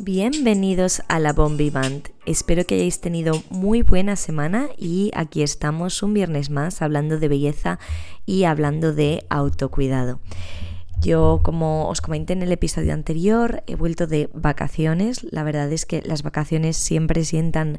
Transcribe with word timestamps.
Bienvenidos 0.00 1.02
a 1.08 1.18
la 1.18 1.34
Bombi 1.34 1.68
Band. 1.68 2.08
Espero 2.24 2.64
que 2.64 2.76
hayáis 2.76 2.98
tenido 3.00 3.42
muy 3.50 3.82
buena 3.82 4.16
semana 4.16 4.68
y 4.78 5.10
aquí 5.14 5.42
estamos 5.42 6.02
un 6.02 6.14
viernes 6.14 6.48
más 6.48 6.80
hablando 6.80 7.18
de 7.18 7.28
belleza 7.28 7.78
y 8.24 8.44
hablando 8.44 8.94
de 8.94 9.26
autocuidado. 9.28 10.20
Yo, 11.02 11.40
como 11.42 11.88
os 11.88 12.00
comenté 12.00 12.32
en 12.32 12.42
el 12.42 12.52
episodio 12.52 12.94
anterior, 12.94 13.62
he 13.66 13.74
vuelto 13.74 14.06
de 14.06 14.30
vacaciones. 14.32 15.24
La 15.30 15.42
verdad 15.42 15.70
es 15.72 15.84
que 15.84 16.00
las 16.00 16.22
vacaciones 16.22 16.76
siempre 16.78 17.24
sientan 17.24 17.78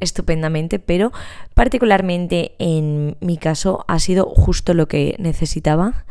estupendamente, 0.00 0.78
pero 0.78 1.12
particularmente 1.54 2.52
en 2.58 3.16
mi 3.20 3.36
caso 3.36 3.84
ha 3.88 3.98
sido 3.98 4.26
justo 4.26 4.74
lo 4.74 4.88
que 4.88 5.16
necesitaba. 5.18 6.04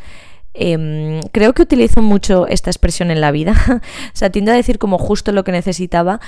Em, 0.54 1.22
creo 1.32 1.54
que 1.54 1.62
utilizo 1.62 2.02
mucho 2.02 2.48
esta 2.48 2.70
expresión 2.70 3.12
en 3.12 3.22
la 3.22 3.32
vida. 3.32 3.54
o 4.14 4.16
sea, 4.16 4.30
tiendo 4.30 4.52
a 4.52 4.56
decir 4.56 4.80
como 4.80 4.98
justo 4.98 5.32
lo 5.32 5.44
que 5.44 5.52
necesitaba 5.52 6.20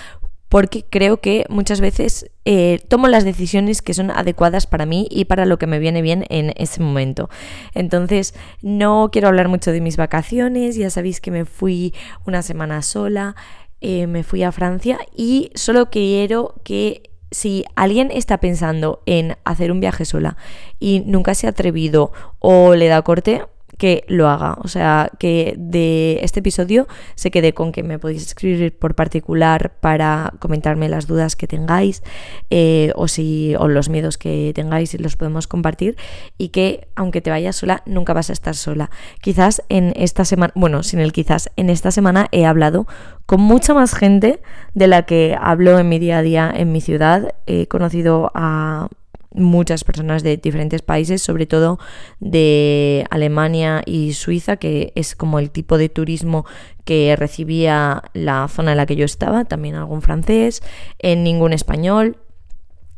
porque 0.51 0.84
creo 0.84 1.21
que 1.21 1.45
muchas 1.47 1.79
veces 1.79 2.29
eh, 2.43 2.81
tomo 2.89 3.07
las 3.07 3.23
decisiones 3.23 3.81
que 3.81 3.93
son 3.93 4.12
adecuadas 4.12 4.67
para 4.67 4.85
mí 4.85 5.07
y 5.09 5.23
para 5.23 5.45
lo 5.45 5.57
que 5.57 5.65
me 5.65 5.79
viene 5.79 6.01
bien 6.01 6.25
en 6.27 6.51
ese 6.57 6.81
momento. 6.81 7.29
Entonces, 7.73 8.35
no 8.62 9.12
quiero 9.13 9.29
hablar 9.29 9.48
mucho 9.48 9.71
de 9.71 9.79
mis 9.79 9.95
vacaciones, 9.95 10.75
ya 10.75 10.89
sabéis 10.89 11.21
que 11.21 11.31
me 11.31 11.45
fui 11.45 11.93
una 12.25 12.41
semana 12.41 12.81
sola, 12.81 13.37
eh, 13.79 14.07
me 14.07 14.23
fui 14.23 14.43
a 14.43 14.51
Francia 14.51 14.99
y 15.15 15.51
solo 15.55 15.89
quiero 15.89 16.55
que 16.65 17.10
si 17.31 17.66
alguien 17.76 18.12
está 18.12 18.38
pensando 18.40 19.02
en 19.05 19.38
hacer 19.45 19.71
un 19.71 19.80
viaje 19.80 20.05
sola 20.05 20.38
y 20.80 21.02
nunca 21.05 21.34
se 21.34 21.48
ha 21.48 21.52
atrevido 21.52 22.12
o 22.40 22.76
le 22.76 22.88
da 22.88 23.02
corte, 23.02 23.44
que 23.81 24.03
lo 24.08 24.30
haga. 24.30 24.59
O 24.59 24.67
sea, 24.67 25.09
que 25.18 25.55
de 25.57 26.20
este 26.21 26.41
episodio 26.41 26.87
se 27.15 27.32
quede 27.32 27.55
con 27.55 27.71
que 27.71 27.82
me 27.82 27.98
podéis 27.98 28.27
escribir 28.27 28.77
por 28.77 28.93
particular 28.93 29.73
para 29.79 30.34
comentarme 30.38 30.88
las 30.88 31.07
dudas 31.07 31.35
que 31.35 31.48
tengáis 31.48 32.04
eh, 32.51 32.91
o, 32.93 33.07
si, 33.07 33.55
o 33.57 33.68
los 33.68 33.90
miedos 33.90 34.20
que 34.20 34.51
tengáis 34.54 34.93
y 34.93 34.99
los 34.99 35.18
podemos 35.18 35.48
compartir. 35.48 35.98
Y 36.38 36.49
que 36.49 36.90
aunque 36.96 37.21
te 37.21 37.32
vayas 37.32 37.55
sola, 37.55 37.82
nunca 37.88 38.13
vas 38.13 38.29
a 38.29 38.34
estar 38.34 38.54
sola. 38.54 38.91
Quizás 39.20 39.63
en 39.68 39.93
esta 39.95 40.26
semana, 40.26 40.54
bueno, 40.55 40.84
sin 40.84 40.99
el 40.99 41.12
quizás, 41.12 41.49
en 41.55 41.71
esta 41.71 41.90
semana 41.90 42.27
he 42.32 42.45
hablado 42.45 42.85
con 43.26 43.41
mucha 43.41 43.73
más 43.73 43.95
gente 43.95 44.43
de 44.76 44.85
la 44.85 45.07
que 45.07 45.35
hablo 45.41 45.79
en 45.79 45.90
mi 45.90 45.98
día 45.98 46.20
a 46.20 46.21
día 46.21 46.54
en 46.55 46.71
mi 46.71 46.82
ciudad. 46.82 47.34
He 47.48 47.66
conocido 47.66 48.32
a 48.35 48.90
muchas 49.34 49.84
personas 49.84 50.24
de 50.24 50.37
diferentes 50.37 50.82
países, 50.82 51.21
sobre 51.21 51.46
todo 51.46 51.79
de 52.20 53.05
Alemania 53.10 53.82
y 53.85 54.13
Suiza, 54.13 54.57
que 54.57 54.91
es 54.96 55.15
como 55.15 55.40
el 55.40 55.51
tipo 55.51 55.77
de 55.77 55.90
turismo 55.90 56.46
que 56.84 57.15
recibía 57.15 58.04
la 58.13 58.48
zona 58.48 58.71
en 58.71 58.77
la 58.77 58.85
que 58.85 58.96
yo 58.96 59.05
estaba, 59.05 59.46
también 59.46 59.76
algún 59.76 60.01
francés, 60.01 60.62
en 60.99 61.23
ningún 61.23 61.54
español, 61.54 62.18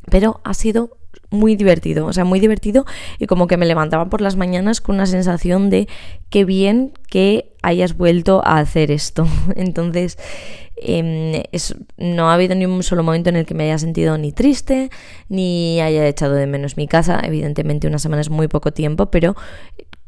pero 0.09 0.42
ha 0.44 0.53
sido 0.53 0.98
muy 1.30 1.56
divertido, 1.56 2.06
o 2.06 2.14
sea, 2.14 2.25
muy 2.25 2.40
divertido 2.40 2.86
y 3.20 3.25
como 3.25 3.47
que 3.47 3.58
me 3.58 3.66
levantaba 3.66 4.09
por 4.09 4.22
las 4.22 4.36
mañanas 4.36 4.81
con 4.81 4.95
una 4.95 5.06
sensación 5.06 5.70
de 5.70 5.88
qué 6.30 6.45
bien 6.45 6.94
que 7.09 7.53
hayas 7.62 7.97
vuelto 7.97 8.42
a 8.45 8.59
hacer 8.59 8.92
esto. 8.92 9.28
Entonces, 9.56 10.18
Em, 10.75 11.43
no 11.97 12.29
ha 12.29 12.33
habido 12.33 12.55
ni 12.55 12.66
un 12.66 12.83
solo 12.83 13.03
momento 13.03 13.29
en 13.29 13.35
el 13.35 13.45
que 13.45 13.53
me 13.53 13.66
haya 13.66 13.77
sentido 13.77 14.17
ni 14.17 14.31
triste, 14.31 14.89
ni 15.29 15.79
haya 15.81 16.07
echado 16.07 16.33
de 16.35 16.47
menos 16.47 16.77
mi 16.77 16.88
casa. 16.88 17.21
Evidentemente 17.23 17.88
una 17.88 17.99
semana 17.99 18.21
es 18.21 18.29
muy 18.29 18.47
poco 18.47 18.71
tiempo, 18.71 19.07
pero 19.07 19.35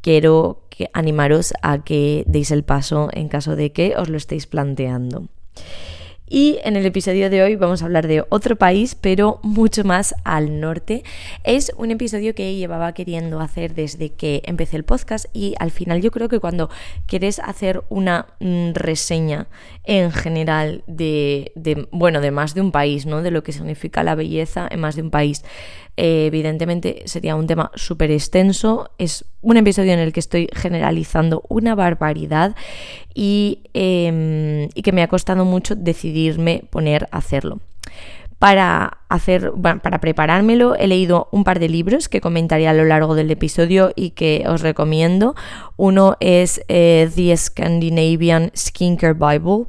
quiero 0.02 0.62
animaros 0.94 1.54
a 1.62 1.84
que 1.84 2.24
deis 2.28 2.52
el 2.52 2.64
paso 2.64 3.10
en 3.14 3.30
caso 3.30 3.56
de 3.56 3.72
que 3.72 3.96
os 3.98 4.10
lo 4.10 4.18
estéis 4.18 4.48
planteando. 4.48 5.28
Y 6.28 6.58
en 6.64 6.76
el 6.76 6.88
episodio 6.88 7.30
de 7.30 7.44
hoy 7.44 7.56
vamos 7.56 7.82
a 7.82 7.86
hablar 7.86 8.08
de 8.08 8.26
otro 8.30 8.56
país, 8.56 8.96
pero 8.96 9.40
mucho 9.44 9.84
más 9.84 10.16
al 10.24 10.60
norte. 10.60 11.04
Es 11.44 11.72
un 11.78 11.92
episodio 11.92 12.34
que 12.34 12.56
llevaba 12.56 12.94
queriendo 12.94 13.40
hacer 13.40 13.76
desde 13.76 14.10
que 14.10 14.42
empecé 14.46 14.78
el 14.78 14.86
podcast 14.86 15.28
y 15.34 15.54
al 15.60 15.70
final 15.70 16.02
yo 16.02 16.10
creo 16.10 16.28
que 16.28 16.40
cuando 16.40 16.72
quieres 17.06 17.38
hacer 17.40 17.84
una 17.90 18.26
mm, 18.40 18.72
reseña 18.74 19.48
en 19.86 20.12
general 20.12 20.84
de, 20.88 21.52
bueno, 21.92 22.22
de 22.22 22.32
más 22.32 22.54
de 22.54 22.62
un 22.62 22.72
país, 22.72 23.06
¿no? 23.06 23.22
De 23.22 23.32
lo 23.32 23.44
que 23.44 23.52
significa 23.52 24.04
la 24.04 24.16
belleza 24.16 24.68
en 24.70 24.80
más 24.80 24.96
de 24.96 25.02
un 25.02 25.12
país, 25.12 25.44
eh, 25.98 26.26
evidentemente 26.28 27.04
sería 27.06 27.36
un 27.36 27.48
tema 27.48 27.72
súper 27.76 28.12
extenso. 28.12 28.92
Es 28.98 29.26
un 29.42 29.58
episodio 29.58 29.94
en 29.94 30.00
el 30.00 30.12
que 30.14 30.20
estoy 30.20 30.50
generalizando 30.54 31.44
una 31.50 31.76
barbaridad 31.76 32.56
y, 33.14 33.60
em, 33.74 34.70
y 34.74 34.82
que 34.82 34.92
me 34.92 35.04
ha 35.04 35.08
costado 35.08 35.46
mucho 35.46 35.76
decidirme 35.76 36.64
poner 36.70 37.08
a 37.12 37.18
hacerlo. 37.18 37.60
Para, 38.46 39.00
hacer, 39.10 39.54
para 39.60 40.00
preparármelo 40.00 40.76
he 40.76 40.86
leído 40.86 41.30
un 41.32 41.44
par 41.44 41.58
de 41.58 41.68
libros 41.68 42.08
que 42.08 42.22
comentaré 42.22 42.68
a 42.68 42.74
lo 42.74 42.86
largo 42.86 43.16
del 43.16 43.32
episodio 43.32 43.92
y 43.96 44.12
que 44.12 44.44
os 44.48 44.62
recomiendo. 44.62 45.34
Uno 45.78 46.16
es 46.20 46.62
eh, 46.68 47.10
The 47.16 47.36
Scandinavian 47.36 48.52
Skincare 48.56 49.16
Bible 49.16 49.66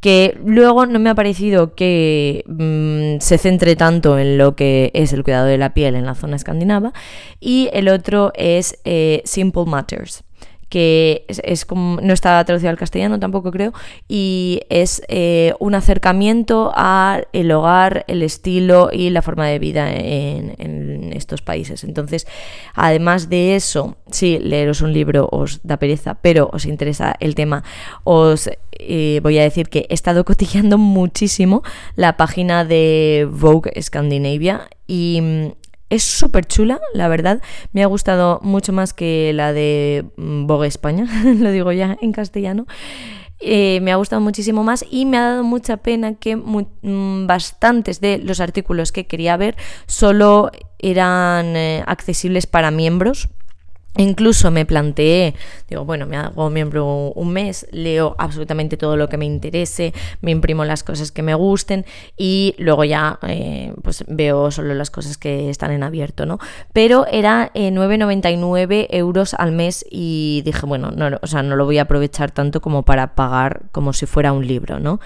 que 0.00 0.38
luego 0.42 0.86
no 0.86 1.00
me 1.00 1.10
ha 1.10 1.14
parecido 1.14 1.74
que 1.74 2.44
mm, 2.46 3.20
se 3.20 3.36
centre 3.36 3.76
tanto 3.76 4.18
en 4.18 4.38
lo 4.38 4.56
que 4.56 4.90
es 4.94 5.12
el 5.12 5.22
cuidado 5.22 5.44
de 5.44 5.58
la 5.58 5.74
piel 5.74 5.94
en 5.94 6.06
la 6.06 6.14
zona 6.14 6.36
escandinava, 6.36 6.94
y 7.40 7.68
el 7.74 7.88
otro 7.88 8.32
es 8.34 8.78
eh, 8.84 9.20
Simple 9.26 9.66
Matters 9.66 10.24
que 10.68 11.24
es, 11.28 11.64
como, 11.64 12.00
no 12.00 12.12
está 12.12 12.44
traducido 12.44 12.70
al 12.70 12.76
castellano 12.76 13.18
tampoco 13.18 13.50
creo, 13.50 13.72
y 14.08 14.62
es 14.68 15.02
eh, 15.08 15.54
un 15.58 15.74
acercamiento 15.74 16.72
al 16.74 17.26
hogar, 17.52 18.04
el 18.08 18.22
estilo 18.22 18.90
y 18.92 19.10
la 19.10 19.22
forma 19.22 19.46
de 19.46 19.58
vida 19.58 19.92
en, 19.92 21.12
estos 21.14 21.42
países. 21.42 21.84
Entonces, 21.84 22.26
además 22.74 23.28
de 23.28 23.54
eso, 23.54 23.96
sí, 24.10 24.38
leeros 24.40 24.80
un 24.80 24.92
libro 24.92 25.28
os 25.30 25.60
da 25.62 25.76
pereza, 25.76 26.14
pero 26.14 26.50
os 26.52 26.64
interesa 26.64 27.14
el 27.20 27.34
tema, 27.34 27.62
os 28.02 28.50
eh, 28.72 29.20
voy 29.22 29.38
a 29.38 29.42
decir 29.42 29.68
que 29.68 29.86
he 29.88 29.94
estado 29.94 30.24
cotilleando 30.24 30.78
muchísimo 30.78 31.62
la 31.94 32.16
página 32.16 32.64
de 32.64 33.28
Vogue 33.30 33.70
Scandinavia 33.80 34.68
y 34.86 35.20
mm, 35.20 35.63
es 35.94 36.02
súper 36.02 36.46
chula, 36.46 36.80
la 36.92 37.08
verdad. 37.08 37.40
Me 37.72 37.82
ha 37.82 37.86
gustado 37.86 38.40
mucho 38.42 38.72
más 38.72 38.92
que 38.92 39.32
la 39.32 39.52
de 39.52 40.04
mm, 40.16 40.46
Vogue 40.46 40.66
España, 40.66 41.06
lo 41.24 41.50
digo 41.50 41.72
ya 41.72 41.96
en 42.00 42.12
castellano. 42.12 42.66
Eh, 43.40 43.80
me 43.82 43.92
ha 43.92 43.96
gustado 43.96 44.22
muchísimo 44.22 44.64
más 44.64 44.84
y 44.90 45.04
me 45.06 45.18
ha 45.18 45.22
dado 45.22 45.44
mucha 45.44 45.76
pena 45.76 46.14
que 46.14 46.36
mm, 46.36 47.26
bastantes 47.26 48.00
de 48.00 48.18
los 48.18 48.40
artículos 48.40 48.90
que 48.90 49.06
quería 49.06 49.36
ver 49.36 49.56
solo 49.86 50.50
eran 50.78 51.56
eh, 51.56 51.82
accesibles 51.86 52.46
para 52.46 52.70
miembros 52.70 53.28
Incluso 53.96 54.50
me 54.50 54.66
planteé, 54.66 55.34
digo, 55.68 55.84
bueno, 55.84 56.06
me 56.06 56.16
hago 56.16 56.50
miembro 56.50 57.12
un 57.14 57.32
mes, 57.32 57.66
leo 57.70 58.16
absolutamente 58.18 58.76
todo 58.76 58.96
lo 58.96 59.08
que 59.08 59.16
me 59.16 59.24
interese, 59.24 59.94
me 60.20 60.32
imprimo 60.32 60.64
las 60.64 60.82
cosas 60.82 61.12
que 61.12 61.22
me 61.22 61.34
gusten 61.34 61.86
y 62.16 62.56
luego 62.58 62.82
ya 62.82 63.20
eh, 63.22 63.72
pues 63.82 64.04
veo 64.08 64.50
solo 64.50 64.74
las 64.74 64.90
cosas 64.90 65.16
que 65.16 65.48
están 65.48 65.70
en 65.70 65.84
abierto, 65.84 66.26
¿no? 66.26 66.40
Pero 66.72 67.06
era 67.06 67.52
9,99 67.54 68.72
eh, 68.72 68.86
euros 68.90 69.34
al 69.34 69.52
mes 69.52 69.84
y 69.88 70.42
dije, 70.44 70.66
bueno, 70.66 70.90
no, 70.90 71.16
o 71.22 71.26
sea, 71.28 71.44
no 71.44 71.54
lo 71.54 71.64
voy 71.64 71.78
a 71.78 71.82
aprovechar 71.82 72.32
tanto 72.32 72.60
como 72.60 72.82
para 72.82 73.14
pagar 73.14 73.62
como 73.70 73.92
si 73.92 74.06
fuera 74.06 74.32
un 74.32 74.44
libro, 74.44 74.80
¿no? 74.80 74.98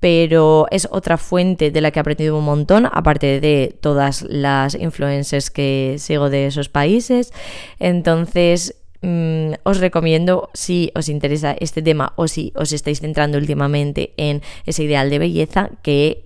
Pero 0.00 0.66
es 0.70 0.88
otra 0.90 1.18
fuente 1.18 1.70
de 1.70 1.80
la 1.82 1.90
que 1.90 1.98
he 1.98 2.02
aprendido 2.02 2.36
un 2.36 2.44
montón, 2.44 2.88
aparte 2.90 3.38
de 3.40 3.76
todas 3.80 4.22
las 4.22 4.74
influencers 4.74 5.50
que 5.50 5.96
sigo 5.98 6.30
de 6.30 6.46
esos 6.46 6.70
países. 6.70 7.32
Entonces, 7.78 8.74
mm, 9.02 9.52
os 9.62 9.78
recomiendo, 9.78 10.48
si 10.54 10.90
os 10.94 11.10
interesa 11.10 11.52
este 11.52 11.82
tema 11.82 12.14
o 12.16 12.28
si 12.28 12.52
os 12.56 12.72
estáis 12.72 13.00
centrando 13.00 13.36
últimamente 13.36 14.14
en 14.16 14.42
ese 14.64 14.84
ideal 14.84 15.10
de 15.10 15.18
belleza, 15.18 15.70
que 15.82 16.24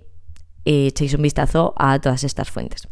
echéis 0.65 1.15
un 1.15 1.23
vistazo 1.23 1.75
a 1.77 1.99
todas 1.99 2.23
estas 2.23 2.51
fuentes. 2.51 2.89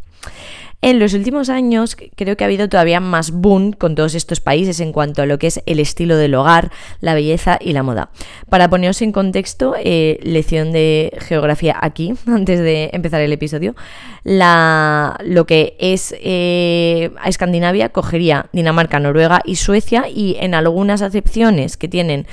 En 0.84 0.98
los 0.98 1.14
últimos 1.14 1.48
años 1.48 1.96
creo 2.16 2.36
que 2.36 2.42
ha 2.42 2.48
habido 2.48 2.68
todavía 2.68 2.98
más 2.98 3.30
boom 3.30 3.70
con 3.72 3.94
todos 3.94 4.16
estos 4.16 4.40
países 4.40 4.80
en 4.80 4.90
cuanto 4.90 5.22
a 5.22 5.26
lo 5.26 5.38
que 5.38 5.46
es 5.46 5.62
el 5.66 5.78
estilo 5.78 6.16
del 6.16 6.34
hogar, 6.34 6.72
la 7.00 7.14
belleza 7.14 7.56
y 7.60 7.72
la 7.72 7.84
moda. 7.84 8.10
Para 8.50 8.68
poneros 8.68 9.00
en 9.00 9.12
contexto, 9.12 9.76
eh, 9.78 10.18
lección 10.24 10.72
de 10.72 11.16
geografía 11.20 11.78
aquí, 11.80 12.14
antes 12.26 12.58
de 12.58 12.90
empezar 12.92 13.20
el 13.20 13.32
episodio, 13.32 13.76
lo 14.24 15.46
que 15.46 15.76
es 15.78 16.16
eh, 16.18 17.12
a 17.20 17.28
Escandinavia 17.28 17.90
cogería 17.90 18.46
Dinamarca, 18.52 18.98
Noruega 18.98 19.40
y 19.44 19.56
Suecia 19.56 20.06
y 20.12 20.36
en 20.40 20.52
algunas 20.52 21.00
acepciones 21.00 21.76
que 21.76 21.86
tienen 21.86 22.26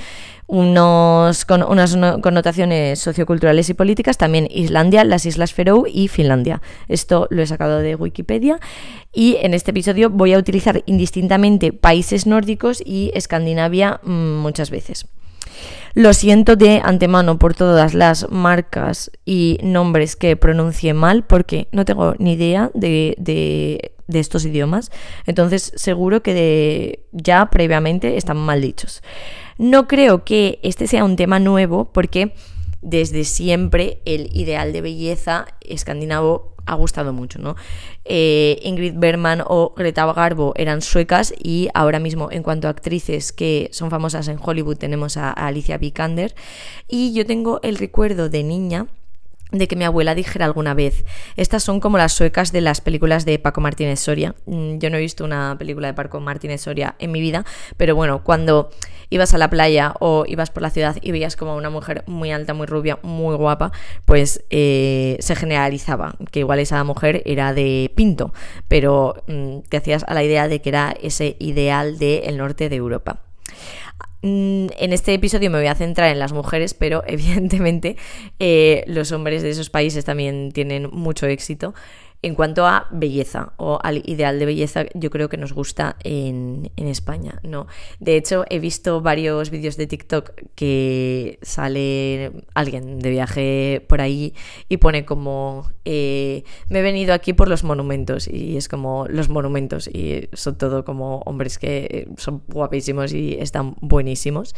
unos, 0.50 1.44
con 1.44 1.62
unas 1.62 1.96
connotaciones 2.20 2.98
socioculturales 2.98 3.70
y 3.70 3.74
políticas, 3.74 4.18
también 4.18 4.48
Islandia, 4.50 5.04
las 5.04 5.24
Islas 5.24 5.54
Feroe 5.54 5.88
y 5.88 6.08
Finlandia. 6.08 6.60
Esto 6.88 7.28
lo 7.30 7.40
he 7.40 7.46
sacado 7.46 7.78
de 7.78 7.94
Wikipedia 7.94 8.58
y 9.12 9.36
en 9.42 9.54
este 9.54 9.70
episodio 9.70 10.10
voy 10.10 10.34
a 10.34 10.38
utilizar 10.38 10.82
indistintamente 10.86 11.72
países 11.72 12.26
nórdicos 12.26 12.82
y 12.84 13.12
Escandinavia 13.14 14.00
mm, 14.02 14.38
muchas 14.38 14.70
veces. 14.70 15.06
Lo 15.94 16.14
siento 16.14 16.56
de 16.56 16.80
antemano 16.84 17.38
por 17.38 17.54
todas 17.54 17.94
las 17.94 18.28
marcas 18.30 19.10
y 19.24 19.58
nombres 19.62 20.16
que 20.16 20.36
pronuncie 20.36 20.94
mal 20.94 21.24
porque 21.24 21.68
no 21.72 21.84
tengo 21.84 22.14
ni 22.18 22.32
idea 22.32 22.70
de, 22.74 23.14
de, 23.18 23.92
estos 24.18 24.44
idiomas. 24.44 24.90
Entonces 25.26 25.72
seguro 25.76 26.22
que 26.22 27.04
ya 27.12 27.50
previamente 27.50 28.16
están 28.16 28.36
mal 28.36 28.60
dichos. 28.60 29.02
No 29.60 29.86
creo 29.86 30.24
que 30.24 30.58
este 30.62 30.86
sea 30.86 31.04
un 31.04 31.16
tema 31.16 31.38
nuevo 31.38 31.92
porque 31.92 32.32
desde 32.80 33.24
siempre 33.24 34.00
el 34.06 34.34
ideal 34.34 34.72
de 34.72 34.80
belleza 34.80 35.44
escandinavo 35.60 36.54
ha 36.64 36.74
gustado 36.76 37.12
mucho, 37.12 37.38
¿no? 37.38 37.56
Eh, 38.06 38.58
Ingrid 38.62 38.94
Bergman 38.96 39.42
o 39.46 39.74
Greta 39.76 40.10
Garbo 40.14 40.54
eran 40.56 40.80
suecas 40.80 41.34
y 41.38 41.68
ahora 41.74 41.98
mismo 41.98 42.30
en 42.32 42.42
cuanto 42.42 42.68
a 42.68 42.70
actrices 42.70 43.32
que 43.32 43.68
son 43.70 43.90
famosas 43.90 44.28
en 44.28 44.38
Hollywood 44.42 44.78
tenemos 44.78 45.18
a, 45.18 45.28
a 45.28 45.48
Alicia 45.48 45.76
Vikander 45.76 46.34
y 46.88 47.12
yo 47.12 47.26
tengo 47.26 47.60
el 47.62 47.76
recuerdo 47.76 48.30
de 48.30 48.42
niña 48.42 48.86
de 49.52 49.68
que 49.68 49.76
mi 49.76 49.84
abuela 49.84 50.14
dijera 50.14 50.46
alguna 50.46 50.74
vez, 50.74 51.04
estas 51.36 51.62
son 51.62 51.80
como 51.80 51.98
las 51.98 52.12
suecas 52.12 52.52
de 52.52 52.60
las 52.60 52.80
películas 52.80 53.24
de 53.24 53.38
Paco 53.38 53.60
Martínez 53.60 54.00
Soria. 54.00 54.34
Mm, 54.46 54.78
yo 54.78 54.90
no 54.90 54.96
he 54.96 55.00
visto 55.00 55.24
una 55.24 55.56
película 55.58 55.88
de 55.88 55.94
Paco 55.94 56.20
Martínez 56.20 56.62
Soria 56.62 56.94
en 56.98 57.12
mi 57.12 57.20
vida, 57.20 57.44
pero 57.76 57.94
bueno, 57.94 58.22
cuando 58.22 58.70
ibas 59.10 59.34
a 59.34 59.38
la 59.38 59.50
playa 59.50 59.94
o 60.00 60.24
ibas 60.26 60.50
por 60.50 60.62
la 60.62 60.70
ciudad 60.70 60.96
y 61.02 61.10
veías 61.12 61.36
como 61.36 61.56
una 61.56 61.70
mujer 61.70 62.04
muy 62.06 62.30
alta, 62.30 62.54
muy 62.54 62.66
rubia, 62.66 62.98
muy 63.02 63.36
guapa, 63.36 63.72
pues 64.04 64.44
eh, 64.50 65.16
se 65.20 65.36
generalizaba 65.36 66.14
que 66.30 66.40
igual 66.40 66.60
esa 66.60 66.82
mujer 66.84 67.22
era 67.26 67.52
de 67.52 67.92
Pinto, 67.94 68.32
pero 68.68 69.22
mm, 69.26 69.60
te 69.68 69.76
hacías 69.76 70.04
a 70.06 70.14
la 70.14 70.24
idea 70.24 70.48
de 70.48 70.60
que 70.60 70.70
era 70.70 70.94
ese 71.02 71.36
ideal 71.38 71.98
del 71.98 72.38
norte 72.38 72.68
de 72.68 72.76
Europa. 72.76 73.20
Mm, 74.22 74.66
en 74.78 74.92
este 74.92 75.14
episodio 75.14 75.50
me 75.50 75.58
voy 75.58 75.66
a 75.68 75.74
centrar 75.74 76.10
en 76.10 76.18
las 76.18 76.32
mujeres, 76.32 76.74
pero 76.74 77.02
evidentemente 77.06 77.96
eh, 78.38 78.84
los 78.86 79.12
hombres 79.12 79.42
de 79.42 79.50
esos 79.50 79.70
países 79.70 80.04
también 80.04 80.52
tienen 80.52 80.88
mucho 80.92 81.26
éxito. 81.26 81.74
En 82.22 82.34
cuanto 82.34 82.66
a 82.66 82.86
belleza 82.90 83.54
o 83.56 83.78
al 83.82 84.02
ideal 84.04 84.38
de 84.38 84.44
belleza, 84.44 84.84
yo 84.94 85.08
creo 85.08 85.30
que 85.30 85.38
nos 85.38 85.54
gusta 85.54 85.96
en, 86.04 86.70
España, 86.76 87.38
¿no? 87.44 87.66
De 88.00 88.16
hecho, 88.16 88.44
he 88.50 88.58
visto 88.58 89.00
varios 89.00 89.50
vídeos 89.50 89.76
de 89.76 89.86
TikTok 89.86 90.32
que 90.54 91.38
sale 91.40 92.32
alguien 92.52 92.98
de 92.98 93.10
viaje 93.10 93.86
por 93.88 94.00
ahí 94.00 94.34
y 94.68 94.78
pone 94.78 95.04
como 95.04 95.70
eh, 95.84 96.42
me 96.68 96.80
he 96.80 96.82
venido 96.82 97.14
aquí 97.14 97.32
por 97.32 97.48
los 97.48 97.62
monumentos 97.62 98.26
y 98.26 98.56
es 98.56 98.68
como 98.68 99.06
los 99.08 99.28
monumentos 99.28 99.86
y 99.86 100.28
son 100.32 100.58
todo 100.58 100.84
como 100.84 101.20
hombres 101.26 101.58
que 101.58 102.08
son 102.16 102.42
guapísimos 102.48 103.12
y 103.12 103.34
están 103.34 103.76
buenísimos. 103.80 104.54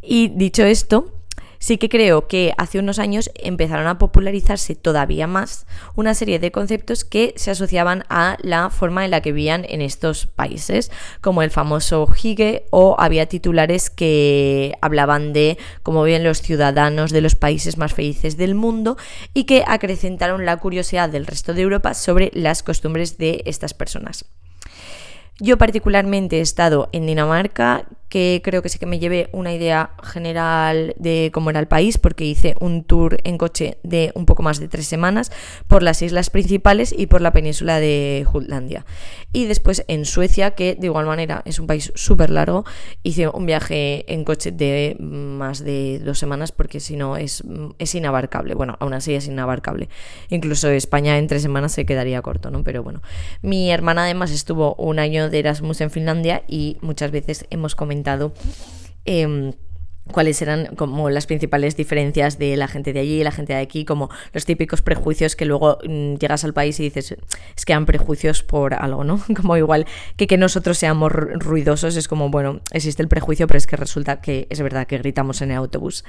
Y 0.00 0.28
dicho 0.28 0.64
esto, 0.64 1.17
Sí 1.58 1.76
que 1.76 1.88
creo 1.88 2.28
que 2.28 2.52
hace 2.56 2.78
unos 2.78 2.98
años 2.98 3.30
empezaron 3.34 3.88
a 3.88 3.98
popularizarse 3.98 4.76
todavía 4.76 5.26
más 5.26 5.66
una 5.96 6.14
serie 6.14 6.38
de 6.38 6.52
conceptos 6.52 7.04
que 7.04 7.34
se 7.36 7.50
asociaban 7.50 8.04
a 8.08 8.36
la 8.42 8.70
forma 8.70 9.04
en 9.04 9.10
la 9.10 9.20
que 9.20 9.32
vivían 9.32 9.66
en 9.68 9.82
estos 9.82 10.26
países, 10.26 10.92
como 11.20 11.42
el 11.42 11.50
famoso 11.50 12.08
hige 12.22 12.66
o 12.70 12.96
había 12.98 13.26
titulares 13.26 13.90
que 13.90 14.74
hablaban 14.80 15.32
de 15.32 15.58
cómo 15.82 16.04
viven 16.04 16.24
los 16.24 16.42
ciudadanos 16.42 17.10
de 17.10 17.22
los 17.22 17.34
países 17.34 17.76
más 17.76 17.92
felices 17.92 18.36
del 18.36 18.54
mundo 18.54 18.96
y 19.34 19.44
que 19.44 19.64
acrecentaron 19.66 20.46
la 20.46 20.56
curiosidad 20.58 21.08
del 21.08 21.26
resto 21.26 21.54
de 21.54 21.62
Europa 21.62 21.94
sobre 21.94 22.30
las 22.34 22.62
costumbres 22.62 23.18
de 23.18 23.42
estas 23.46 23.74
personas. 23.74 24.24
Yo 25.40 25.56
particularmente 25.56 26.38
he 26.38 26.40
estado 26.40 26.88
en 26.92 27.06
Dinamarca, 27.06 27.84
que 28.08 28.40
creo 28.42 28.62
que 28.62 28.68
sí 28.68 28.78
que 28.78 28.86
me 28.86 28.98
llevé 28.98 29.28
una 29.32 29.52
idea 29.52 29.90
general 30.02 30.94
de 30.98 31.30
cómo 31.32 31.50
era 31.50 31.60
el 31.60 31.68
país, 31.68 31.98
porque 31.98 32.24
hice 32.24 32.54
un 32.60 32.84
tour 32.84 33.18
en 33.24 33.38
coche 33.38 33.78
de 33.82 34.12
un 34.14 34.26
poco 34.26 34.42
más 34.42 34.60
de 34.60 34.68
tres 34.68 34.86
semanas 34.86 35.30
por 35.66 35.82
las 35.82 36.00
islas 36.00 36.30
principales 36.30 36.94
y 36.96 37.06
por 37.06 37.20
la 37.20 37.32
península 37.32 37.80
de 37.80 38.24
Jutlandia. 38.26 38.86
Y 39.32 39.44
después 39.44 39.84
en 39.88 40.06
Suecia, 40.06 40.52
que 40.52 40.74
de 40.74 40.86
igual 40.86 41.06
manera 41.06 41.42
es 41.44 41.58
un 41.58 41.66
país 41.66 41.92
súper 41.94 42.30
largo, 42.30 42.64
hice 43.02 43.28
un 43.28 43.44
viaje 43.44 44.10
en 44.12 44.24
coche 44.24 44.52
de 44.52 44.96
más 44.98 45.62
de 45.62 46.00
dos 46.02 46.18
semanas, 46.18 46.52
porque 46.52 46.80
si 46.80 46.96
no 46.96 47.16
es, 47.16 47.44
es 47.78 47.94
inabarcable. 47.94 48.54
Bueno, 48.54 48.76
aún 48.80 48.94
así 48.94 49.14
es 49.14 49.26
inabarcable. 49.26 49.88
Incluso 50.30 50.68
España 50.68 51.18
en 51.18 51.26
tres 51.26 51.42
semanas 51.42 51.72
se 51.72 51.84
quedaría 51.84 52.22
corto, 52.22 52.50
¿no? 52.50 52.64
Pero 52.64 52.82
bueno, 52.82 53.02
mi 53.42 53.70
hermana 53.70 54.04
además 54.04 54.30
estuvo 54.30 54.74
un 54.76 54.98
año 54.98 55.28
de 55.28 55.40
Erasmus 55.40 55.80
en 55.82 55.90
Finlandia 55.90 56.42
y 56.48 56.78
muchas 56.80 57.10
veces 57.10 57.46
hemos 57.50 57.74
comentado 57.74 57.97
Em, 59.04 59.52
cuáles 60.12 60.40
eran 60.42 60.74
como 60.76 61.10
las 61.10 61.26
principales 61.26 61.76
diferencias 61.76 62.38
de 62.38 62.56
la 62.56 62.68
gente 62.68 62.92
de 62.92 63.00
allí 63.00 63.20
y 63.20 63.24
la 63.24 63.32
gente 63.32 63.52
de 63.52 63.60
aquí, 63.60 63.84
como 63.84 64.10
los 64.32 64.44
típicos 64.44 64.82
prejuicios 64.82 65.36
que 65.36 65.44
luego 65.44 65.78
mm, 65.86 66.14
llegas 66.14 66.44
al 66.44 66.54
país 66.54 66.78
y 66.80 66.84
dices, 66.84 67.16
es 67.56 67.64
que 67.64 67.72
han 67.72 67.86
prejuicios 67.86 68.42
por 68.42 68.74
algo, 68.74 69.04
¿no? 69.04 69.20
Como 69.36 69.56
igual 69.56 69.86
que 70.16 70.26
que 70.26 70.36
nosotros 70.36 70.78
seamos 70.78 71.10
ruidosos, 71.10 71.96
es 71.96 72.06
como, 72.06 72.28
bueno, 72.28 72.60
existe 72.70 73.02
el 73.02 73.08
prejuicio, 73.08 73.46
pero 73.46 73.58
es 73.58 73.66
que 73.66 73.76
resulta 73.76 74.20
que 74.20 74.46
es 74.50 74.60
verdad 74.60 74.86
que 74.86 74.98
gritamos 74.98 75.42
en 75.42 75.50
el 75.50 75.56
autobús. 75.56 76.04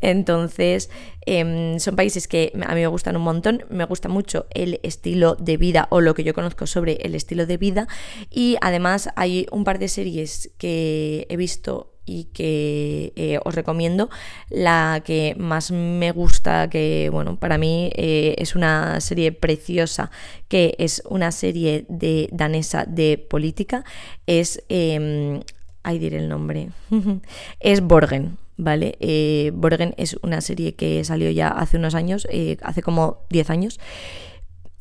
Entonces, 0.00 0.90
em, 1.26 1.78
son 1.78 1.96
países 1.96 2.28
que 2.28 2.52
a 2.54 2.74
mí 2.74 2.80
me 2.80 2.86
gustan 2.86 3.16
un 3.16 3.22
montón, 3.22 3.64
me 3.68 3.84
gusta 3.84 4.08
mucho 4.08 4.46
el 4.50 4.80
estilo 4.82 5.34
de 5.34 5.56
vida 5.56 5.88
o 5.90 6.00
lo 6.00 6.14
que 6.14 6.24
yo 6.24 6.34
conozco 6.34 6.66
sobre 6.66 6.94
el 7.02 7.14
estilo 7.14 7.46
de 7.46 7.56
vida 7.56 7.88
y 8.30 8.56
además 8.60 9.10
hay 9.16 9.46
un 9.50 9.64
par 9.64 9.78
de 9.78 9.88
series 9.88 10.50
que 10.56 11.26
he 11.28 11.36
visto 11.36 11.97
y 12.08 12.24
que 12.32 13.12
eh, 13.16 13.38
os 13.44 13.54
recomiendo. 13.54 14.08
La 14.48 15.02
que 15.04 15.34
más 15.38 15.70
me 15.70 16.10
gusta, 16.10 16.70
que 16.70 17.10
bueno, 17.12 17.36
para 17.36 17.58
mí 17.58 17.90
eh, 17.94 18.34
es 18.38 18.56
una 18.56 19.00
serie 19.00 19.32
preciosa, 19.32 20.10
que 20.48 20.74
es 20.78 21.02
una 21.08 21.30
serie 21.30 21.84
de 21.88 22.28
danesa 22.32 22.86
de 22.86 23.18
política, 23.18 23.84
es, 24.26 24.64
eh, 24.70 25.40
ahí 25.82 25.98
diré 25.98 26.18
el 26.18 26.28
nombre, 26.28 26.70
es 27.60 27.80
Borgen. 27.82 28.38
¿Vale? 28.60 28.96
Eh, 28.98 29.52
Borgen 29.54 29.94
es 29.98 30.16
una 30.20 30.40
serie 30.40 30.74
que 30.74 31.04
salió 31.04 31.30
ya 31.30 31.46
hace 31.46 31.76
unos 31.76 31.94
años, 31.94 32.26
hace 32.62 32.82
como 32.82 33.18
10 33.30 33.50
años, 33.50 33.78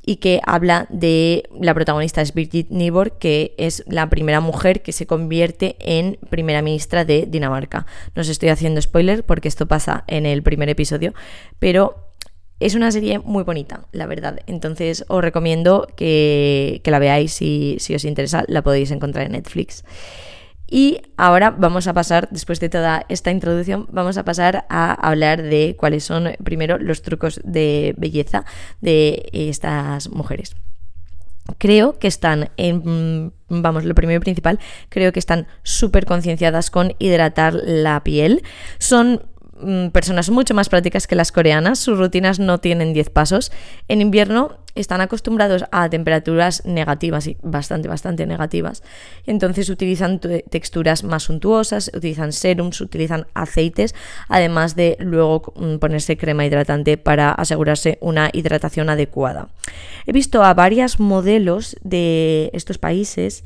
y 0.08 0.16
que 0.16 0.40
habla 0.46 0.88
de 0.90 1.44
la 1.60 1.74
protagonista 1.74 2.22
es 2.22 2.34
Birgit 2.34 2.70
Nibor, 2.70 3.18
que 3.18 3.54
es 3.58 3.84
la 3.88 4.10
primera 4.10 4.40
mujer 4.40 4.82
que 4.82 4.94
se 4.94 5.06
convierte 5.06 5.76
en 5.82 6.18
primera 6.30 6.62
ministra 6.62 7.04
de 7.04 7.28
Dinamarca. 7.28 7.86
No 8.16 8.22
os 8.22 8.30
estoy 8.30 8.48
haciendo 8.48 8.82
spoiler 8.82 9.26
porque 9.26 9.50
esto 9.50 9.66
pasa 9.66 10.06
en 10.08 10.26
el 10.26 10.44
primer 10.44 10.70
episodio, 10.70 11.14
pero 11.60 12.14
es 12.62 12.74
una 12.74 12.90
serie 12.90 13.20
muy 13.20 13.44
bonita, 13.44 13.86
la 13.92 14.06
verdad. 14.06 14.40
Entonces 14.48 15.04
os 15.10 15.22
recomiendo 15.22 15.90
que, 15.98 16.82
la 16.86 17.00
veáis 17.00 17.34
si, 17.34 17.76
si 17.80 17.94
os 17.94 18.06
interesa, 18.06 18.46
la 18.48 18.62
podéis 18.62 18.92
encontrar 18.92 19.26
en 19.26 19.34
Netflix. 19.34 19.84
Y 20.70 21.02
ahora 21.16 21.52
vamos 21.52 21.88
a 21.88 21.94
pasar, 21.94 22.28
después 22.30 22.60
de 22.60 22.70
toda 22.70 23.06
esta 23.08 23.32
introducción, 23.32 23.88
vamos 23.90 24.18
a 24.18 24.26
pasar 24.26 24.66
a 24.70 24.94
hablar 24.94 25.42
de 25.42 25.76
cuáles 25.80 26.04
son 26.04 26.34
primero 26.44 26.78
los 26.78 27.02
trucos 27.02 27.40
de 27.44 27.96
belleza 27.98 28.46
de 28.82 29.30
estas 29.32 30.10
mujeres. 30.10 30.56
Creo 31.58 31.98
que 31.98 32.10
están 32.10 32.50
en, 32.58 33.32
vamos, 33.48 33.86
lo 33.86 33.96
primero 33.96 34.18
y 34.18 34.22
principal, 34.22 34.60
creo 34.90 35.14
que 35.14 35.20
están 35.20 35.48
súper 35.64 36.06
concienciadas 36.06 36.70
con 36.70 36.94
hidratar 37.00 37.54
la 37.54 38.04
piel. 38.04 38.44
Son 38.80 39.22
Mm, 39.22 39.37
personas 39.92 40.30
mucho 40.30 40.54
más 40.54 40.70
prácticas 40.70 41.08
que 41.08 41.16
las 41.16 41.32
coreanas, 41.32 41.80
sus 41.80 41.98
rutinas 41.98 42.40
no 42.40 42.60
tienen 42.60 42.94
10 42.94 43.10
pasos. 43.10 43.52
En 43.88 44.02
invierno 44.02 44.58
están 44.76 45.02
acostumbrados 45.02 45.66
a 45.72 45.90
temperaturas 45.90 46.66
negativas 46.66 47.28
y 47.28 47.38
bastante, 47.42 47.88
bastante 47.88 48.26
negativas. 48.26 48.84
Entonces 49.26 49.70
utilizan 49.70 50.20
texturas 50.20 51.04
más 51.04 51.24
suntuosas, 51.24 51.92
utilizan 51.94 52.32
serums, 52.32 52.80
utilizan 52.82 53.28
aceites, 53.34 53.96
además 54.30 54.76
de 54.76 54.98
luego 55.00 55.54
mm, 55.56 55.78
ponerse 55.78 56.18
crema 56.18 56.46
hidratante 56.46 56.98
para 56.98 57.32
asegurarse 57.32 57.98
una 58.02 58.30
hidratación 58.32 58.90
adecuada. 58.90 59.50
He 60.06 60.12
visto 60.12 60.44
a 60.44 60.54
varias 60.54 61.00
modelos 61.00 61.76
de 61.84 62.50
estos 62.54 62.78
países 62.78 63.44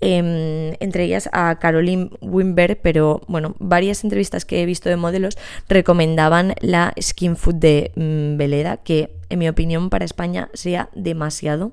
Em, 0.00 0.74
entre 0.80 1.04
ellas 1.04 1.30
a 1.32 1.58
Caroline 1.58 2.10
Wimber, 2.20 2.78
pero 2.82 3.22
bueno, 3.28 3.56
varias 3.58 4.04
entrevistas 4.04 4.44
que 4.44 4.62
he 4.62 4.66
visto 4.66 4.90
de 4.90 4.96
modelos 4.96 5.38
recomendaban 5.68 6.54
la 6.60 6.92
Skin 7.00 7.34
Food 7.36 7.54
de 7.54 7.92
mm, 7.96 8.36
Veleda, 8.36 8.76
que 8.76 9.16
en 9.30 9.38
mi 9.38 9.48
opinión 9.48 9.88
para 9.88 10.04
España 10.04 10.50
sea 10.52 10.90
demasiado. 10.94 11.72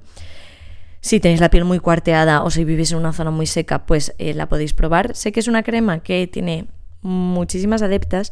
Si 1.02 1.20
tenéis 1.20 1.42
la 1.42 1.50
piel 1.50 1.66
muy 1.66 1.80
cuarteada 1.80 2.44
o 2.44 2.50
si 2.50 2.64
vivís 2.64 2.94
en 2.94 3.00
una 3.00 3.12
zona 3.12 3.30
muy 3.30 3.46
seca, 3.46 3.86
pues 3.86 4.16
eh, 4.20 4.34
la 4.34 4.48
podéis 4.48 4.74
probar. 4.74 5.16
Sé 5.18 5.34
que 5.34 5.42
es 5.42 5.50
una 5.50 5.64
crema 5.64 6.00
que 6.00 6.26
tiene 6.28 6.68
muchísimas 7.02 7.82
adeptas, 7.82 8.32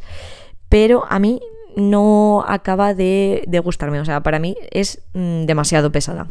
pero 0.70 1.04
a 1.10 1.18
mí 1.18 1.42
no 1.76 2.44
acaba 2.48 2.94
de, 2.94 3.44
gustarme. 3.62 4.00
O 4.00 4.06
sea, 4.06 4.22
para 4.22 4.38
mí 4.38 4.56
es 4.70 5.02
mm, 5.12 5.44
demasiado 5.44 5.92
pesada. 5.92 6.28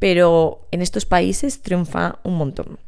Pero 0.00 0.66
en 0.72 0.82
estos 0.82 1.06
países 1.06 1.62
triunfa 1.62 2.18
un 2.24 2.34
montón. 2.34 2.80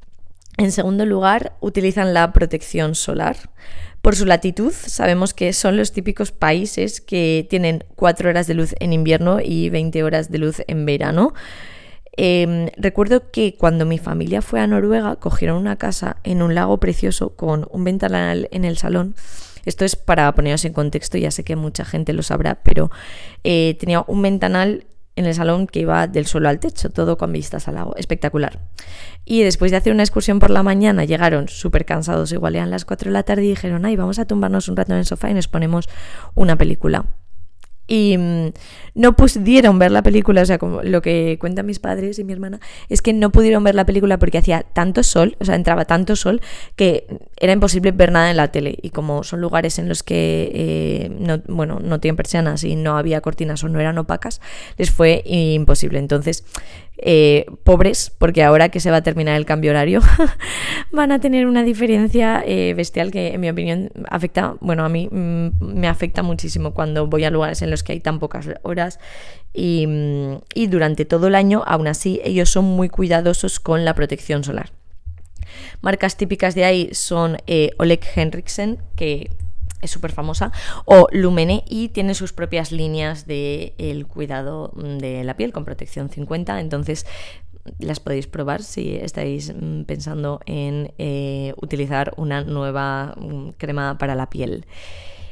En 0.59 0.73
segundo 0.73 1.07
lugar, 1.07 1.52
utilizan 1.61 2.12
la 2.12 2.33
protección 2.33 2.97
solar. 2.97 3.37
Por 4.00 4.16
su 4.16 4.26
latitud, 4.26 4.73
sabemos 4.73 5.33
que 5.33 5.52
son 5.52 5.76
los 5.76 5.92
típicos 5.92 6.33
países 6.33 7.00
que 7.00 7.47
tienen 7.49 7.85
4 7.95 8.28
horas 8.28 8.49
de 8.49 8.54
luz 8.54 8.75
en 8.81 8.92
invierno 8.92 9.38
y 9.40 9.71
20 9.71 10.02
horas 10.02 10.31
de 10.31 10.38
luz 10.38 10.62
en 10.66 10.85
verano. 10.85 11.35
Em, 12.16 12.69
recuerdo 12.76 13.31
que 13.31 13.54
cuando 13.54 13.87
mi 13.87 13.99
familia 13.99 14.42
fue 14.42 14.61
a 14.61 14.66
Noruega, 14.66 15.16
cogieron 15.16 15.57
una 15.57 15.76
casa 15.76 16.16
en 16.25 16.42
un 16.42 16.54
lago 16.54 16.78
precioso 16.78 17.37
con 17.37 17.66
un 17.71 17.85
ventanal 17.85 18.49
en 18.50 18.64
el 18.64 18.76
salón. 18.76 19.14
Esto 19.64 19.85
es 19.85 19.97
para 19.97 20.35
poneros 20.35 20.64
en 20.64 20.73
contexto, 20.73 21.16
ya 21.19 21.31
sé 21.31 21.45
que 21.45 21.57
mucha 21.57 21.85
gente 21.85 22.12
lo 22.12 22.23
sabrá, 22.23 22.57
pero 22.62 22.90
eh, 23.45 23.76
tenía 23.78 24.04
un 24.07 24.21
ventanal 24.21 24.85
en 25.16 25.26
el 25.26 25.35
salón 25.35 25.66
que 25.66 25.81
iba 25.81 26.07
del 26.07 26.26
suelo 26.26 26.49
al 26.49 26.59
techo, 26.59 26.90
todo 26.90 27.16
con 27.16 27.33
vistas 27.33 27.69
al 27.69 27.75
lago, 27.75 27.95
espectacular. 27.97 28.61
Y 29.25 29.42
después 29.42 29.71
de 29.71 29.76
hacer 29.76 29.92
una 29.92 30.02
excursión 30.02 30.38
por 30.38 30.50
la 30.50 30.62
mañana, 30.62 31.04
llegaron 31.04 31.49
súper 31.49 31.85
cansados, 31.85 32.33
igual 32.33 32.57
eran 32.57 32.71
las 32.71 32.85
4 32.85 33.11
de 33.11 33.12
la 33.12 33.23
tarde 33.23 33.45
y 33.45 33.49
dijeron, 33.49 33.85
ay, 33.85 33.97
vamos 33.97 34.19
a 34.19 34.26
tumbarnos 34.26 34.69
un 34.69 34.76
rato 34.76 34.92
en 34.92 34.99
el 34.99 35.04
sofá 35.04 35.31
y 35.31 35.35
nos 35.35 35.49
ponemos 35.49 35.88
una 36.35 36.57
película 36.57 37.07
y 37.86 38.16
mm, 38.16 38.52
no 38.94 39.16
pudieron 39.16 39.78
ver 39.78 39.90
la 39.90 40.02
película, 40.02 40.42
o 40.42 40.46
sea, 40.46 40.58
como 40.58 40.82
lo 40.82 41.02
que 41.02 41.36
cuentan 41.40 41.66
mis 41.66 41.78
padres 41.78 42.18
y 42.18 42.24
mi 42.24 42.32
hermana, 42.32 42.60
es 42.88 43.02
que 43.02 43.12
no 43.12 43.30
pudieron 43.30 43.64
ver 43.64 43.74
la 43.74 43.84
película 43.86 44.18
porque 44.18 44.38
hacía 44.38 44.62
tanto 44.62 45.02
sol, 45.02 45.36
o 45.40 45.44
sea, 45.44 45.56
entraba 45.56 45.84
tanto 45.84 46.16
sol 46.16 46.40
que 46.76 47.06
era 47.38 47.52
imposible 47.52 47.92
ver 47.92 48.12
nada 48.12 48.30
en 48.30 48.36
la 48.36 48.48
tele. 48.52 48.78
Y 48.82 48.90
como 48.90 49.24
son 49.24 49.40
lugares 49.40 49.78
en 49.78 49.88
los 49.88 50.02
que, 50.02 50.50
eh, 50.54 51.16
no, 51.18 51.42
bueno, 51.48 51.80
no 51.80 52.00
tienen 52.00 52.16
persianas 52.16 52.64
y 52.64 52.76
no 52.76 52.96
había 52.96 53.20
cortinas 53.20 53.64
o 53.64 53.68
no 53.68 53.80
eran 53.80 53.98
opacas, 53.98 54.40
les 54.78 54.90
fue 54.90 55.22
imposible. 55.24 55.98
Entonces, 55.98 56.44
eh, 56.99 57.46
pobres, 57.64 58.12
porque 58.18 58.42
ahora 58.42 58.68
que 58.68 58.80
se 58.80 58.90
va 58.90 58.99
a 58.99 59.02
terminar 59.02 59.37
el 59.37 59.44
cambio 59.44 59.70
horario, 59.70 60.00
van 60.92 61.12
a 61.12 61.20
tener 61.20 61.46
una 61.46 61.62
diferencia 61.62 62.42
eh, 62.46 62.75
bestial 62.75 63.11
que 63.11 63.34
en 63.34 63.40
mi 63.40 63.50
opinión 63.50 63.90
afecta, 64.08 64.56
bueno, 64.61 64.84
a 64.84 64.88
mí 64.88 65.08
mm, 65.11 65.49
me 65.61 65.88
afecta 65.88 66.22
muchísimo 66.22 66.75
cuando 66.75 67.06
voy 67.06 67.25
a 67.25 67.30
lugares 67.30 67.62
en 67.62 67.70
los 67.70 67.82
que 67.82 67.92
hay 67.92 68.00
tan 68.00 68.18
pocas 68.18 68.49
horas 68.62 69.00
y, 69.52 69.87
mm, 69.87 70.40
y 70.54 70.66
durante 70.68 71.04
todo 71.04 71.26
el 71.26 71.34
año, 71.34 71.62
aún 71.66 71.88
así, 71.88 72.20
ellos 72.25 72.50
son 72.50 72.64
muy 72.64 72.88
cuidadosos 72.88 73.58
con 73.58 73.84
la 73.84 73.94
protección 73.94 74.44
solar. 74.44 74.70
Marcas 75.80 76.16
típicas 76.16 76.54
de 76.54 76.64
ahí 76.64 76.90
son 76.92 77.38
eh, 77.46 77.70
Oleg 77.78 78.00
Henriksen, 78.14 78.78
que 78.96 79.30
es 79.82 79.90
súper 79.90 80.12
famosa, 80.12 80.52
o 80.86 81.08
Lumene 81.12 81.64
y 81.68 81.88
tiene 81.88 82.14
sus 82.14 82.32
propias 82.32 82.72
líneas 82.72 83.26
de 83.26 83.74
el 83.78 84.06
cuidado 84.06 84.72
mm, 84.74 84.98
de 84.98 85.24
la 85.24 85.36
piel 85.36 85.52
con 85.52 85.64
protección 85.64 86.08
50, 86.08 86.60
entonces 86.60 87.04
las 87.78 88.00
podéis 88.00 88.26
probar 88.26 88.62
si 88.62 88.96
estáis 88.96 89.52
mm, 89.54 89.82
pensando 89.82 90.40
en 90.46 90.92
eh, 90.98 91.54
utilizar 91.60 92.12
una 92.16 92.42
nueva 92.42 93.14
mm, 93.16 93.50
crema 93.58 93.98
para 93.98 94.14
la 94.14 94.30
piel. 94.30 94.66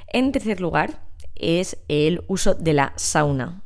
En 0.09 0.33
tercer 0.33 0.61
lugar 0.61 1.01
es 1.37 1.79
el 1.89 2.23
uso 2.27 2.55
de 2.55 2.75
la 2.75 2.93
sauna. 2.97 3.63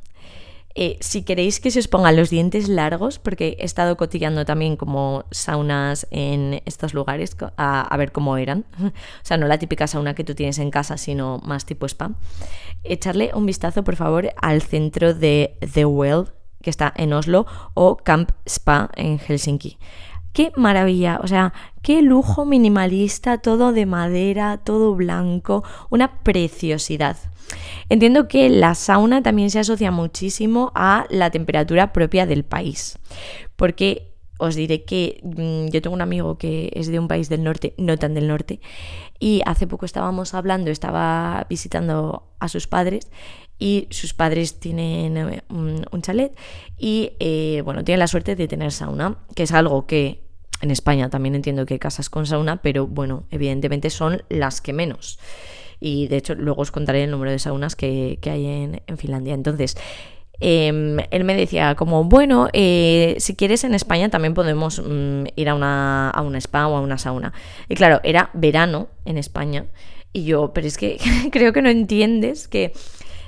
Eh, 0.77 0.97
si 0.99 1.23
queréis 1.23 1.61
que 1.61 1.71
se 1.71 1.79
os 1.79 1.87
pongan 1.87 2.17
los 2.17 2.29
dientes 2.29 2.67
largos, 2.67 3.17
porque 3.17 3.55
he 3.59 3.63
estado 3.63 3.95
cotillando 3.95 4.43
también 4.43 4.75
como 4.75 5.23
saunas 5.31 6.05
en 6.11 6.61
estos 6.65 6.93
lugares 6.93 7.37
a, 7.55 7.95
ver 7.97 8.11
cómo 8.11 8.35
eran, 8.35 8.65
o 8.83 8.91
sea, 9.23 9.37
no 9.37 9.47
la 9.47 9.57
típica 9.57 9.87
sauna 9.87 10.15
que 10.15 10.25
tú 10.25 10.35
tienes 10.35 10.59
en 10.59 10.71
casa, 10.71 10.97
sino 10.97 11.39
más 11.45 11.65
tipo 11.65 11.85
spa, 11.85 12.11
echarle 12.83 13.31
un 13.33 13.45
vistazo, 13.45 13.85
por 13.85 13.95
favor, 13.95 14.33
al 14.41 14.61
centro 14.61 15.13
de 15.13 15.57
The 15.73 15.85
Well, 15.85 16.25
que 16.61 16.71
está 16.71 16.91
en 16.97 17.13
Oslo, 17.13 17.45
o 17.73 17.95
Camp 17.95 18.31
Spa 18.45 18.89
en 18.95 19.17
Helsinki. 19.17 19.77
Qué 20.33 20.51
maravilla, 20.57 21.21
o 21.23 21.27
sea, 21.27 21.53
qué 21.83 22.01
lujo 22.01 22.43
minimalista, 22.43 23.37
todo 23.37 23.71
de 23.71 23.85
madera, 23.85 24.57
todo 24.57 24.93
blanco, 24.93 25.63
una 25.89 26.19
preciosidad. 26.23 27.15
Entiendo 27.89 28.27
que 28.27 28.49
la 28.49 28.75
sauna 28.75 29.21
también 29.21 29.49
se 29.49 29.59
asocia 29.59 29.91
muchísimo 29.91 30.71
a 30.75 31.05
la 31.09 31.29
temperatura 31.29 31.93
propia 31.93 32.25
del 32.25 32.43
país, 32.43 32.97
porque 33.55 34.15
os 34.37 34.55
diré 34.55 34.83
que 34.83 35.21
mm, 35.23 35.67
yo 35.67 35.81
tengo 35.81 35.93
un 35.93 36.01
amigo 36.01 36.37
que 36.37 36.71
es 36.73 36.87
de 36.87 36.99
un 36.99 37.07
país 37.07 37.29
del 37.29 37.43
norte, 37.43 37.73
no 37.77 37.97
tan 37.97 38.13
del 38.13 38.27
norte, 38.27 38.59
y 39.19 39.41
hace 39.45 39.67
poco 39.67 39.85
estábamos 39.85 40.33
hablando, 40.33 40.71
estaba 40.71 41.45
visitando 41.49 42.27
a 42.39 42.49
sus 42.49 42.67
padres 42.67 43.07
y 43.57 43.87
sus 43.91 44.13
padres 44.13 44.59
tienen 44.59 45.17
eh, 45.17 45.43
un, 45.49 46.01
chalet 46.01 46.35
y 46.77 47.13
eh, 47.19 47.61
bueno, 47.63 47.83
tienen 47.83 47.99
la 47.99 48.07
suerte 48.07 48.35
de 48.35 48.47
tener 48.47 48.71
sauna, 48.71 49.17
que 49.35 49.43
es 49.43 49.51
algo 49.53 49.85
que 49.85 50.25
en 50.61 50.71
España 50.71 51.09
también 51.09 51.35
entiendo 51.35 51.65
que 51.65 51.79
casas 51.79 52.09
con 52.09 52.25
sauna, 52.25 52.61
pero 52.61 52.87
bueno, 52.87 53.25
evidentemente 53.31 53.89
son 53.89 54.23
las 54.29 54.61
que 54.61 54.73
menos. 54.73 55.19
Y 55.79 56.07
de 56.07 56.17
hecho, 56.17 56.35
luego 56.35 56.61
os 56.61 56.71
contaré 56.71 57.03
el 57.03 57.11
número 57.11 57.31
de 57.31 57.39
saunas 57.39 57.75
que, 57.75 58.19
hay 58.23 58.45
en, 58.45 58.97
Finlandia. 58.97 59.33
Entonces, 59.33 59.77
em, 60.39 60.97
él 61.11 61.23
me 61.23 61.35
decía 61.35 61.75
como, 61.75 62.03
bueno, 62.03 62.49
eh, 62.53 63.15
si 63.19 63.35
quieres 63.35 63.63
en 63.63 63.73
España 63.73 64.09
también 64.09 64.33
podemos 64.33 64.79
mm, 64.79 65.25
ir 65.35 65.49
a 65.49 65.55
una, 65.55 66.09
a 66.09 66.21
una 66.21 66.37
spa 66.39 66.67
o 66.67 66.75
a 66.75 66.81
una 66.81 66.97
sauna. 66.97 67.33
Y 67.69 67.75
claro, 67.75 67.99
era 68.03 68.29
verano 68.33 68.87
en 69.05 69.17
España. 69.17 69.65
Y 70.13 70.23
yo, 70.23 70.53
pero 70.53 70.67
es 70.67 70.77
que 70.77 70.97
creo 71.31 71.51
que 71.51 71.61
no 71.61 71.69
entiendes 71.69 72.47
que 72.47 72.71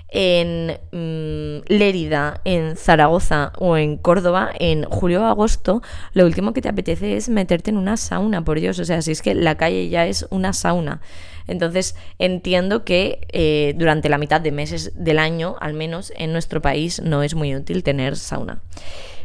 en 0.10 0.78
mm, 0.92 1.66
Lérida, 1.68 2.42
en 2.46 2.78
Zaragoza 2.78 3.52
o 3.58 3.78
en 3.78 3.98
Córdoba, 3.98 4.52
en 4.58 4.84
julio 4.86 5.22
o 5.22 5.26
agosto, 5.26 5.82
lo 6.14 6.26
último 6.26 6.54
que 6.54 6.62
te 6.62 6.70
apetece 6.70 7.18
es 7.18 7.30
meterte 7.30 7.72
en 7.72 7.78
una 7.78 7.98
sauna, 7.98 8.44
por 8.44 8.60
Dios. 8.60 8.80
O 8.80 8.86
sea, 8.86 9.02
si 9.02 9.12
es 9.12 9.22
que 9.22 9.36
la 9.36 9.56
calle 9.56 9.90
ya 9.90 10.08
es 10.08 10.26
una 10.30 10.54
sauna. 10.54 11.02
Entonces 11.48 11.96
entiendo 12.20 12.84
que 12.84 13.26
eh, 13.32 13.74
durante 13.78 14.10
la 14.10 14.18
mitad 14.18 14.42
de 14.42 14.52
meses 14.52 14.92
del 14.96 15.20
año, 15.20 15.56
al 15.60 15.74
menos 15.74 16.12
en 16.18 16.32
nuestro 16.32 16.62
país, 16.62 17.02
no 17.02 17.24
es 17.24 17.36
muy 17.36 17.56
útil 17.56 17.84
tener 17.84 18.16
sauna. 18.18 18.62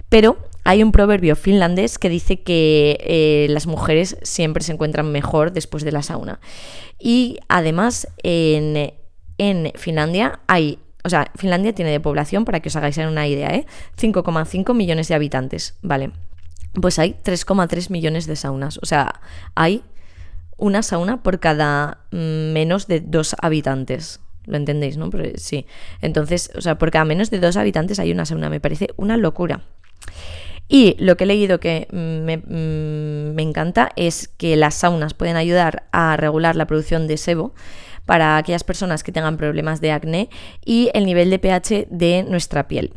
Pero 0.09 0.37
hay 0.65 0.83
un 0.83 0.93
proverbio 0.93 1.35
finlandés 1.37 1.99
que 1.99 2.09
dice 2.09 2.41
que 2.43 2.99
eh, 3.01 3.47
las 3.51 3.67
mujeres 3.67 4.19
siempre 4.23 4.63
se 4.63 4.73
encuentran 4.73 5.11
mejor 5.11 5.53
después 5.53 5.85
de 5.85 5.93
la 5.93 6.03
sauna. 6.03 6.39
Y 6.99 7.39
además 7.49 8.07
en 8.23 8.93
en 9.39 9.73
Finlandia 9.75 10.41
hay, 10.47 10.79
o 11.05 11.09
sea, 11.09 11.31
Finlandia 11.35 11.75
tiene 11.75 11.91
de 11.91 12.01
población, 12.01 12.45
para 12.45 12.61
que 12.61 12.69
os 12.69 12.77
hagáis 12.77 12.99
una 12.99 13.27
idea, 13.27 13.55
¿eh? 13.55 13.67
5,5 14.01 14.75
millones 14.75 15.09
de 15.09 15.15
habitantes, 15.15 15.75
¿vale? 15.83 16.13
Pues 16.81 16.99
hay 16.99 17.17
3,3 17.23 17.91
millones 17.91 18.27
de 18.27 18.37
saunas, 18.37 18.79
o 18.83 18.87
sea, 18.87 19.21
hay 19.55 19.85
una 20.63 20.83
sauna 20.83 21.23
por 21.23 21.41
cada 21.41 21.99
mm, 22.13 22.53
menos 22.53 22.87
de 22.87 23.01
dos 23.01 23.35
habitantes. 23.43 24.21
¿Lo 24.45 24.57
entendéis, 24.57 24.97
no? 24.97 25.11
Pero, 25.11 25.31
sí. 25.37 25.67
Entonces, 26.01 26.51
o 26.57 26.61
sea, 26.61 26.79
por 26.79 26.91
cada 26.91 27.05
menos 27.05 27.31
de 27.31 27.41
dos 27.41 27.57
habitantes 27.57 27.99
hay 27.99 28.13
una 28.13 28.27
sauna. 28.27 28.49
Me 28.49 28.61
parece 28.61 28.89
una 28.97 29.17
locura. 29.17 29.63
Y 30.69 30.97
lo 30.99 31.17
que 31.17 31.25
he 31.25 31.27
leído 31.27 31.61
que 31.61 31.89
me, 31.91 32.39
mm, 32.39 33.35
me, 33.35 33.43
encanta 33.43 33.91
es 33.97 34.29
que 34.29 34.57
las 34.57 34.77
saunas 34.77 35.15
pueden 35.15 35.37
ayudar 35.37 35.85
a 35.93 36.17
regular 36.17 36.57
la 36.57 36.67
producción 36.67 37.09
de 37.09 37.19
sebo 37.19 37.55
para 38.07 38.37
aquellas 38.37 38.65
personas 38.65 39.03
que 39.03 39.13
tengan 39.13 39.37
problemas 39.37 39.81
de 39.81 39.93
acné 39.93 40.29
y 40.65 40.91
el 40.95 41.07
nivel 41.07 41.31
de 41.31 41.39
pH 41.39 41.87
de 41.91 42.25
nuestra 42.29 42.69
piel. 42.69 42.95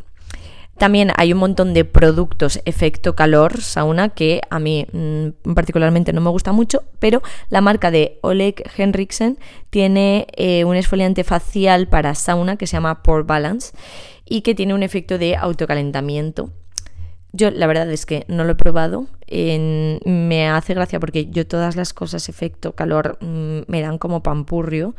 También 0.77 1.11
hay 1.15 1.31
un 1.31 1.39
montón 1.39 1.73
de 1.73 1.85
productos 1.85 2.59
efecto 2.65 3.15
calor 3.15 3.61
sauna 3.61 4.09
que 4.09 4.41
a 4.49 4.59
mí 4.59 4.85
mm, 4.91 5.53
particularmente 5.53 6.11
no 6.11 6.19
me 6.19 6.29
gusta 6.29 6.51
mucho, 6.51 6.83
pero 6.99 7.21
la 7.49 7.61
marca 7.61 7.91
de 7.91 8.19
Oleg 8.21 8.61
Henriksen 8.75 9.39
tiene 9.69 10.27
eh, 10.35 10.65
un 10.65 10.75
esfoliante 10.75 11.23
facial 11.23 11.87
para 11.87 12.13
sauna 12.13 12.57
que 12.57 12.67
se 12.67 12.73
llama 12.73 13.03
Pore 13.03 13.23
Balance 13.23 13.73
y 14.25 14.41
que 14.41 14.53
tiene 14.53 14.73
un 14.73 14.83
efecto 14.83 15.17
de 15.17 15.37
autocalentamiento 15.37 16.51
yo 17.35 17.51
la 17.51 17.67
verdad 17.67 17.91
es 17.91 18.05
que 18.05 18.25
no 18.27 18.43
lo 18.45 18.53
he 18.53 18.55
probado. 18.55 19.07
Me 19.27 20.49
hace 20.49 20.73
gracia 20.73 20.99
porque 20.99 21.27
yo 21.27 21.47
todas 21.47 21.75
las 21.75 21.93
cosas 21.93 22.29
efecto 22.29 22.73
calor 22.73 23.17
mm, 23.21 23.61
me 23.67 23.81
dan 23.81 23.97
como 23.97 24.23
pampurrio. 24.23 24.95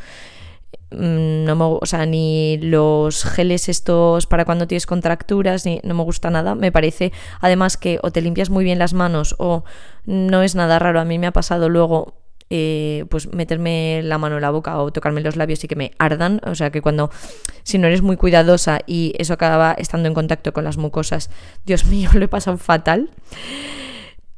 Mm, 0.91 1.45
no 1.45 1.57
me, 1.57 1.65
o 1.65 1.87
sea, 1.87 2.07
ni 2.07 2.59
los 2.59 3.25
geles 3.25 3.69
estos 3.69 4.27
para 4.27 4.45
cuando 4.45 4.67
tienes 4.67 4.87
contracturas, 4.87 5.67
ni, 5.67 5.81
no 5.83 5.95
me 5.95 6.03
gusta 6.03 6.31
nada. 6.31 6.55
Me 6.55 6.73
parece 6.73 7.13
además 7.41 7.77
que 7.77 7.99
o 8.03 8.11
te 8.11 8.21
limpias 8.21 8.51
muy 8.51 8.65
bien 8.65 8.79
las 8.79 8.95
manos 8.95 9.35
o 9.39 9.65
no 10.05 10.43
es 10.43 10.55
nada 10.55 10.79
raro. 10.79 11.01
A 11.01 11.05
mí 11.05 11.19
me 11.19 11.27
ha 11.27 11.33
pasado 11.33 11.69
luego 11.69 12.15
eh, 12.49 13.05
pues 13.11 13.33
meterme 13.33 14.03
la 14.05 14.19
mano 14.19 14.37
en 14.37 14.43
la 14.43 14.51
boca 14.51 14.79
o 14.79 14.93
tocarme 14.93 15.21
los 15.21 15.35
labios 15.35 15.65
y 15.65 15.69
que 15.69 15.77
me 15.77 15.93
ardan. 15.99 16.41
O 16.45 16.55
sea 16.55 16.71
que 16.71 16.81
cuando, 16.81 17.11
si 17.65 17.79
no 17.79 17.89
eres 17.89 18.03
muy 18.03 18.17
cuidadosa 18.17 18.81
y 18.87 19.15
eso 19.19 19.35
acaba 19.35 19.73
estando 19.73 20.09
en 20.09 20.15
contacto 20.15 20.53
con 20.53 20.65
las 20.65 20.77
mucosas, 20.77 21.31
Dios 21.65 21.85
mío, 21.87 22.11
lo 22.15 22.25
he 22.25 22.29
pasado 22.29 22.59
fatal. 22.59 23.11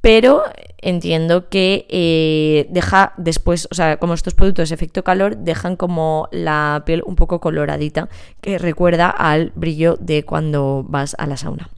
Pero 0.08 0.42
entiendo 0.78 1.50
que 1.50 1.86
eh, 1.90 2.66
deja 2.70 3.12
después, 3.18 3.68
o 3.70 3.74
sea, 3.74 3.98
como 3.98 4.14
estos 4.14 4.32
productos 4.32 4.70
de 4.70 4.74
efecto 4.74 5.04
calor, 5.04 5.36
dejan 5.36 5.76
como 5.76 6.30
la 6.32 6.82
piel 6.86 7.02
un 7.04 7.14
poco 7.14 7.42
coloradita, 7.42 8.08
que 8.40 8.56
recuerda 8.56 9.10
al 9.10 9.52
brillo 9.54 9.98
de 10.00 10.24
cuando 10.24 10.82
vas 10.88 11.14
a 11.18 11.26
la 11.26 11.36
sauna. 11.36 11.68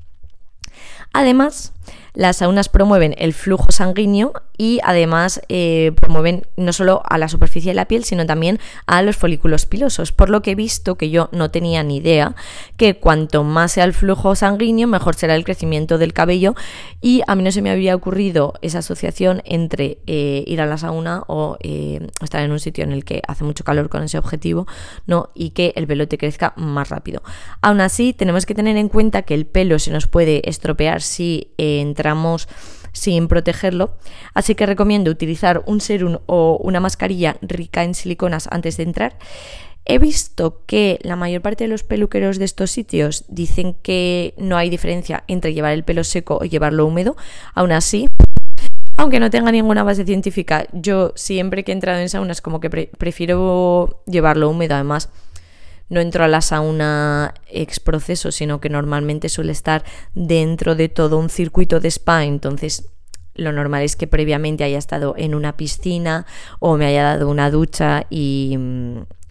Además, 1.13 1.73
las 2.15 2.39
saunas 2.39 2.69
promueven 2.69 3.15
el 3.19 3.33
flujo 3.33 3.71
sanguíneo 3.71 4.33
y 4.61 4.79
además 4.85 5.41
eh, 5.49 5.93
promueven 5.99 6.47
no 6.59 6.75
solo 6.75 7.03
a 7.09 7.17
la 7.17 7.29
superficie 7.29 7.71
de 7.71 7.77
la 7.77 7.87
piel, 7.87 8.05
sino 8.05 8.27
también 8.27 8.59
a 8.87 9.01
los 9.01 9.17
folículos 9.17 9.65
pilosos. 9.65 10.13
Por 10.13 10.29
lo 10.29 10.43
que 10.43 10.51
he 10.51 10.55
visto, 10.55 10.97
que 10.97 11.09
yo 11.09 11.31
no 11.33 11.51
tenía 11.51 11.83
ni 11.83 11.97
idea, 11.97 12.35
que 12.77 12.99
cuanto 12.99 13.43
más 13.43 13.73
sea 13.73 13.85
el 13.85 13.95
flujo 13.95 14.35
sanguíneo, 14.35 14.87
mejor 14.87 15.15
será 15.15 15.35
el 15.35 15.45
crecimiento 15.45 15.97
del 15.97 16.13
cabello. 16.13 16.55
Y 17.01 17.23
a 17.27 17.37
mí 17.37 17.43
no 17.43 17.53
se 17.53 17.63
me 17.63 17.71
había 17.71 17.95
ocurrido 17.95 18.53
esa 18.61 18.81
asociación 18.81 19.41
entre 19.47 19.97
eh, 20.07 20.45
ir 20.47 20.61
a 20.61 20.67
la 20.67 20.77
sauna 20.77 21.23
o 21.27 21.57
eh, 21.61 22.07
estar 22.23 22.43
en 22.43 22.53
un 22.53 22.61
sitio 22.61 22.85
en 22.85 22.93
el 22.93 23.07
que 23.07 23.23
hace 23.27 23.45
mucho 23.45 23.65
calor 23.65 23.89
con 23.89 24.03
ese 24.03 24.19
objetivo, 24.19 24.67
¿no? 25.07 25.31
Y 25.35 25.51
que 25.51 25.73
el 25.77 25.87
pelo 25.87 26.07
te 26.07 26.19
crezca 26.19 26.53
más 26.57 26.91
rápido. 26.91 27.23
Aún 27.63 27.81
así, 27.81 28.13
tenemos 28.13 28.45
que 28.45 28.55
tener 28.55 28.77
en 28.77 28.91
cuenta 28.91 29.23
que 29.23 29.33
el 29.33 29.47
pelo 29.47 29.79
se 29.79 29.91
nos 29.91 30.07
puede 30.07 30.47
estropear 30.49 31.01
si 31.01 31.53
sin 32.93 33.29
protegerlo, 33.29 33.97
así 34.35 34.55
que 34.55 34.67
recomiendo 34.67 35.11
utilizar 35.11 35.63
un 35.67 35.81
serum 35.81 36.19
o 36.27 36.59
una 36.63 36.81
mascarilla 36.81 37.37
rica 37.43 37.85
en 37.85 37.95
siliconas 37.95 38.49
antes 38.51 38.77
de 38.77 38.83
entrar. 38.85 39.19
He 39.87 39.99
visto 39.99 40.63
que 40.67 40.99
la 41.03 41.17
mayor 41.17 41.43
parte 41.43 41.65
de 41.65 41.69
los 41.69 41.83
peluqueros 41.83 42.39
de 42.39 42.45
estos 42.45 42.71
sitios 42.71 43.25
dicen 43.29 43.75
que 43.83 44.35
no 44.37 44.57
hay 44.57 44.71
diferencia 44.71 45.25
entre 45.27 45.55
llevar 45.55 45.73
el 45.73 45.85
pelo 45.85 46.05
seco 46.05 46.39
o 46.41 46.45
llevarlo 46.45 46.87
húmedo. 46.87 47.17
Aún 47.55 47.73
así, 47.73 48.07
aunque 48.97 49.21
no 49.21 49.31
tenga 49.31 49.51
ninguna 49.51 49.83
base 49.83 50.05
científica, 50.05 50.67
yo 50.73 51.13
siempre 51.17 51.65
que 51.65 51.73
he 51.73 51.75
entrado 51.75 51.99
en 51.99 52.09
saunas 52.09 52.43
como 52.43 52.61
que 52.61 52.69
prefiero 52.69 54.03
llevarlo 54.07 54.51
húmedo. 54.51 54.75
Además, 54.75 55.09
no 55.91 56.01
entro 56.01 56.25
a 56.25 56.29
la 56.29 56.41
sauna 56.41 57.35
ex 57.47 57.81
proceso, 57.81 58.33
sino 58.33 58.61
que 58.61 58.71
normalmente 58.71 59.29
suele 59.29 59.53
estar 59.53 59.85
dentro 60.15 60.75
de 60.75 60.89
todo 60.89 61.19
un 61.19 61.29
circuito 61.29 61.81
de 61.81 61.89
spa, 61.89 62.25
entonces 62.25 62.89
lo 63.35 63.53
normal 63.53 63.83
es 63.83 63.97
que 63.97 64.07
previamente 64.07 64.65
haya 64.65 64.79
estado 64.79 65.15
en 65.17 65.35
una 65.35 65.57
piscina 65.57 66.27
o 66.59 66.77
me 66.77 66.87
haya 66.87 67.05
dado 67.05 67.29
una 67.29 67.51
ducha 67.51 68.07
y, 68.11 68.57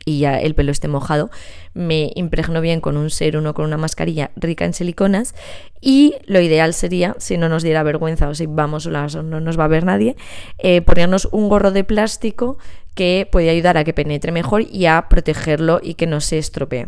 y 0.10 0.20
ya 0.20 0.40
el 0.40 0.56
pelo 0.56 0.72
esté 0.72 0.88
mojado, 0.88 1.30
me 1.74 2.12
impregno 2.16 2.62
bien 2.62 2.82
con 2.82 2.98
un 2.98 3.10
serum 3.12 3.46
o 3.46 3.54
con 3.54 3.66
una 3.66 3.78
mascarilla 3.78 4.32
rica 4.36 4.66
en 4.66 4.74
siliconas 4.74 5.36
y 5.82 6.16
lo 6.26 6.42
ideal 6.42 6.74
sería, 6.74 7.16
si 7.20 7.38
no 7.38 7.48
nos 7.48 7.62
diera 7.62 7.84
vergüenza 7.84 8.28
o 8.28 8.34
si 8.34 8.48
vamos 8.48 8.88
o 8.88 9.24
no 9.24 9.40
nos 9.40 9.60
va 9.60 9.66
a 9.66 9.68
ver 9.68 9.86
nadie, 9.86 10.16
eh, 10.58 10.82
ponernos 10.82 11.28
un 11.32 11.48
gorro 11.48 11.72
de 11.72 11.84
plástico 11.84 12.58
que 12.96 13.28
puede 13.32 13.52
ayudar 13.52 13.78
a 13.78 13.84
que 13.84 13.94
penetre 13.94 14.32
mejor 14.32 14.64
y 14.64 14.88
a 14.88 15.08
protegerlo 15.10 15.80
y 15.82 15.94
que 15.94 16.08
no 16.08 16.22
se 16.22 16.40
estropee. 16.40 16.88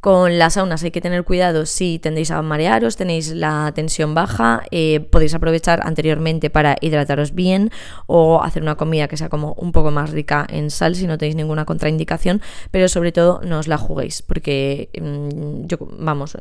Con 0.00 0.38
las 0.38 0.54
saunas 0.54 0.82
hay 0.82 0.92
que 0.92 1.02
tener 1.02 1.24
cuidado 1.24 1.66
si 1.66 1.98
tendéis 1.98 2.30
a 2.30 2.40
marearos, 2.40 2.96
tenéis 2.96 3.34
la 3.34 3.70
tensión 3.74 4.14
baja, 4.14 4.62
eh, 4.70 5.00
podéis 5.00 5.34
aprovechar 5.34 5.82
anteriormente 5.84 6.48
para 6.48 6.78
hidrataros 6.80 7.34
bien 7.34 7.70
o 8.06 8.42
hacer 8.42 8.62
una 8.62 8.76
comida 8.76 9.08
que 9.08 9.18
sea 9.18 9.28
como 9.28 9.52
un 9.58 9.72
poco 9.72 9.90
más 9.90 10.08
rica 10.08 10.46
en 10.48 10.70
sal 10.70 10.94
si 10.94 11.06
no 11.06 11.18
tenéis 11.18 11.36
ninguna 11.36 11.66
contraindicación, 11.66 12.40
pero 12.70 12.88
sobre 12.88 13.12
todo 13.12 13.42
no 13.44 13.58
os 13.58 13.68
la 13.68 13.76
juguéis 13.76 14.22
porque 14.22 14.88
mm, 14.98 15.66
yo, 15.66 15.76
vamos, 15.98 16.38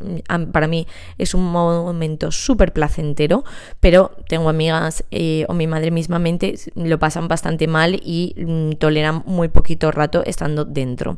para 0.53 0.67
mí 0.67 0.87
es 1.17 1.33
un 1.33 1.43
momento 1.43 2.31
súper 2.31 2.71
placentero, 2.71 3.43
pero 3.81 4.11
tengo 4.29 4.47
amigas 4.47 5.03
eh, 5.11 5.45
o 5.49 5.53
mi 5.53 5.67
madre 5.67 5.91
mismamente 5.91 6.55
lo 6.75 6.97
pasan 6.97 7.27
bastante 7.27 7.67
mal 7.67 7.99
y 8.05 8.35
mm, 8.37 8.77
toleran 8.77 9.21
muy 9.25 9.49
poquito 9.49 9.91
rato 9.91 10.23
estando 10.25 10.63
dentro 10.63 11.17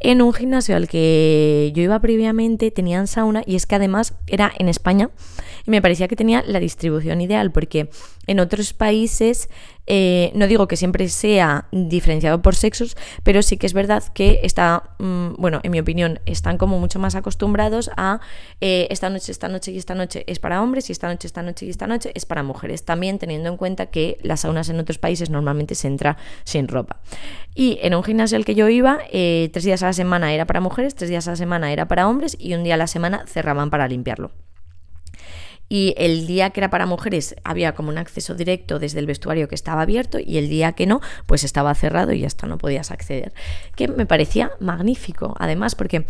en 0.00 0.22
un 0.22 0.32
gimnasio 0.32 0.76
al 0.76 0.88
que 0.88 1.72
yo 1.74 1.82
iba 1.82 1.98
previamente 2.00 2.70
tenían 2.70 3.06
sauna 3.06 3.42
y 3.46 3.56
es 3.56 3.66
que 3.66 3.74
además 3.76 4.14
era 4.26 4.52
en 4.58 4.68
España 4.68 5.10
y 5.66 5.70
me 5.70 5.82
parecía 5.82 6.08
que 6.08 6.16
tenía 6.16 6.42
la 6.46 6.60
distribución 6.60 7.20
ideal 7.20 7.52
porque 7.52 7.90
en 8.26 8.40
otros 8.40 8.72
países, 8.72 9.48
eh, 9.86 10.30
no 10.34 10.46
digo 10.46 10.66
que 10.68 10.76
siempre 10.76 11.08
sea 11.08 11.68
diferenciado 11.72 12.40
por 12.42 12.54
sexos, 12.54 12.96
pero 13.22 13.42
sí 13.42 13.56
que 13.56 13.66
es 13.66 13.72
verdad 13.72 14.02
que 14.14 14.40
está, 14.42 14.94
mm, 14.98 15.34
bueno, 15.38 15.60
en 15.62 15.70
mi 15.70 15.80
opinión, 15.80 16.20
están 16.26 16.58
como 16.58 16.78
mucho 16.78 16.98
más 16.98 17.14
acostumbrados 17.14 17.90
a 17.96 18.20
eh, 18.60 18.88
esta 18.90 19.10
noche, 19.10 19.32
esta 19.32 19.48
noche 19.48 19.72
y 19.72 19.78
esta 19.78 19.94
noche 19.94 20.24
es 20.26 20.38
para 20.38 20.62
hombres 20.62 20.88
y 20.88 20.92
esta 20.92 21.08
noche, 21.08 21.26
esta 21.26 21.42
noche 21.42 21.66
y 21.66 21.70
esta 21.70 21.86
noche 21.86 22.12
es 22.14 22.26
para 22.26 22.42
mujeres. 22.42 22.84
También 22.84 23.18
teniendo 23.18 23.48
en 23.48 23.56
cuenta 23.56 23.86
que 23.86 24.18
las 24.22 24.40
saunas 24.40 24.68
en 24.68 24.80
otros 24.80 24.98
países 24.98 25.30
normalmente 25.30 25.74
se 25.74 25.88
entra 25.88 26.16
sin 26.44 26.68
ropa. 26.68 27.00
Y 27.54 27.78
en 27.82 27.94
un 27.94 28.02
gimnasio 28.02 28.36
al 28.36 28.44
que 28.44 28.54
yo 28.54 28.68
iba, 28.68 28.98
eh, 29.12 29.50
tres 29.52 29.64
días 29.64 29.82
a 29.82 29.86
la 29.86 29.92
semana 29.92 30.32
era 30.32 30.46
para 30.46 30.60
mujeres, 30.60 30.94
tres 30.94 31.10
días 31.10 31.26
a 31.28 31.32
la 31.32 31.36
semana 31.36 31.72
era 31.72 31.88
para 31.88 32.08
hombres 32.08 32.36
y 32.38 32.54
un 32.54 32.64
día 32.64 32.74
a 32.74 32.78
la 32.78 32.86
semana 32.86 33.24
cerraban 33.26 33.70
para 33.70 33.86
limpiarlo 33.88 34.30
y 35.68 35.94
el 35.96 36.26
día 36.26 36.50
que 36.50 36.60
era 36.60 36.70
para 36.70 36.86
mujeres 36.86 37.34
había 37.44 37.74
como 37.74 37.88
un 37.88 37.98
acceso 37.98 38.34
directo 38.34 38.78
desde 38.78 39.00
el 39.00 39.06
vestuario 39.06 39.48
que 39.48 39.54
estaba 39.54 39.82
abierto 39.82 40.18
y 40.18 40.38
el 40.38 40.48
día 40.48 40.72
que 40.72 40.86
no, 40.86 41.00
pues 41.26 41.44
estaba 41.44 41.74
cerrado 41.74 42.12
y 42.12 42.24
hasta 42.24 42.46
no 42.46 42.58
podías 42.58 42.90
acceder. 42.90 43.32
Que 43.76 43.88
me 43.88 44.06
parecía 44.06 44.52
magnífico, 44.60 45.34
además, 45.38 45.74
porque 45.74 46.06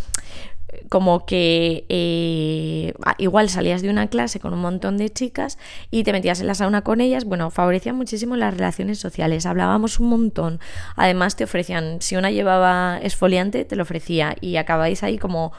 como 0.88 1.27
que 1.27 1.85
eh, 1.88 2.95
igual 3.19 3.49
salías 3.49 3.83
de 3.83 3.90
una 3.90 4.09
clase 4.09 4.40
con 4.40 4.53
un 4.53 4.61
montón 4.61 4.97
de 4.97 5.11
chicas 5.11 5.59
y 5.90 6.05
te 6.05 6.12
metías 6.12 6.40
en 6.40 6.47
la 6.47 6.55
sauna 6.55 6.83
con 6.83 7.01
ellas, 7.01 7.25
bueno, 7.25 7.51
favorecía 7.51 7.93
muchísimo 7.93 8.37
las 8.37 8.55
relaciones 8.55 8.99
sociales, 8.99 9.47
hablábamos 9.47 10.01
un 10.01 10.09
montón, 10.09 10.61
además 10.97 11.37
te 11.37 11.45
ofrecían, 11.45 12.01
si 12.01 12.17
una 12.17 12.31
llevaba 12.31 12.99
esfoliante, 13.03 13.64
te 13.64 13.77
lo 13.77 13.83
ofrecía 13.83 14.37
y 14.40 14.57
acabáis 14.57 15.03
ahí 15.03 15.19
como 15.19 15.53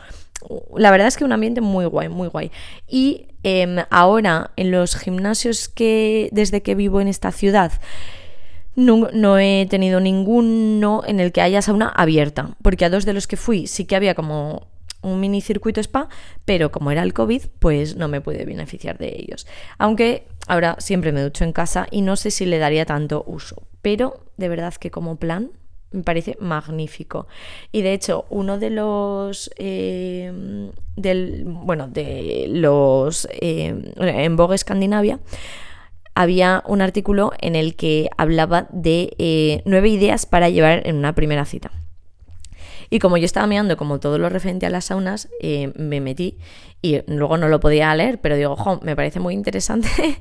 la 0.77 0.91
verdad 0.91 1.07
es 1.07 1.17
que 1.17 1.25
un 1.25 1.31
ambiente 1.31 1.61
muy 1.61 1.85
guay, 1.85 2.09
muy 2.09 2.27
guay. 2.27 2.51
Y 2.87 3.27
em, 3.43 3.77
ahora 3.89 4.51
en 4.55 4.71
los 4.71 4.95
gimnasios 4.95 5.67
que 5.69 6.29
desde 6.31 6.61
que 6.61 6.75
vivo 6.75 7.01
en 7.01 7.07
esta 7.07 7.31
ciudad, 7.31 7.71
no, 8.75 9.07
no, 9.13 9.39
he 9.39 9.67
tenido 9.69 9.99
ninguno 9.99 11.01
en 11.05 11.19
el 11.19 11.31
que 11.31 11.41
haya 11.41 11.61
sauna 11.61 11.87
abierta, 11.87 12.55
porque 12.61 12.85
a 12.85 12.89
dos 12.89 13.05
de 13.05 13.13
los 13.13 13.25
que 13.25 13.37
fui 13.37 13.67
sí 13.67 13.85
que 13.85 13.95
había 13.95 14.15
como 14.15 14.67
un 15.01 15.19
mini 15.19 15.39
circuito 15.41 15.79
spa, 15.79 16.09
pero 16.45 16.71
como 16.71 16.91
era 16.91 17.03
el 17.03 17.13
COVID, 17.13 17.43
pues 17.59 17.95
no 17.95 18.07
me 18.07 18.21
pude 18.21 18.43
beneficiar 18.43 18.97
de 18.97 19.15
ellos. 19.17 19.47
Aunque 19.77 20.27
ahora 20.47 20.75
siempre 20.79 21.11
me 21.11 21.21
ducho 21.21 21.43
en 21.43 21.53
casa 21.53 21.87
y 21.91 22.01
no 22.01 22.15
sé 22.15 22.31
si 22.31 22.45
le 22.45 22.57
daría 22.57 22.85
tanto 22.85 23.23
uso, 23.25 23.67
pero 23.81 24.25
de 24.37 24.49
verdad 24.49 24.73
que 24.73 24.91
como 24.91 25.17
plan 25.17 25.51
me 25.95 26.03
parece 26.03 26.37
magnífico. 26.39 27.27
Y 27.71 27.81
de 27.81 27.93
hecho, 27.93 28.25
uno 28.29 28.59
de 28.59 28.69
los. 28.69 29.49
Eh, 29.57 30.31
del, 30.95 31.43
bueno, 31.45 31.87
de 31.87 32.47
los. 32.49 33.27
Eh, 33.31 33.93
en 33.97 34.35
Vogue 34.35 34.55
Escandinavia 34.55 35.19
había 36.13 36.63
un 36.67 36.81
artículo 36.81 37.31
en 37.39 37.55
el 37.55 37.75
que 37.75 38.09
hablaba 38.17 38.67
de 38.71 39.15
eh, 39.17 39.61
nueve 39.65 39.89
ideas 39.89 40.25
para 40.25 40.49
llevar 40.49 40.87
en 40.87 40.95
una 40.95 41.13
primera 41.13 41.45
cita. 41.45 41.71
Y 42.89 42.99
como 42.99 43.17
yo 43.17 43.25
estaba 43.25 43.47
mirando 43.47 43.77
como 43.77 43.99
todo 43.99 44.17
lo 44.19 44.29
referente 44.29 44.65
a 44.67 44.69
las 44.69 44.85
saunas, 44.85 45.27
me 45.41 45.99
metí 46.01 46.37
y 46.83 47.01
luego 47.07 47.37
no 47.37 47.47
lo 47.47 47.59
podía 47.59 47.93
leer, 47.95 48.21
pero 48.21 48.35
digo, 48.35 48.51
ojo, 48.51 48.79
me 48.83 48.95
parece 48.95 49.19
muy 49.19 49.33
interesante 49.33 49.89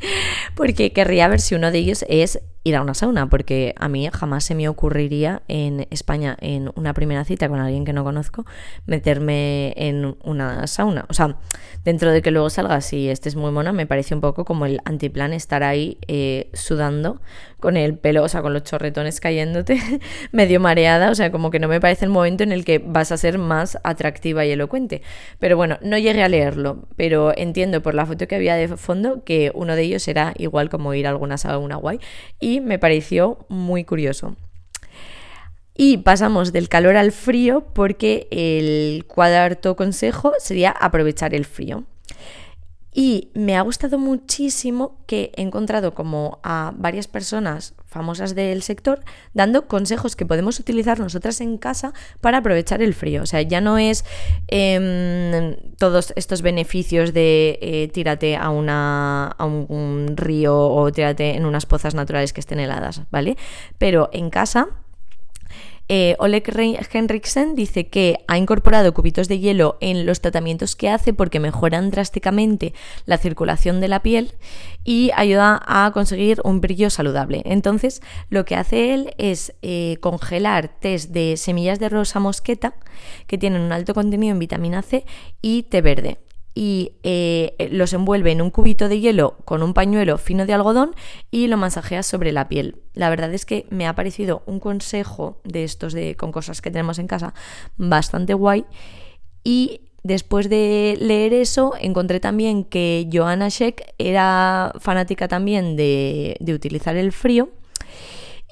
porque 0.57 0.93
querría 0.93 1.29
ver 1.29 1.41
si 1.41 1.55
uno 1.55 1.71
de 1.71 1.79
ellos 1.79 2.07
es 2.09 2.41
ir 2.65 2.77
a 2.77 2.83
una 2.83 2.95
sauna, 2.95 3.29
porque 3.29 3.75
a 3.79 3.89
mí 3.89 4.09
jamás 4.13 4.45
se 4.45 4.55
me 4.55 4.69
ocurriría 4.69 5.43
en 5.49 5.87
España, 5.91 6.37
en 6.41 6.71
una 6.75 6.95
primera 6.95 7.25
cita 7.25 7.49
con 7.49 7.61
alguien 7.61 7.85
que 7.85 7.93
no 7.93 8.05
conozco, 8.05 8.47
meterme 8.87 9.75
en 9.77 10.17
una 10.25 10.67
sauna. 10.67 11.05
O 11.09 11.15
sea, 11.15 11.37
dentro 11.85 12.11
de 12.11 12.23
que 12.23 12.31
luego 12.31 12.49
salgas 12.49 12.93
y 12.95 13.11
estés 13.11 13.37
muy 13.37 13.51
mona, 13.53 13.73
me 13.73 13.87
parece 13.87 14.15
un 14.15 14.23
poco 14.23 14.47
como 14.47 14.65
el 14.65 14.81
antiplan 14.87 15.35
estar 15.35 15.63
ahí 15.63 15.99
eh, 16.09 16.51
sudando 16.55 17.21
con 17.61 17.77
el 17.79 17.97
pelo, 17.97 18.23
o 18.23 18.29
sea, 18.29 18.43
con 18.43 18.53
los 18.53 18.63
chorretones 18.65 19.21
cayéndote, 19.21 19.81
medio 20.33 20.61
mareada, 20.61 21.11
o 21.11 21.15
sea, 21.15 21.31
como 21.31 21.51
que 21.51 21.59
no 21.59 21.69
me 21.69 21.81
parece 21.81 22.05
el 22.05 22.11
momento 22.11 22.45
en 22.45 22.53
el 22.53 22.65
que 22.65 22.79
vas 22.79 23.11
a 23.11 23.17
ser 23.17 23.39
más 23.39 23.79
atractiva 23.85 24.45
y 24.45 24.51
elocuente. 24.51 25.03
Pero 25.39 25.57
bueno, 25.57 25.79
no 25.83 25.97
llegué 25.97 26.23
a 26.23 26.29
leerlo, 26.29 26.87
pero 26.97 27.33
entiendo 27.37 27.83
por 27.83 27.95
la 27.95 28.05
foto 28.05 28.27
que 28.27 28.35
había 28.35 28.57
de 28.57 28.69
fondo 28.69 29.25
que 29.25 29.51
uno 29.55 29.77
de 29.77 29.83
ellos 29.83 30.07
era 30.09 30.35
igual 30.37 30.69
como 30.69 30.93
ir 30.93 31.07
a 31.07 31.11
alguna 31.11 31.39
sauna 31.39 31.77
guay. 31.77 32.01
Y 32.39 32.54
me 32.61 32.79
pareció 32.79 33.47
muy 33.49 33.85
curioso. 33.85 34.37
Y 35.77 35.99
pasamos 35.99 36.53
del 36.53 36.69
calor 36.69 36.97
al 36.97 37.11
frío 37.11 37.65
porque 37.75 38.29
el 38.31 39.05
cuarto 39.07 39.75
consejo 39.75 40.33
sería 40.39 40.71
aprovechar 40.71 41.35
el 41.35 41.45
frío. 41.45 41.85
Y 42.97 43.33
me 43.35 43.57
ha 43.57 43.63
gustado 43.63 43.99
muchísimo 43.99 45.01
que 45.07 45.33
he 45.35 45.43
encontrado 45.43 45.95
como 45.95 46.39
a 46.45 46.73
varias 46.77 47.09
personas 47.09 47.75
famosas 47.87 48.37
del 48.37 48.63
sector 48.63 49.01
dando 49.35 49.67
consejos 49.67 50.15
que 50.15 50.25
podemos 50.25 50.61
utilizar 50.61 51.01
nosotras 51.01 51.41
en 51.41 51.59
casa 51.59 51.93
para 52.21 52.39
aprovechar 52.39 52.83
el 52.83 52.95
frío. 52.95 53.23
O 53.23 53.27
sea, 53.27 53.43
ya 53.43 53.61
no 53.61 53.79
es 53.79 54.05
em, 54.47 55.57
todos 55.77 56.13
estos 56.15 56.41
beneficios 56.43 57.13
de 57.13 57.59
eh, 57.61 57.89
tírate 57.93 58.37
a, 58.37 58.51
una, 58.51 59.27
a 59.27 59.45
un 59.45 60.15
río 60.17 60.57
o 60.57 60.93
tírate 60.93 61.35
en 61.35 61.47
unas 61.47 61.67
pozas 61.67 61.97
naturales 61.97 62.33
que 62.33 62.41
estén 62.41 62.61
heladas, 62.61 63.03
¿vale? 63.11 63.37
Pero 63.77 64.09
en 64.13 64.31
casa 64.31 64.69
Eh, 65.89 66.17
Oleg 66.19 66.45
Henriksen 66.93 67.55
dice 67.55 67.89
que 67.89 68.17
ha 68.27 68.39
incorporado 68.39 68.95
cubitos 68.95 69.29
de 69.29 69.39
hielo 69.39 69.77
en 69.81 70.07
los 70.07 70.23
tratamientos 70.23 70.77
que 70.77 70.89
hace 70.89 71.13
porque 71.13 71.41
mejoran 71.41 71.91
drásticamente 71.91 72.73
la 73.05 73.19
circulación 73.19 73.81
de 73.81 73.89
la 73.89 74.01
piel 74.01 74.33
y 74.83 75.11
ayuda 75.15 75.61
a 75.67 75.91
conseguir 75.93 76.41
un 76.43 76.63
brillo 76.63 76.89
saludable. 76.89 77.43
Entonces, 77.45 78.01
lo 78.31 78.47
que 78.47 78.57
hace 78.57 78.95
él 78.95 79.15
es 79.19 79.55
eh, 79.61 79.99
congelar 80.01 80.69
test 80.69 81.11
de 81.11 81.37
semillas 81.37 81.79
de 81.79 81.91
rosa 81.91 82.19
mosqueta 82.19 82.75
que 83.27 83.37
tienen 83.37 83.61
un 83.61 83.73
alto 83.73 83.93
contenido 83.93 84.33
en 84.33 84.39
vitamina 84.39 84.81
C 84.81 85.05
y 85.43 85.65
té 85.65 85.83
verde 85.83 86.24
y 86.55 86.93
eh, 87.03 87.69
los 87.73 87.93
envuelve 87.93 88.31
en 88.31 88.41
un 88.41 88.51
cubito 88.51 88.89
de 88.89 89.01
hielo 89.01 89.37
con 89.45 89.63
un 89.63 89.75
pañuelo 89.75 90.19
fino 90.19 90.47
de 90.47 90.53
algodón 90.53 90.95
y 91.31 91.49
lo 91.49 91.57
masajea 91.57 92.03
sobre 92.03 92.33
la 92.33 92.49
piel. 92.49 92.83
La 92.95 93.11
verdad 93.11 93.35
es 93.35 93.45
que 93.45 93.67
me 93.71 93.87
ha 93.87 93.95
parecido 93.95 94.43
un 94.47 94.61
consejo 94.61 95.41
de 95.45 95.65
estos 95.65 95.93
de 95.93 96.17
con 96.17 96.31
cosas 96.31 96.63
que 96.63 96.71
tenemos 96.71 96.99
en 96.99 97.09
casa 97.09 97.35
bastante 97.77 98.35
guay 98.35 98.65
y 99.43 99.81
después 100.05 100.49
de 100.49 100.97
leer 101.01 101.33
eso 101.33 101.73
encontré 101.81 102.21
también 102.21 102.63
que 102.65 103.09
Joanna 103.13 103.49
Sheck 103.49 103.95
era 103.99 104.73
fanática 104.79 105.27
también 105.27 105.77
de, 105.77 106.37
de 106.39 106.55
utilizar 106.55 106.97
el 106.97 107.11
frío 107.11 107.51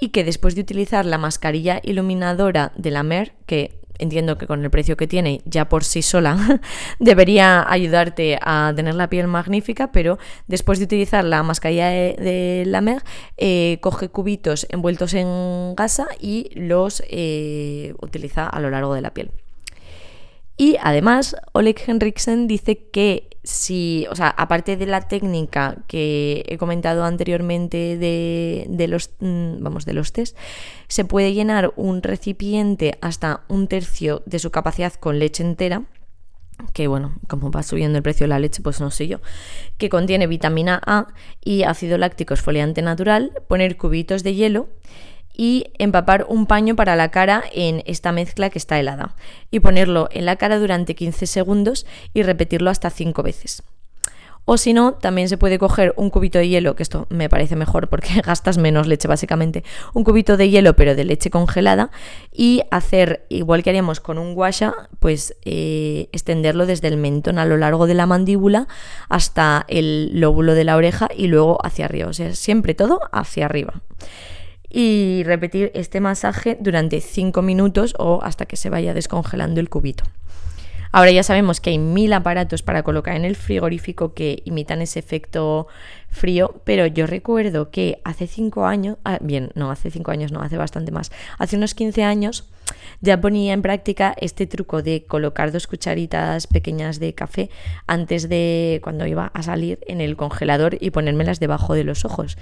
y 0.01 0.09
que 0.09 0.25
después 0.25 0.57
de 0.57 0.63
utilizar 0.63 1.07
la 1.07 1.17
mascarilla 1.17 1.81
iluminadora 1.85 2.73
de 2.75 2.91
la 2.91 3.05
Mer, 3.05 3.35
que 3.47 3.82
entiendo 4.03 4.37
que 4.37 4.47
con 4.47 4.65
el 4.65 4.71
precio 4.71 4.97
que 4.97 5.07
tiene 5.07 5.41
ya 5.45 5.69
por 5.69 5.85
sí 5.85 6.03
sola 6.03 6.61
debería 6.99 7.65
ayudarte 7.71 8.39
a 8.41 8.73
tener 8.75 8.95
la 8.95 9.09
piel 9.09 9.29
magnífica, 9.29 9.93
pero 9.93 10.19
después 10.47 10.79
de 10.79 10.85
utilizar 10.85 11.25
la 11.25 11.43
mascarilla 11.43 11.89
de, 11.89 12.65
la 12.67 12.81
Mer, 12.81 13.03
eh, 13.37 13.79
coge 13.81 14.09
cubitos 14.09 14.67
envueltos 14.71 15.15
en 15.15 15.75
gasa 15.77 16.09
y 16.21 16.51
los 16.55 17.03
eh, 17.09 17.95
utiliza 18.01 18.47
a 18.47 18.61
lo 18.61 18.71
largo 18.71 18.95
de 18.95 19.01
la 19.01 19.15
piel. 19.15 19.31
Y 20.63 20.77
además, 20.81 21.35
Oleg 21.51 21.83
Henriksen 21.85 22.47
dice 22.47 22.89
que 22.93 23.37
si, 23.43 24.07
o 24.13 24.15
sea, 24.15 24.29
aparte 24.29 24.77
de 24.77 24.87
la 24.87 25.01
técnica 25.01 25.79
que 25.89 26.45
he 26.47 26.57
comentado 26.57 27.03
anteriormente 27.03 27.99
de, 27.99 28.87
los, 28.87 29.11
mm, 29.19 29.61
vamos, 29.61 29.87
de 29.87 29.93
los 29.93 30.13
test, 30.13 30.39
se 30.87 31.05
puede 31.05 31.35
llenar 31.35 31.73
un 31.75 32.01
recipiente 32.01 32.97
hasta 33.01 33.41
un 33.49 33.67
tercio 33.67 34.23
de 34.25 34.39
su 34.39 34.53
capacidad 34.53 34.95
con 34.95 35.19
leche 35.19 35.43
entera 35.43 35.83
que 36.75 36.87
bueno, 36.87 37.17
como 37.27 37.51
va 37.51 37.65
subiendo 37.65 37.99
el 37.99 38.05
precio 38.05 38.25
de 38.25 38.29
la 38.29 38.39
leche, 38.39 38.63
pues 38.63 38.81
no 38.81 38.93
sé 38.93 39.09
yo, 39.09 39.19
que 39.79 39.89
contiene 39.89 40.29
vitamina 40.29 40.81
A 40.87 41.09
y 41.43 41.65
ácido 41.65 41.99
láctico 41.99 42.35
esfoliante 42.35 42.83
natural, 42.83 43.33
poner 43.49 43.77
cubitos 43.77 44.23
de 44.23 44.35
hielo 44.35 44.69
y 45.35 45.67
empapar 45.79 46.27
un 46.29 46.47
paño 46.47 46.77
para 46.77 46.97
la 46.97 47.11
cara 47.11 47.43
en 47.53 47.83
esta 47.87 48.13
mezcla 48.13 48.51
que 48.51 48.59
está 48.59 48.79
helada. 48.79 49.17
Y 49.51 49.61
ponerlo 49.61 50.09
en 50.13 50.27
la 50.27 50.37
cara 50.37 50.59
durante 50.59 50.95
15 50.95 51.27
segundos 51.27 51.87
y 52.15 52.23
repetirlo 52.23 52.71
hasta 52.71 52.91
5 52.91 53.23
veces. 53.23 53.63
O 54.45 54.57
si 54.57 54.73
no, 54.73 54.95
también 54.95 55.29
se 55.29 55.39
puede 55.39 55.57
coger 55.57 55.95
un 55.97 56.11
cubito 56.11 56.39
de 56.39 56.49
hielo, 56.49 56.75
que 56.75 56.83
esto 56.83 57.07
me 57.11 57.29
parece 57.29 57.55
mejor 57.55 57.89
porque 57.89 58.21
gastas 58.27 58.59
menos 58.59 58.89
leche 58.89 59.07
básicamente, 59.07 59.63
un 59.95 60.03
cubito 60.03 60.37
de 60.37 60.51
hielo 60.51 60.75
pero 60.75 60.97
de 60.97 61.05
leche 61.05 61.31
congelada 61.31 61.91
y 62.33 62.63
hacer, 62.73 63.25
igual 63.29 63.63
que 63.63 63.71
haríamos 63.71 64.01
con 64.01 64.19
un 64.19 64.35
guasha, 64.35 64.75
pues 64.99 65.37
eh, 65.45 66.09
extenderlo 66.13 66.67
desde 66.67 66.89
el 66.89 66.97
mentón 66.97 67.39
a 67.39 67.45
lo 67.45 67.57
largo 67.57 67.87
de 67.87 67.95
la 67.95 68.07
mandíbula 68.07 68.67
hasta 69.09 69.65
el 69.69 70.19
lóbulo 70.19 70.55
de 70.55 70.65
la 70.65 70.77
oreja 70.77 71.09
y 71.17 71.29
luego 71.29 71.65
hacia 71.65 71.85
arriba, 71.85 72.09
o 72.09 72.13
sea, 72.13 72.35
siempre 72.35 72.75
todo 72.75 73.01
hacia 73.13 73.47
arriba 73.47 73.83
y 74.73 75.23
repetir 75.25 75.71
este 75.75 76.01
masaje 76.01 76.57
durante 76.59 77.01
5 77.01 77.43
minutos 77.43 77.95
o 77.99 78.21
hasta 78.23 78.47
que 78.47 78.57
se 78.57 78.71
vaya 78.71 78.95
descongelando 78.95 79.61
el 79.61 79.69
cubito. 79.69 80.05
Ahora 80.95 81.11
ya 81.11 81.23
sabemos 81.23 81.61
que 81.61 81.71
hay 81.71 81.79
mil 81.79 82.13
aparatos 82.13 82.63
para 82.63 82.83
colocar 82.83 83.17
en 83.17 83.25
el 83.25 83.35
frigorífico 83.35 84.13
que 84.13 84.43
imitan 84.45 84.83
ese 84.83 84.99
efecto 84.99 85.67
frío, 86.11 86.61
pero 86.65 86.87
yo 86.87 87.07
recuerdo 87.07 87.71
que 87.71 88.01
hace 88.05 88.27
5 88.27 88.67
años, 88.67 88.99
ah, 89.05 89.19
bien, 89.23 89.53
no, 89.55 89.71
hace 89.71 89.91
5 89.91 90.11
años 90.11 90.33
no, 90.33 90.43
hace 90.43 90.59
bastante 90.59 90.93
más, 90.93 91.11
hace 91.39 91.57
unos 91.57 91.75
15 91.75 92.05
años 92.05 92.47
ya 93.01 93.21
ponía 93.21 93.55
en 93.55 93.63
práctica 93.63 94.15
este 94.21 94.47
truco 94.47 94.83
de 94.83 95.05
colocar 95.05 95.51
dos 95.51 95.67
cucharitas 95.67 96.47
pequeñas 96.47 97.01
de 97.01 97.15
café 97.15 97.49
antes 97.87 98.29
de 98.29 98.81
cuando 98.85 99.07
iba 99.07 99.31
a 99.33 99.43
salir 99.43 99.79
en 99.87 100.01
el 100.03 100.17
congelador 100.17 100.77
y 100.79 100.91
ponérmelas 100.91 101.41
debajo 101.41 101.75
de 101.75 101.85
los 101.85 102.05
ojos 102.05 102.37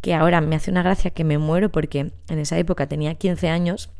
que 0.00 0.14
ahora 0.14 0.40
me 0.40 0.56
hace 0.56 0.70
una 0.70 0.82
gracia 0.82 1.10
que 1.10 1.24
me 1.24 1.38
muero 1.38 1.70
porque 1.70 2.12
en 2.28 2.38
esa 2.38 2.58
época 2.58 2.86
tenía 2.86 3.14
15 3.14 3.48
años 3.48 3.90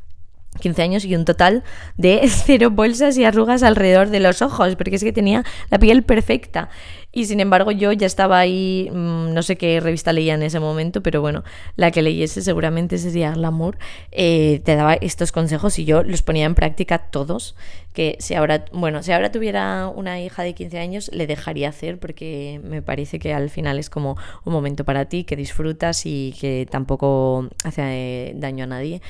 15 0.58 0.82
años 0.82 1.04
y 1.04 1.14
un 1.14 1.24
total 1.24 1.62
de 1.96 2.22
cero 2.28 2.70
bolsas 2.70 3.16
y 3.16 3.24
arrugas 3.24 3.62
alrededor 3.62 4.08
de 4.08 4.20
los 4.20 4.42
ojos, 4.42 4.76
porque 4.76 4.96
es 4.96 5.04
que 5.04 5.12
tenía 5.12 5.44
la 5.70 5.78
piel 5.78 6.02
perfecta. 6.02 6.68
Y 7.12 7.26
sin 7.26 7.40
embargo 7.40 7.72
yo 7.72 7.92
ya 7.92 8.06
estaba 8.06 8.38
ahí, 8.38 8.88
mm, 8.92 9.34
no 9.34 9.42
sé 9.42 9.56
qué 9.56 9.80
revista 9.80 10.12
leía 10.12 10.34
en 10.34 10.42
ese 10.42 10.60
momento, 10.60 11.02
pero 11.02 11.20
bueno, 11.20 11.42
la 11.76 11.90
que 11.90 12.02
leyese 12.02 12.42
seguramente 12.42 12.98
sería 12.98 13.32
Glamour, 13.32 13.78
eh, 14.12 14.60
te 14.64 14.76
daba 14.76 14.94
estos 14.94 15.32
consejos 15.32 15.78
y 15.78 15.84
yo 15.84 16.02
los 16.02 16.22
ponía 16.22 16.46
en 16.46 16.54
práctica 16.54 16.98
todos, 16.98 17.56
que 17.92 18.16
si 18.20 18.34
ahora, 18.34 18.64
bueno, 18.72 19.02
si 19.02 19.10
ahora 19.10 19.32
tuviera 19.32 19.88
una 19.88 20.20
hija 20.20 20.44
de 20.44 20.54
15 20.54 20.78
años, 20.78 21.10
le 21.12 21.26
dejaría 21.26 21.68
hacer 21.68 21.98
porque 21.98 22.60
me 22.62 22.82
parece 22.82 23.18
que 23.18 23.34
al 23.34 23.50
final 23.50 23.78
es 23.78 23.90
como 23.90 24.16
un 24.44 24.52
momento 24.52 24.84
para 24.84 25.06
ti, 25.06 25.24
que 25.24 25.34
disfrutas 25.34 26.06
y 26.06 26.34
que 26.40 26.68
tampoco 26.70 27.48
hace 27.64 27.82
eh, 27.82 28.32
daño 28.36 28.64
a 28.64 28.66
nadie. 28.68 29.02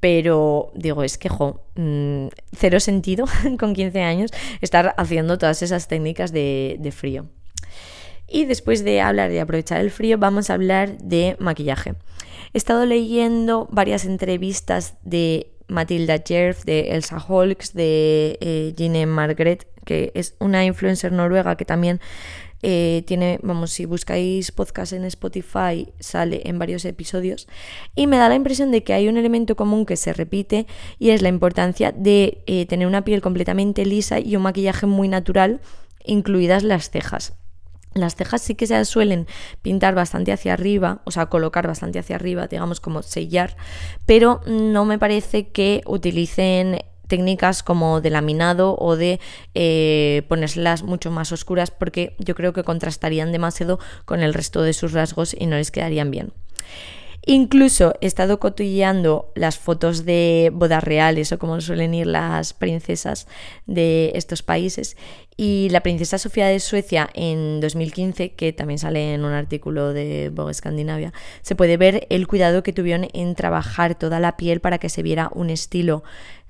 Pero 0.00 0.72
digo, 0.74 1.04
es 1.04 1.18
que, 1.18 1.28
jo, 1.28 1.60
mm, 1.78 2.26
cero 2.54 2.80
sentido 2.80 3.24
con 3.58 3.72
15 3.72 4.02
años 4.02 4.30
estar 4.60 4.94
haciendo 4.98 5.38
todas 5.38 5.62
esas 5.62 5.88
técnicas 5.88 6.32
de 6.32 6.92
frío. 6.94 7.26
Y 8.28 8.44
después 8.44 8.84
de 8.84 9.00
hablar 9.00 9.30
de 9.30 9.40
aprovechar 9.40 9.80
el 9.80 9.90
frío, 9.90 10.18
vamos 10.18 10.50
a 10.50 10.54
hablar 10.54 10.98
de 10.98 11.36
maquillaje. 11.38 11.94
He 12.52 12.58
estado 12.58 12.84
leyendo 12.84 13.68
varias 13.70 14.04
entrevistas 14.04 14.94
de 15.02 15.50
Matilda 15.66 16.22
Jerf, 16.26 16.64
de 16.64 16.92
Elsa 16.92 17.18
Holks, 17.18 17.72
de 17.72 18.38
eh, 18.40 18.74
Gine 18.76 19.06
Margaret, 19.06 19.66
que 19.84 20.12
es 20.14 20.34
una 20.40 20.64
influencer 20.64 21.12
noruega 21.12 21.56
que 21.56 21.64
también 21.64 22.00
eh, 22.62 23.04
tiene, 23.06 23.38
vamos, 23.42 23.70
si 23.70 23.84
buscáis 23.84 24.50
podcast 24.52 24.92
en 24.92 25.04
Spotify, 25.04 25.92
sale 26.00 26.42
en 26.44 26.58
varios 26.58 26.84
episodios. 26.84 27.48
Y 27.94 28.06
me 28.06 28.16
da 28.16 28.28
la 28.28 28.34
impresión 28.34 28.70
de 28.70 28.82
que 28.82 28.94
hay 28.94 29.08
un 29.08 29.16
elemento 29.16 29.56
común 29.56 29.86
que 29.86 29.96
se 29.96 30.12
repite 30.12 30.66
y 30.98 31.10
es 31.10 31.22
la 31.22 31.28
importancia 31.28 31.92
de 31.92 32.42
eh, 32.46 32.66
tener 32.66 32.86
una 32.86 33.04
piel 33.04 33.20
completamente 33.20 33.84
lisa 33.84 34.18
y 34.18 34.36
un 34.36 34.42
maquillaje 34.42 34.86
muy 34.86 35.08
natural, 35.08 35.60
incluidas 36.04 36.62
las 36.62 36.90
cejas. 36.90 37.34
Las 37.94 38.16
cejas 38.16 38.42
sí 38.42 38.54
que 38.54 38.66
se 38.66 38.84
suelen 38.84 39.26
pintar 39.62 39.94
bastante 39.94 40.32
hacia 40.32 40.52
arriba, 40.52 41.00
o 41.04 41.10
sea, 41.10 41.26
colocar 41.26 41.66
bastante 41.66 41.98
hacia 41.98 42.16
arriba, 42.16 42.46
digamos 42.46 42.80
como 42.80 43.02
sellar, 43.02 43.56
pero 44.06 44.40
no 44.46 44.84
me 44.84 44.98
parece 44.98 45.48
que 45.48 45.82
utilicen 45.86 46.78
técnicas 47.08 47.62
como 47.62 48.00
de 48.00 48.10
laminado 48.10 48.76
o 48.78 48.96
de 48.96 49.18
eh, 49.54 50.22
ponérselas 50.28 50.82
mucho 50.82 51.10
más 51.10 51.32
oscuras 51.32 51.70
porque 51.70 52.14
yo 52.18 52.34
creo 52.34 52.52
que 52.52 52.62
contrastarían 52.62 53.32
demasiado 53.32 53.80
con 54.04 54.20
el 54.20 54.34
resto 54.34 54.62
de 54.62 54.72
sus 54.72 54.92
rasgos 54.92 55.34
y 55.36 55.46
no 55.46 55.56
les 55.56 55.70
quedarían 55.70 56.10
bien. 56.10 56.32
Incluso 57.30 57.92
he 58.00 58.06
estado 58.06 58.40
cotilleando 58.40 59.32
las 59.34 59.58
fotos 59.58 60.06
de 60.06 60.50
bodas 60.54 60.82
reales 60.82 61.30
o 61.30 61.38
como 61.38 61.60
suelen 61.60 61.92
ir 61.92 62.06
las 62.06 62.54
princesas 62.54 63.26
de 63.66 64.12
estos 64.14 64.42
países 64.42 64.96
y 65.36 65.68
la 65.70 65.82
princesa 65.82 66.16
Sofía 66.16 66.46
de 66.46 66.58
Suecia 66.58 67.10
en 67.12 67.60
2015, 67.60 68.32
que 68.32 68.54
también 68.54 68.78
sale 68.78 69.12
en 69.12 69.26
un 69.26 69.32
artículo 69.32 69.92
de 69.92 70.30
Vogue 70.32 70.52
Escandinavia, 70.52 71.12
se 71.42 71.54
puede 71.54 71.76
ver 71.76 72.06
el 72.08 72.26
cuidado 72.26 72.62
que 72.62 72.72
tuvieron 72.72 73.08
en 73.12 73.34
trabajar 73.34 73.94
toda 73.94 74.20
la 74.20 74.38
piel 74.38 74.60
para 74.60 74.78
que 74.78 74.88
se 74.88 75.02
viera 75.02 75.30
un 75.34 75.50
estilo 75.50 76.02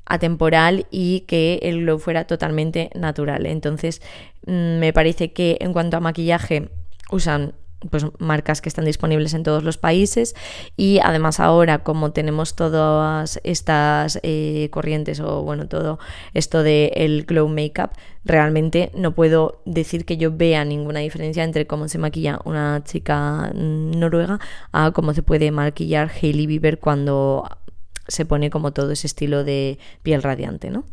atemporal 0.08 0.86
y 0.90 1.20
que 1.20 1.60
el 1.62 1.82
glow 1.82 1.98
fuera 1.98 2.26
totalmente 2.26 2.90
natural. 2.94 3.46
Entonces, 3.46 4.02
mm, 4.46 4.78
me 4.78 4.92
parece 4.92 5.32
que 5.32 5.58
en 5.60 5.72
cuanto 5.72 5.96
a 5.96 6.00
maquillaje 6.00 6.70
usan 7.10 7.54
pues 7.90 8.04
marcas 8.18 8.60
que 8.60 8.68
están 8.68 8.86
disponibles 8.86 9.34
en 9.34 9.44
todos 9.44 9.62
los 9.62 9.78
países 9.78 10.34
y 10.76 10.98
además 11.02 11.38
ahora 11.38 11.84
como 11.84 12.10
tenemos 12.10 12.56
todas 12.56 13.38
estas 13.44 14.18
eh, 14.24 14.68
corrientes 14.72 15.20
o 15.20 15.42
bueno 15.42 15.68
todo 15.68 16.00
esto 16.34 16.64
de 16.64 16.90
el 16.96 17.24
glow 17.24 17.46
makeup 17.46 17.92
realmente 18.24 18.90
no 18.94 19.14
puedo 19.14 19.62
decir 19.64 20.04
que 20.04 20.16
yo 20.16 20.36
vea 20.36 20.64
ninguna 20.64 21.00
diferencia 21.00 21.44
entre 21.44 21.68
cómo 21.68 21.86
se 21.86 21.98
maquilla 21.98 22.40
una 22.44 22.82
chica 22.84 23.52
noruega 23.54 24.40
a 24.72 24.90
cómo 24.90 25.14
se 25.14 25.22
puede 25.22 25.52
maquillar 25.52 26.10
Hailey 26.20 26.46
Bieber 26.46 26.80
cuando 26.80 27.48
se 28.08 28.24
pone 28.24 28.50
como 28.50 28.72
todo 28.72 28.90
ese 28.92 29.06
estilo 29.06 29.44
de 29.44 29.78
piel 30.02 30.22
radiante 30.22 30.70
¿no? 30.70 30.84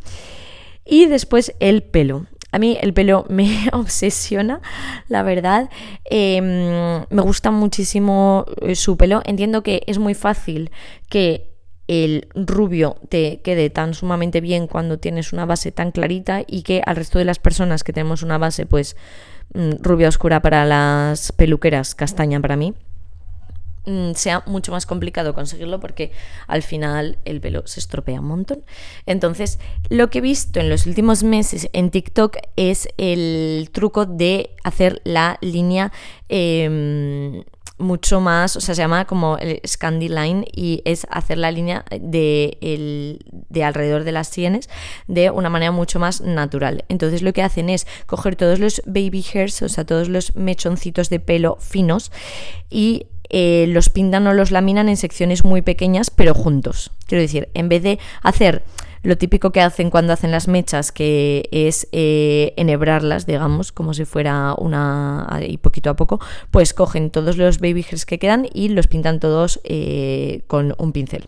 y 0.85 1.07
después 1.07 1.55
el 1.59 1.81
pelo 1.81 2.27
a 2.55 2.57
mí 2.59 2.77
el 2.79 2.93
pelo 2.93 3.25
me 3.29 3.67
obsesiona, 3.73 4.61
la 5.09 5.23
verdad. 5.23 5.69
Em, 6.05 7.03
me 7.09 7.21
gusta 7.21 7.51
muchísimo 7.51 8.45
eh, 8.61 8.75
su 8.75 8.95
pelo. 8.95 9.21
Entiendo 9.25 9.61
que 9.61 9.83
es 9.87 9.99
muy 9.99 10.13
fácil 10.13 10.71
que 11.09 11.49
el 11.87 12.29
rubio 12.33 12.95
te 13.09 13.41
quede 13.43 13.69
tan 13.69 13.93
sumamente 13.93 14.39
bien 14.39 14.67
cuando 14.67 14.99
tienes 14.99 15.33
una 15.33 15.45
base 15.45 15.73
tan 15.73 15.91
clarita 15.91 16.43
y 16.47 16.63
que 16.63 16.81
al 16.85 16.95
resto 16.95 17.19
de 17.19 17.25
las 17.25 17.39
personas 17.39 17.83
que 17.83 17.91
tenemos 17.91 18.23
una 18.23 18.37
base 18.37 18.65
pues 18.65 18.95
mm, 19.53 19.81
rubia 19.81 20.07
oscura 20.07 20.41
para 20.41 20.63
las 20.63 21.33
peluqueras, 21.33 21.93
castaña 21.93 22.39
para 22.39 22.55
mí, 22.55 22.73
sea 24.15 24.43
mucho 24.45 24.71
más 24.71 24.85
complicado 24.85 25.33
conseguirlo 25.33 25.79
porque 25.79 26.11
al 26.47 26.63
final 26.63 27.17
el 27.25 27.41
pelo 27.41 27.65
se 27.65 27.79
estropea 27.79 28.19
un 28.19 28.27
montón. 28.27 28.63
Entonces, 29.05 29.59
lo 29.89 30.09
que 30.09 30.19
he 30.19 30.21
visto 30.21 30.59
en 30.59 30.69
los 30.69 30.85
últimos 30.85 31.23
meses 31.23 31.69
en 31.73 31.91
TikTok 31.91 32.37
es 32.55 32.87
el 32.97 33.69
truco 33.71 34.05
de 34.05 34.51
hacer 34.63 35.01
la 35.03 35.37
línea 35.41 35.91
em, 36.29 37.43
mucho 37.77 38.21
más, 38.21 38.55
o 38.55 38.61
sea, 38.61 38.73
se 38.73 38.81
llama 38.81 39.05
como 39.05 39.37
el 39.37 39.59
Scandi 39.67 40.07
Line 40.07 40.45
y 40.53 40.81
es 40.85 41.05
hacer 41.09 41.37
la 41.37 41.51
línea 41.51 41.83
de, 41.89 42.57
el, 42.61 43.25
de 43.49 43.63
alrededor 43.63 44.05
de 44.05 44.13
las 44.13 44.29
sienes 44.29 44.69
de 45.07 45.29
una 45.29 45.49
manera 45.49 45.71
mucho 45.71 45.99
más 45.99 46.21
natural. 46.21 46.85
Entonces 46.87 47.21
lo 47.21 47.33
que 47.33 47.41
hacen 47.41 47.69
es 47.69 47.85
coger 48.05 48.37
todos 48.37 48.59
los 48.59 48.81
baby 48.85 49.25
hairs, 49.33 49.61
o 49.61 49.69
sea, 49.69 49.85
todos 49.85 50.07
los 50.07 50.35
mechoncitos 50.35 51.09
de 51.09 51.19
pelo 51.19 51.57
finos 51.59 52.11
y 52.69 53.07
eh, 53.37 53.65
los 53.67 53.89
pintan 53.89 54.25
o 54.27 54.33
los 54.33 54.51
laminan 54.51 54.87
en 54.87 54.95
secciones 54.95 55.43
muy 55.43 55.61
pequeñas 55.61 56.09
pero 56.09 56.33
juntos. 56.33 56.91
Quiero 57.05 57.21
decir, 57.21 57.49
en 57.53 57.67
vez 57.67 57.83
de 57.83 57.99
hacer 58.23 58.63
lo 59.03 59.17
típico 59.17 59.51
que 59.51 59.59
hacen 59.59 59.89
cuando 59.89 60.13
hacen 60.13 60.31
las 60.31 60.47
mechas, 60.47 60.93
que 60.93 61.49
es 61.51 61.89
eh, 61.91 62.53
enhebrarlas, 62.55 63.25
digamos, 63.25 63.73
como 63.73 63.93
si 63.93 64.05
fuera 64.05 64.55
una... 64.57 65.41
y 65.45 65.57
poquito 65.57 65.89
a 65.89 65.97
poco, 65.97 66.21
pues 66.49 66.73
cogen 66.73 67.09
todos 67.09 67.35
los 67.35 67.59
baby 67.59 67.85
hairs 67.91 68.05
que 68.05 68.19
quedan 68.19 68.47
y 68.53 68.69
los 68.69 68.87
pintan 68.87 69.19
todos 69.19 69.59
eh, 69.65 70.43
con 70.47 70.73
un 70.77 70.93
pincel. 70.93 71.27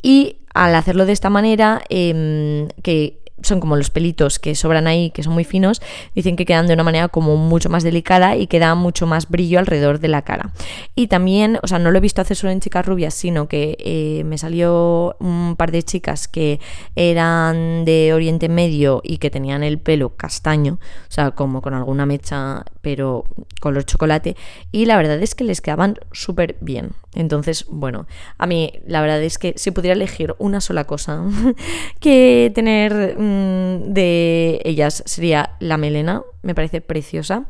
Y 0.00 0.38
al 0.54 0.74
hacerlo 0.74 1.04
de 1.04 1.12
esta 1.12 1.28
manera, 1.28 1.82
em, 1.90 2.68
que 2.82 3.20
son 3.46 3.60
como 3.60 3.76
los 3.76 3.90
pelitos 3.90 4.38
que 4.38 4.54
sobran 4.54 4.86
ahí, 4.86 5.10
que 5.10 5.22
son 5.22 5.32
muy 5.32 5.44
finos, 5.44 5.80
dicen 6.14 6.36
que 6.36 6.44
quedan 6.44 6.66
de 6.66 6.74
una 6.74 6.82
manera 6.82 7.08
como 7.08 7.36
mucho 7.36 7.68
más 7.68 7.82
delicada 7.82 8.36
y 8.36 8.46
que 8.46 8.58
da 8.58 8.74
mucho 8.74 9.06
más 9.06 9.28
brillo 9.28 9.58
alrededor 9.58 10.00
de 10.00 10.08
la 10.08 10.22
cara. 10.22 10.52
Y 10.94 11.06
también, 11.08 11.58
o 11.62 11.66
sea, 11.66 11.78
no 11.78 11.90
lo 11.90 11.98
he 11.98 12.00
visto 12.00 12.20
hacer 12.20 12.36
solo 12.36 12.52
en 12.52 12.60
chicas 12.60 12.84
rubias, 12.84 13.14
sino 13.14 13.48
que 13.48 13.76
eh, 13.80 14.24
me 14.24 14.38
salió 14.38 15.16
un 15.20 15.56
par 15.56 15.70
de 15.70 15.82
chicas 15.82 16.28
que 16.28 16.60
eran 16.94 17.84
de 17.84 18.12
Oriente 18.12 18.48
Medio 18.48 19.00
y 19.04 19.18
que 19.18 19.30
tenían 19.30 19.62
el 19.62 19.78
pelo 19.78 20.16
castaño, 20.16 20.74
o 20.74 21.10
sea, 21.10 21.30
como 21.32 21.62
con 21.62 21.74
alguna 21.74 22.06
mecha, 22.06 22.64
pero 22.86 23.24
color 23.60 23.84
chocolate, 23.84 24.36
y 24.70 24.84
la 24.84 24.96
verdad 24.96 25.20
es 25.20 25.34
que 25.34 25.42
les 25.42 25.60
quedaban 25.60 25.98
súper 26.12 26.56
bien. 26.60 26.92
Entonces, 27.16 27.64
bueno, 27.68 28.06
a 28.38 28.46
mí 28.46 28.74
la 28.86 29.00
verdad 29.00 29.20
es 29.24 29.38
que 29.38 29.54
si 29.56 29.72
pudiera 29.72 29.96
elegir 29.96 30.36
una 30.38 30.60
sola 30.60 30.84
cosa 30.84 31.24
que 32.00 32.52
tener 32.54 33.18
mm, 33.18 33.92
de 33.92 34.60
ellas 34.64 35.02
sería 35.04 35.56
la 35.58 35.78
melena, 35.78 36.22
me 36.42 36.54
parece 36.54 36.80
preciosa. 36.80 37.46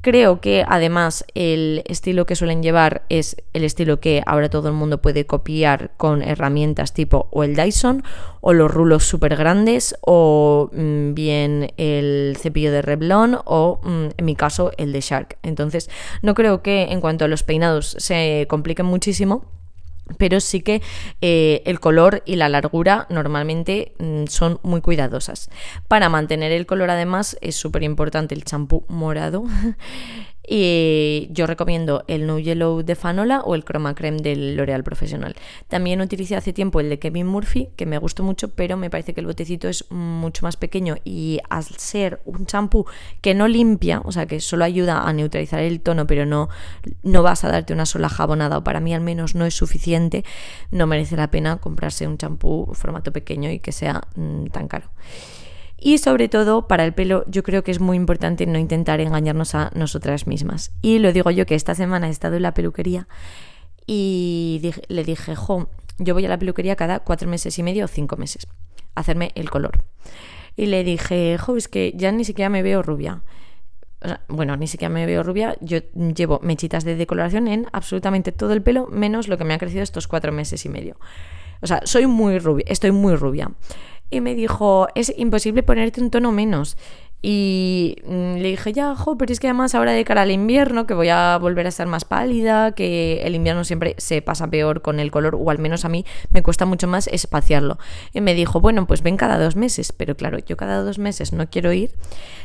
Creo 0.00 0.40
que 0.40 0.64
además 0.68 1.24
el 1.34 1.82
estilo 1.86 2.26
que 2.26 2.36
suelen 2.36 2.62
llevar 2.62 3.02
es 3.08 3.36
el 3.52 3.64
estilo 3.64 3.98
que 3.98 4.22
ahora 4.24 4.48
todo 4.48 4.68
el 4.68 4.74
mundo 4.74 5.02
puede 5.02 5.26
copiar 5.26 5.90
con 5.96 6.22
herramientas 6.22 6.94
tipo 6.94 7.28
o 7.32 7.42
el 7.42 7.56
Dyson 7.56 8.04
o 8.40 8.52
los 8.52 8.70
rulos 8.70 9.04
súper 9.04 9.34
grandes 9.34 9.96
o 10.02 10.70
mm, 10.72 11.14
bien 11.14 11.72
el 11.76 12.36
cepillo 12.38 12.70
de 12.70 12.82
Revlon 12.82 13.38
o 13.44 13.80
mm, 13.82 14.06
en 14.16 14.24
mi 14.24 14.36
caso 14.36 14.70
el 14.76 14.92
de 14.92 15.00
Shark. 15.00 15.38
Entonces 15.42 15.90
no 16.22 16.34
creo 16.34 16.62
que 16.62 16.84
en 16.84 17.00
cuanto 17.00 17.24
a 17.24 17.28
los 17.28 17.42
peinados 17.42 17.96
se 17.98 18.46
compliquen 18.48 18.86
muchísimo 18.86 19.44
pero 20.18 20.40
sí 20.40 20.60
que 20.60 20.82
eh, 21.20 21.62
el 21.66 21.80
color 21.80 22.22
y 22.26 22.36
la 22.36 22.48
largura 22.48 23.06
normalmente 23.10 23.94
mm, 23.98 24.26
son 24.26 24.60
muy 24.62 24.80
cuidadosas. 24.80 25.50
Para 25.88 26.08
mantener 26.08 26.52
el 26.52 26.66
color 26.66 26.90
además 26.90 27.36
es 27.40 27.56
súper 27.56 27.82
importante 27.82 28.34
el 28.34 28.44
champú 28.44 28.84
morado 28.88 29.44
Y 30.48 31.28
yo 31.32 31.46
recomiendo 31.46 32.04
el 32.06 32.26
No 32.26 32.38
Yellow 32.38 32.82
de 32.82 32.94
Fanola 32.94 33.40
o 33.40 33.54
el 33.54 33.64
Chroma 33.64 33.94
Creme 33.94 34.18
del 34.18 34.56
L'Oreal 34.56 34.84
Profesional. 34.84 35.34
También 35.68 36.00
utilicé 36.00 36.36
hace 36.36 36.52
tiempo 36.52 36.80
el 36.80 36.88
de 36.88 36.98
Kevin 36.98 37.26
Murphy, 37.26 37.68
que 37.76 37.86
me 37.86 37.98
gustó 37.98 38.22
mucho, 38.22 38.48
pero 38.48 38.76
me 38.76 38.90
parece 38.90 39.12
que 39.12 39.20
el 39.20 39.26
botecito 39.26 39.68
es 39.68 39.90
mucho 39.90 40.44
más 40.44 40.56
pequeño 40.56 40.96
y 41.04 41.40
al 41.50 41.64
ser 41.64 42.20
un 42.24 42.46
champú 42.46 42.86
que 43.20 43.34
no 43.34 43.48
limpia, 43.48 44.00
o 44.04 44.12
sea, 44.12 44.26
que 44.26 44.40
solo 44.40 44.64
ayuda 44.64 45.02
a 45.02 45.12
neutralizar 45.12 45.60
el 45.60 45.80
tono, 45.80 46.06
pero 46.06 46.26
no, 46.26 46.48
no 47.02 47.22
vas 47.22 47.44
a 47.44 47.48
darte 47.48 47.72
una 47.72 47.86
sola 47.86 48.08
jabonada, 48.08 48.58
o 48.58 48.64
para 48.64 48.80
mí 48.80 48.94
al 48.94 49.00
menos 49.00 49.34
no 49.34 49.46
es 49.46 49.54
suficiente, 49.54 50.24
no 50.70 50.86
merece 50.86 51.16
la 51.16 51.30
pena 51.30 51.56
comprarse 51.58 52.06
un 52.06 52.18
champú 52.18 52.70
formato 52.72 53.12
pequeño 53.12 53.50
y 53.50 53.58
que 53.58 53.72
sea 53.72 54.02
mm, 54.14 54.46
tan 54.46 54.68
caro. 54.68 54.90
Y 55.78 55.98
sobre 55.98 56.28
todo 56.28 56.68
para 56.68 56.84
el 56.84 56.94
pelo 56.94 57.24
yo 57.28 57.42
creo 57.42 57.62
que 57.62 57.70
es 57.70 57.80
muy 57.80 57.96
importante 57.96 58.46
no 58.46 58.58
intentar 58.58 59.00
engañarnos 59.00 59.54
a 59.54 59.70
nosotras 59.74 60.26
mismas. 60.26 60.72
Y 60.80 60.98
lo 60.98 61.12
digo 61.12 61.30
yo 61.30 61.46
que 61.46 61.54
esta 61.54 61.74
semana 61.74 62.08
he 62.08 62.10
estado 62.10 62.36
en 62.36 62.42
la 62.42 62.54
peluquería 62.54 63.08
y 63.86 64.72
le 64.88 65.04
dije, 65.04 65.36
jo, 65.36 65.68
yo 65.98 66.14
voy 66.14 66.24
a 66.26 66.28
la 66.28 66.38
peluquería 66.38 66.76
cada 66.76 67.00
cuatro 67.00 67.28
meses 67.28 67.58
y 67.58 67.62
medio 67.62 67.84
o 67.84 67.88
cinco 67.88 68.16
meses 68.16 68.46
a 68.94 69.00
hacerme 69.00 69.32
el 69.34 69.50
color. 69.50 69.84
Y 70.56 70.66
le 70.66 70.82
dije, 70.82 71.36
jo, 71.38 71.56
es 71.56 71.68
que 71.68 71.92
ya 71.94 72.10
ni 72.10 72.24
siquiera 72.24 72.48
me 72.48 72.62
veo 72.62 72.82
rubia. 72.82 73.22
bueno, 74.28 74.56
ni 74.56 74.66
siquiera 74.66 74.92
me 74.92 75.04
veo 75.04 75.22
rubia. 75.22 75.56
Yo 75.60 75.80
llevo 75.92 76.40
mechitas 76.42 76.84
de 76.84 76.96
decoloración 76.96 77.48
en 77.48 77.66
absolutamente 77.72 78.32
todo 78.32 78.54
el 78.54 78.62
pelo, 78.62 78.86
menos 78.86 79.28
lo 79.28 79.36
que 79.36 79.44
me 79.44 79.52
ha 79.52 79.58
crecido 79.58 79.82
estos 79.82 80.08
cuatro 80.08 80.32
meses 80.32 80.64
y 80.64 80.70
medio. 80.70 80.96
O 81.60 81.66
sea, 81.66 81.80
soy 81.84 82.06
muy 82.06 82.38
rubia, 82.38 82.64
estoy 82.68 82.92
muy 82.92 83.16
rubia 83.16 83.50
y 84.10 84.20
me 84.20 84.34
dijo, 84.34 84.88
es 84.94 85.12
imposible 85.16 85.62
ponerte 85.62 86.00
un 86.00 86.10
tono 86.10 86.32
menos. 86.32 86.76
Y 87.28 87.96
mm, 88.06 88.34
le 88.36 88.50
dije, 88.50 88.72
ya, 88.72 88.94
jo, 88.94 89.18
pero 89.18 89.32
es 89.32 89.40
que 89.40 89.48
además 89.48 89.74
ahora 89.74 89.92
de 89.92 90.04
cara 90.04 90.22
al 90.22 90.30
invierno, 90.30 90.86
que 90.86 90.94
voy 90.94 91.08
a 91.08 91.38
volver 91.38 91.66
a 91.66 91.70
estar 91.70 91.88
más 91.88 92.04
pálida, 92.04 92.72
que 92.72 93.22
el 93.24 93.34
invierno 93.34 93.64
siempre 93.64 93.96
se 93.98 94.22
pasa 94.22 94.46
peor 94.48 94.80
con 94.82 95.00
el 95.00 95.10
color, 95.10 95.34
o 95.34 95.50
al 95.50 95.58
menos 95.58 95.84
a 95.84 95.88
mí 95.88 96.04
me 96.30 96.42
cuesta 96.42 96.66
mucho 96.66 96.86
más 96.86 97.08
espaciarlo. 97.08 97.78
Y 98.12 98.20
me 98.20 98.34
dijo, 98.34 98.60
bueno, 98.60 98.86
pues 98.86 99.02
ven 99.02 99.16
cada 99.16 99.38
dos 99.38 99.56
meses, 99.56 99.92
pero 99.92 100.14
claro, 100.14 100.38
yo 100.38 100.56
cada 100.56 100.82
dos 100.82 100.98
meses 100.98 101.32
no 101.32 101.48
quiero 101.48 101.72
ir. 101.72 101.96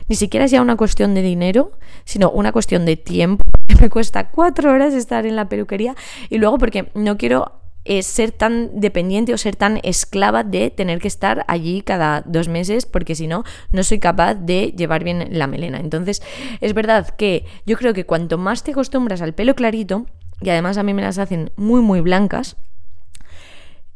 Ni 0.08 0.16
siquiera 0.16 0.46
es 0.46 0.52
ya 0.52 0.62
una 0.62 0.78
cuestión 0.78 1.14
de 1.14 1.22
dinero, 1.22 1.74
sino 2.06 2.32
una 2.32 2.52
cuestión 2.52 2.86
de 2.86 2.98
tiempo. 2.98 3.44
Me 3.80 3.90
cuesta 3.90 4.30
cuatro 4.32 4.72
horas 4.72 4.96
estar 4.96 5.28
en 5.28 5.36
la 5.36 5.48
peluquería 5.48 5.96
y 6.30 6.40
luego 6.40 6.58
porque 6.58 6.90
no 6.96 7.18
quiero 7.18 7.61
es 7.86 8.06
ser 8.06 8.32
tan 8.32 8.80
dependiente 8.80 9.34
o 9.34 9.38
ser 9.38 9.56
tan 9.56 9.80
esclava 9.84 10.44
de 10.44 10.70
tener 10.70 11.00
que 11.00 11.08
estar 11.08 11.46
allí 11.48 11.82
cada 11.82 12.22
dos 12.22 12.48
meses 12.48 12.86
porque 12.86 13.16
si 13.16 13.28
no, 13.28 13.44
no 13.72 13.84
soy 13.84 14.00
capaz 14.00 14.36
de 14.36 14.74
llevar 14.78 15.04
bien 15.04 15.28
la 15.32 15.48
melena. 15.48 15.80
Entonces, 15.80 16.22
es 16.60 16.74
verdad 16.74 17.10
que 17.10 17.46
yo 17.66 17.78
creo 17.78 17.94
que 17.94 18.06
cuanto 18.06 18.38
más 18.38 18.64
te 18.64 18.72
acostumbras 18.72 19.22
al 19.22 19.34
pelo 19.34 19.56
clarito, 19.56 20.06
y 20.42 20.50
además 20.50 20.78
a 20.78 20.84
mí 20.84 20.94
me 20.94 21.02
las 21.02 21.18
hacen 21.18 21.52
muy, 21.56 21.82
muy 21.82 22.02
blancas, 22.02 22.58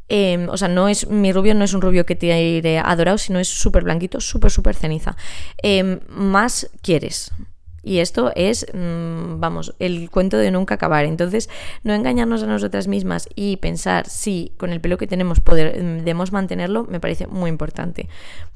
em, 0.08 0.48
o 0.48 0.56
sea, 0.56 0.68
no 0.68 0.88
es 0.88 1.08
mi 1.08 1.32
rubio 1.32 1.54
no 1.54 1.64
es 1.64 1.74
un 1.74 1.82
rubio 1.82 2.06
que 2.06 2.14
te 2.14 2.40
iré 2.40 2.78
adorado, 2.78 3.18
sino 3.18 3.40
es 3.40 3.48
súper 3.48 3.84
blanquito, 3.84 4.20
súper, 4.20 4.50
súper 4.50 4.74
ceniza. 4.74 5.16
Em, 5.58 6.00
más 6.08 6.70
quieres, 6.82 7.32
y 7.86 8.00
esto 8.00 8.32
es, 8.34 8.66
mm, 8.74 9.38
vamos, 9.38 9.76
el 9.78 10.10
cuento 10.10 10.38
de 10.38 10.50
nunca 10.50 10.74
acabar. 10.74 11.04
Entonces, 11.04 11.48
no 11.84 11.94
engañarnos 11.94 12.42
a 12.42 12.46
nosotras 12.48 12.88
mismas 12.88 13.28
y 13.36 13.58
pensar 13.58 14.08
si 14.08 14.52
con 14.56 14.72
el 14.72 14.80
pelo 14.80 14.98
que 14.98 15.06
tenemos 15.06 15.38
podemos 15.38 16.32
mantenerlo, 16.32 16.82
me 16.90 16.98
parece 16.98 17.28
muy 17.28 17.48
importante. 17.48 18.08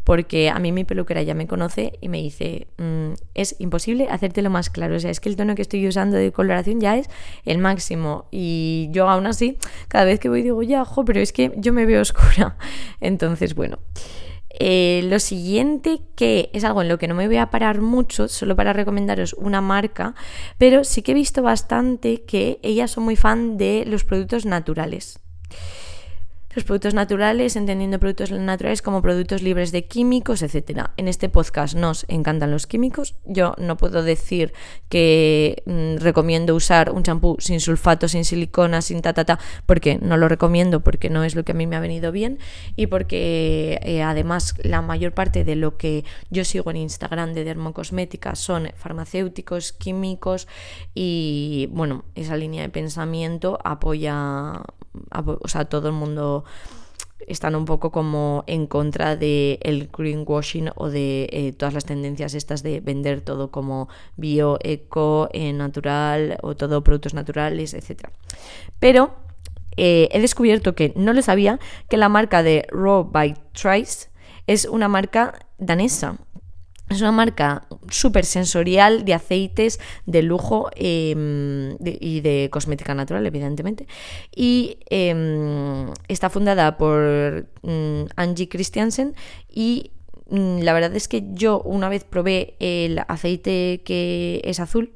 Porque 0.02 0.50
a 0.50 0.58
mí 0.58 0.72
mi 0.72 0.82
peluquera 0.82 1.22
ya 1.22 1.34
me 1.34 1.46
conoce 1.46 1.96
y 2.00 2.08
me 2.08 2.18
dice, 2.20 2.66
mm, 2.78 3.12
es 3.34 3.54
imposible 3.60 4.08
hacértelo 4.10 4.50
más 4.50 4.68
claro. 4.68 4.96
O 4.96 4.98
sea, 4.98 5.12
es 5.12 5.20
que 5.20 5.28
el 5.28 5.36
tono 5.36 5.54
que 5.54 5.62
estoy 5.62 5.86
usando 5.86 6.16
de 6.16 6.32
coloración 6.32 6.80
ya 6.80 6.96
es 6.96 7.08
el 7.44 7.58
máximo. 7.58 8.26
Y 8.32 8.88
yo 8.90 9.08
aún 9.08 9.28
así, 9.28 9.58
cada 9.86 10.06
vez 10.06 10.18
que 10.18 10.28
voy 10.28 10.42
digo, 10.42 10.60
ya, 10.64 10.84
jo, 10.84 11.04
pero 11.04 11.20
es 11.20 11.32
que 11.32 11.52
yo 11.56 11.72
me 11.72 11.86
veo 11.86 12.02
oscura. 12.02 12.56
Entonces, 13.00 13.54
bueno. 13.54 13.78
Eh, 14.58 15.02
lo 15.04 15.20
siguiente 15.20 16.00
que 16.16 16.50
es 16.52 16.64
algo 16.64 16.82
en 16.82 16.88
lo 16.88 16.98
que 16.98 17.06
no 17.06 17.14
me 17.14 17.28
voy 17.28 17.36
a 17.36 17.50
parar 17.50 17.80
mucho, 17.80 18.28
solo 18.28 18.56
para 18.56 18.72
recomendaros 18.72 19.34
una 19.34 19.60
marca, 19.60 20.14
pero 20.58 20.82
sí 20.82 21.02
que 21.02 21.12
he 21.12 21.14
visto 21.14 21.42
bastante 21.42 22.22
que 22.22 22.58
ellas 22.62 22.90
son 22.90 23.04
muy 23.04 23.16
fan 23.16 23.56
de 23.58 23.84
los 23.86 24.04
productos 24.04 24.46
naturales 24.46 25.20
los 26.54 26.64
productos 26.64 26.94
naturales, 26.94 27.54
entendiendo 27.54 28.00
productos 28.00 28.32
naturales 28.32 28.82
como 28.82 29.02
productos 29.02 29.42
libres 29.42 29.70
de 29.70 29.84
químicos, 29.84 30.42
etc. 30.42 30.88
En 30.96 31.06
este 31.06 31.28
podcast 31.28 31.76
nos 31.76 32.04
encantan 32.08 32.50
los 32.50 32.66
químicos. 32.66 33.14
Yo 33.24 33.54
no 33.58 33.76
puedo 33.76 34.02
decir 34.02 34.52
que 34.88 35.62
mm, 35.66 36.02
recomiendo 36.02 36.56
usar 36.56 36.90
un 36.90 37.04
champú 37.04 37.36
sin 37.38 37.60
sulfato, 37.60 38.08
sin 38.08 38.24
silicona, 38.24 38.82
sin 38.82 39.00
ta, 39.00 39.12
ta, 39.12 39.24
ta, 39.24 39.38
porque 39.66 39.98
no 40.02 40.16
lo 40.16 40.28
recomiendo, 40.28 40.80
porque 40.80 41.08
no 41.08 41.22
es 41.22 41.36
lo 41.36 41.44
que 41.44 41.52
a 41.52 41.54
mí 41.54 41.66
me 41.66 41.76
ha 41.76 41.80
venido 41.80 42.10
bien 42.10 42.38
y 42.74 42.88
porque 42.88 43.78
eh, 43.82 44.02
además 44.02 44.54
la 44.62 44.82
mayor 44.82 45.12
parte 45.12 45.44
de 45.44 45.54
lo 45.54 45.76
que 45.76 46.04
yo 46.30 46.44
sigo 46.44 46.70
en 46.70 46.78
Instagram 46.78 47.32
de 47.32 47.44
dermocosmética 47.44 48.34
son 48.34 48.70
farmacéuticos, 48.74 49.72
químicos 49.72 50.48
y 50.94 51.68
bueno, 51.70 52.04
esa 52.16 52.36
línea 52.36 52.62
de 52.62 52.68
pensamiento 52.70 53.58
apoya 53.62 54.62
o 55.12 55.48
sea, 55.48 55.66
todo 55.66 55.88
el 55.88 55.94
mundo 55.94 56.44
están 57.26 57.54
un 57.54 57.64
poco 57.64 57.90
como 57.90 58.44
en 58.46 58.66
contra 58.66 59.16
del 59.16 59.58
el 59.62 59.88
greenwashing 59.88 60.70
o 60.74 60.88
de 60.88 61.28
eh, 61.30 61.52
todas 61.52 61.74
las 61.74 61.84
tendencias 61.84 62.34
estas 62.34 62.62
de 62.62 62.80
vender 62.80 63.20
todo 63.20 63.50
como 63.50 63.88
bio, 64.16 64.58
eco, 64.62 65.28
eh, 65.32 65.52
natural 65.52 66.38
o 66.42 66.56
todo 66.56 66.82
productos 66.82 67.14
naturales, 67.14 67.74
etc. 67.74 68.08
Pero 68.78 69.14
eh, 69.76 70.08
he 70.12 70.20
descubierto 70.20 70.74
que 70.74 70.92
no 70.96 71.12
lo 71.12 71.22
sabía, 71.22 71.58
que 71.88 71.96
la 71.96 72.08
marca 72.08 72.42
de 72.42 72.66
Raw 72.70 73.04
by 73.04 73.34
Trice 73.52 74.08
es 74.46 74.64
una 74.64 74.88
marca 74.88 75.46
danesa. 75.58 76.18
Es 76.90 77.00
una 77.00 77.12
marca 77.12 77.62
súper 77.88 78.24
sensorial 78.24 79.04
de 79.04 79.14
aceites 79.14 79.78
de 80.06 80.22
lujo 80.22 80.70
em, 80.74 81.76
y 81.80 82.20
de 82.20 82.48
cosmética 82.50 82.94
natural, 82.96 83.24
evidentemente. 83.26 83.86
Y 84.34 84.78
em, 84.90 85.86
está 86.08 86.30
fundada 86.30 86.76
por 86.76 87.46
mm, 87.62 88.06
Angie 88.16 88.48
Christiansen 88.48 89.14
y 89.48 89.92
mm, 90.30 90.62
la 90.62 90.72
verdad 90.72 90.96
es 90.96 91.06
que 91.06 91.22
yo 91.32 91.62
una 91.62 91.88
vez 91.88 92.02
probé 92.02 92.56
el 92.58 92.98
aceite 93.06 93.82
que 93.84 94.40
es 94.42 94.58
azul, 94.58 94.92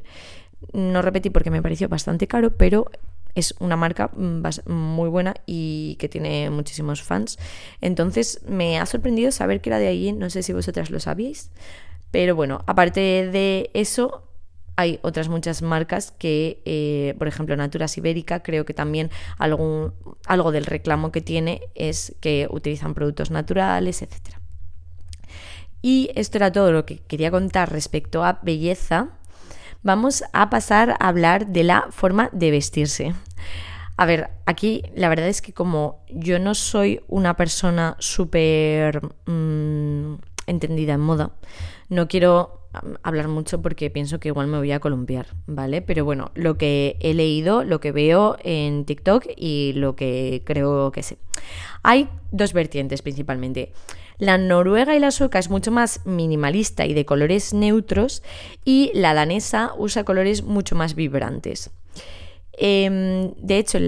no 0.73 1.01
repetí 1.01 1.31
porque 1.31 1.53
me 1.53 1.63
pareció 1.63 1.89
bastante 1.89 2.27
caro, 2.27 2.57
pero 2.57 2.91
es 3.35 3.55
una 3.59 3.77
marca 3.77 4.11
mm, 4.15 4.43
muy 4.67 5.09
buena 5.09 5.35
y 5.47 5.97
que 5.99 6.09
tiene 6.09 6.51
muchísimos 6.51 7.03
fans. 7.03 7.39
Entonces 7.81 8.41
me 8.47 8.79
ha 8.79 8.87
sorprendido 8.87 9.33
saber 9.33 9.61
que 9.61 9.71
era 9.71 9.79
de 9.79 9.89
ahí, 9.89 10.13
no 10.13 10.31
sé 10.31 10.43
si 10.43 10.53
vosotras 10.53 10.91
lo 10.91 11.01
sabíais. 11.01 11.51
Pero 12.11 12.37
bueno, 12.37 12.63
aparte 12.67 13.01
de 13.01 13.71
eso, 13.75 14.29
hay 14.77 14.99
otras 15.03 15.29
muchas 15.29 15.63
marcas 15.63 16.13
que, 16.13 16.63
eh, 16.65 17.15
por 17.19 17.29
ejemplo, 17.29 17.57
Natura 17.57 17.87
Ibérica, 17.97 18.43
creo 18.43 18.65
que 18.65 18.75
también 18.75 19.11
algún, 19.39 19.95
algo 20.27 20.53
del 20.53 20.67
reclamo 20.67 21.13
que 21.13 21.21
tiene 21.21 21.63
es 21.75 22.15
que 22.21 22.49
utilizan 22.51 22.95
productos 22.95 23.31
naturales, 23.31 24.03
etc. 24.03 24.39
Y 25.83 26.11
esto 26.15 26.39
era 26.39 26.53
todo 26.53 26.73
lo 26.73 26.87
que 26.87 26.99
quería 26.99 27.31
contar 27.31 27.71
respecto 27.71 28.25
a 28.25 28.41
belleza 28.43 29.19
vamos 29.85 30.25
a 30.33 30.51
pasar 30.51 30.91
a 30.99 31.09
hablar 31.09 31.47
de 31.47 31.63
la 31.63 31.87
forma 31.91 32.31
de 32.33 32.51
vestirse. 32.51 33.15
A 33.97 34.07
ver, 34.07 34.31
aquí 34.47 34.83
la 34.97 35.09
verdad 35.09 35.29
es 35.29 35.41
que 35.41 35.53
como 35.53 36.05
yo 36.09 36.41
no 36.41 36.55
soy 36.57 37.01
una 37.07 37.37
persona 37.37 37.95
súper 38.01 39.01
mm, 39.27 40.15
entendida 40.49 40.95
en 40.95 41.01
moda, 41.01 41.31
no 41.89 42.09
quiero 42.09 42.65
hablar 43.05 43.29
mucho 43.29 43.63
porque 43.63 43.91
pienso 43.91 44.19
que 44.19 44.29
igual 44.29 44.49
me 44.49 44.59
voy 44.59 44.73
a 44.73 44.81
columpiar, 44.81 45.27
¿vale? 45.47 45.81
Pero 45.81 46.05
bueno, 46.05 46.33
lo 46.35 46.59
que 46.59 46.97
he 47.01 47.15
leído, 47.15 47.63
lo 47.63 47.79
que 47.79 47.93
veo 47.93 48.37
en 48.43 48.85
TikTok 48.85 49.27
y 49.37 49.75
lo 49.75 49.95
que 49.95 50.43
creo 50.45 50.91
que 50.91 51.05
sé. 51.05 51.19
Hay 51.85 52.09
dos 52.33 52.53
vertientes 52.53 53.03
principalmente. 53.03 53.73
La 54.19 54.39
noruega 54.39 54.95
y 54.95 55.01
la 55.01 55.11
sueca 55.11 55.39
es 55.39 55.51
mucho 55.51 55.71
más 55.71 56.01
minimalista 56.05 56.87
y 56.87 56.95
de 56.95 57.05
colores 57.05 57.53
neutros 57.53 58.23
y 58.65 58.91
la 58.95 59.15
danesa 59.15 59.73
usa 59.77 60.05
colores 60.05 60.43
mucho 60.43 60.77
más 60.77 60.95
vibrantes. 60.95 61.71
Em, 62.57 63.33
de 63.35 63.59
hecho, 63.59 63.79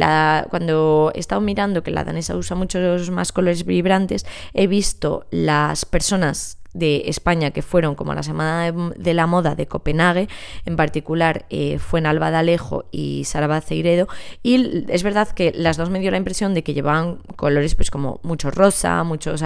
cuando 0.51 1.13
he 1.15 1.21
estado 1.21 1.41
mirando 1.41 1.83
que 1.83 1.93
la 1.93 2.05
danesa 2.05 2.37
usa 2.37 2.57
muchos 2.57 3.11
más 3.11 3.31
colores 3.31 3.65
vibrantes, 3.65 4.27
he 4.55 4.67
visto 4.67 5.27
las 5.31 5.85
personas 5.85 6.59
de 6.75 7.05
España 7.07 7.53
que 7.53 7.63
fueron 7.63 7.95
como 7.95 8.13
la 8.13 8.23
Semana 8.23 8.71
de, 8.97 9.15
la 9.15 9.27
Moda 9.27 9.55
de 9.55 9.67
Copenhague, 9.67 10.29
en 10.67 10.77
particular 10.77 11.47
eh, 11.49 11.79
fue 11.79 12.01
en 12.01 12.07
Alba 12.07 12.31
de 12.31 12.37
Alejo 12.37 12.85
y 12.91 13.25
Sara 13.25 13.47
Baceiredo, 13.47 14.09
y 14.43 14.85
es 14.89 15.03
verdad 15.03 15.29
que 15.29 15.53
las 15.57 15.79
dos 15.79 15.89
me 15.89 16.01
dio 16.01 16.11
la 16.11 16.19
impresión 16.19 16.53
de 16.53 16.63
que 16.63 16.75
llevaban 16.75 17.17
colores 17.37 17.75
pues 17.77 17.91
como 17.91 18.21
mucho 18.25 18.51
rosa, 18.51 19.05
mucho, 19.05 19.37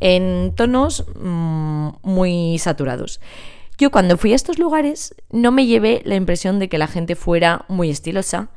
en 0.00 0.54
tonos 0.54 1.04
mm, 1.14 1.88
muy 2.02 2.58
saturados. 2.58 3.20
Yo 3.76 3.90
cuando 3.90 4.16
fui 4.16 4.32
a 4.32 4.36
estos 4.36 4.58
lugares 4.58 5.14
no 5.30 5.50
me 5.50 5.66
llevé 5.66 6.00
la 6.04 6.14
impresión 6.14 6.58
de 6.58 6.68
que 6.68 6.78
la 6.78 6.86
gente 6.86 7.16
fuera 7.16 7.64
muy 7.68 7.90
estilosa, 7.90 8.50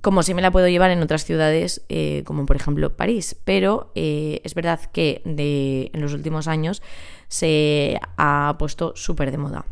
como 0.00 0.22
si 0.22 0.34
me 0.34 0.42
la 0.42 0.50
puedo 0.50 0.68
llevar 0.68 0.90
en 0.90 1.02
otras 1.02 1.24
ciudades, 1.24 1.82
eh, 1.88 2.22
como 2.26 2.46
por 2.46 2.56
ejemplo 2.56 2.96
París. 2.96 3.36
Pero 3.44 3.90
eh, 3.94 4.40
es 4.44 4.54
verdad 4.54 4.80
que 4.92 5.22
en 5.24 6.00
los 6.00 6.14
últimos 6.14 6.48
años 6.48 6.82
se 7.28 8.00
ha 8.16 8.56
puesto 8.58 8.92
súper 8.94 9.30
de 9.30 9.38
moda. 9.38 9.66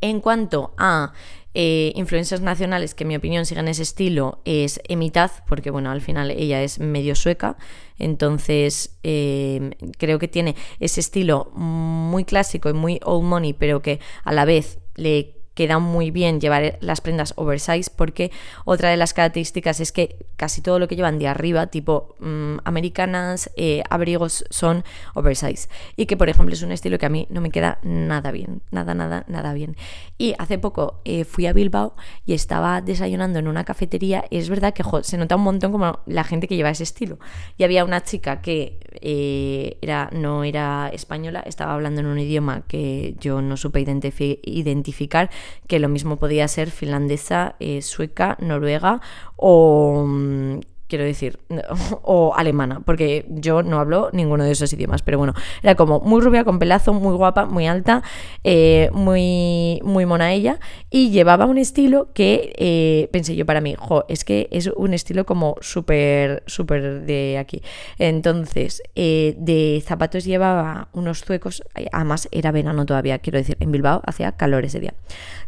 En 0.00 0.20
cuanto 0.20 0.74
a 0.76 1.12
eh, 1.58 1.94
influencias 1.96 2.42
nacionales 2.42 2.94
que 2.94 3.04
en 3.04 3.08
mi 3.08 3.16
opinión 3.16 3.46
siguen 3.46 3.66
ese 3.68 3.82
estilo 3.82 4.42
es 4.44 4.78
Emitaz, 4.88 5.42
porque 5.48 5.70
bueno, 5.70 5.90
al 5.90 6.02
final 6.02 6.30
ella 6.30 6.62
es 6.62 6.80
medio 6.80 7.14
sueca, 7.14 7.56
entonces 7.98 8.98
eh, 9.02 9.70
creo 9.96 10.18
que 10.18 10.28
tiene 10.28 10.54
ese 10.80 11.00
estilo 11.00 11.50
muy 11.54 12.26
clásico 12.26 12.68
y 12.68 12.74
muy 12.74 13.00
old 13.02 13.24
money, 13.24 13.54
pero 13.54 13.80
que 13.80 14.00
a 14.22 14.34
la 14.34 14.44
vez 14.44 14.80
le 14.96 15.35
queda 15.56 15.80
muy 15.80 16.12
bien 16.12 16.40
llevar 16.40 16.78
las 16.80 17.00
prendas 17.00 17.32
oversize 17.34 17.90
porque 17.90 18.30
otra 18.64 18.90
de 18.90 18.96
las 18.96 19.12
características 19.12 19.80
es 19.80 19.90
que 19.90 20.16
casi 20.36 20.60
todo 20.60 20.78
lo 20.78 20.86
que 20.86 20.94
llevan 20.94 21.18
de 21.18 21.26
arriba, 21.26 21.66
tipo 21.66 22.14
mm, 22.20 22.58
americanas, 22.62 23.50
eh, 23.56 23.82
abrigos, 23.90 24.44
son 24.50 24.84
oversize. 25.14 25.68
Y 25.96 26.06
que, 26.06 26.16
por 26.16 26.28
ejemplo, 26.28 26.54
es 26.54 26.62
un 26.62 26.70
estilo 26.70 26.98
que 26.98 27.06
a 27.06 27.08
mí 27.08 27.26
no 27.30 27.40
me 27.40 27.50
queda 27.50 27.80
nada 27.82 28.30
bien, 28.30 28.62
nada, 28.70 28.94
nada, 28.94 29.24
nada 29.26 29.52
bien. 29.52 29.76
Y 30.16 30.34
hace 30.38 30.58
poco 30.58 31.00
eh, 31.04 31.24
fui 31.24 31.46
a 31.46 31.52
Bilbao 31.52 31.96
y 32.24 32.34
estaba 32.34 32.80
desayunando 32.80 33.40
en 33.40 33.48
una 33.48 33.64
cafetería 33.64 33.96
es 34.30 34.48
verdad 34.48 34.74
que 34.74 34.84
se 35.02 35.18
nota 35.18 35.36
un 35.36 35.42
montón 35.42 35.72
como 35.72 36.00
la 36.06 36.24
gente 36.24 36.48
que 36.48 36.56
lleva 36.56 36.70
ese 36.70 36.82
estilo. 36.82 37.18
Y 37.56 37.64
había 37.64 37.84
una 37.84 38.02
chica 38.02 38.40
que 38.40 38.78
eh, 39.00 39.78
era, 39.80 40.10
no 40.12 40.44
era 40.44 40.90
española, 40.92 41.42
estaba 41.46 41.74
hablando 41.74 42.00
en 42.00 42.06
un 42.06 42.18
idioma 42.18 42.62
que 42.66 43.16
yo 43.20 43.42
no 43.42 43.56
supe 43.56 43.80
identificar 43.80 45.30
que 45.66 45.78
lo 45.78 45.88
mismo 45.88 46.16
podía 46.16 46.48
ser 46.48 46.70
finlandesa, 46.70 47.56
eh, 47.60 47.82
sueca, 47.82 48.36
noruega 48.40 49.00
o 49.36 50.04
mm, 50.06 50.60
quiero 50.88 51.04
decir, 51.04 51.38
o 52.02 52.34
alemana, 52.34 52.80
porque 52.80 53.26
yo 53.28 53.62
no 53.62 53.78
hablo 53.78 54.10
ninguno 54.12 54.44
de 54.44 54.52
esos 54.52 54.72
idiomas, 54.72 55.02
pero 55.02 55.18
bueno, 55.18 55.34
era 55.62 55.74
como 55.74 56.00
muy 56.00 56.20
rubia, 56.20 56.44
con 56.44 56.58
pelazo, 56.58 56.92
muy 56.92 57.14
guapa, 57.14 57.46
muy 57.46 57.66
alta, 57.66 58.02
eh, 58.44 58.90
muy, 58.92 59.80
muy 59.82 60.06
mona 60.06 60.32
ella, 60.32 60.58
y 60.90 61.10
llevaba 61.10 61.46
un 61.46 61.58
estilo 61.58 62.12
que 62.12 62.52
eh, 62.56 63.08
pensé 63.12 63.36
yo 63.36 63.46
para 63.46 63.60
mí, 63.60 63.74
jo, 63.78 64.04
es 64.08 64.24
que 64.24 64.48
es 64.50 64.68
un 64.68 64.94
estilo 64.94 65.26
como 65.26 65.56
súper, 65.60 66.42
súper 66.46 67.02
de 67.02 67.38
aquí. 67.38 67.62
Entonces, 67.98 68.82
eh, 68.94 69.34
de 69.38 69.82
zapatos 69.84 70.24
llevaba 70.24 70.88
unos 70.92 71.24
zuecos, 71.24 71.62
además 71.92 72.28
era 72.30 72.52
verano 72.52 72.86
todavía, 72.86 73.18
quiero 73.18 73.38
decir, 73.38 73.56
en 73.60 73.72
Bilbao 73.72 74.02
hacía 74.06 74.32
calor 74.32 74.64
ese 74.64 74.80
día. 74.80 74.94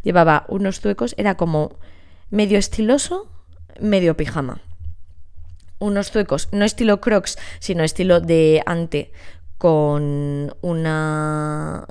Llevaba 0.03 0.45
unos 0.49 0.79
zuecos, 0.79 1.15
era 1.17 1.35
como 1.35 1.77
medio 2.29 2.57
estiloso, 2.57 3.31
medio 3.79 4.15
pijama 4.17 4.61
unos 5.79 6.11
zuecos, 6.11 6.49
no 6.51 6.65
estilo 6.65 7.01
crocs, 7.01 7.37
sino 7.59 7.83
estilo 7.83 8.19
de 8.19 8.61
ante, 8.65 9.11
con 9.59 10.55
una, 10.61 11.85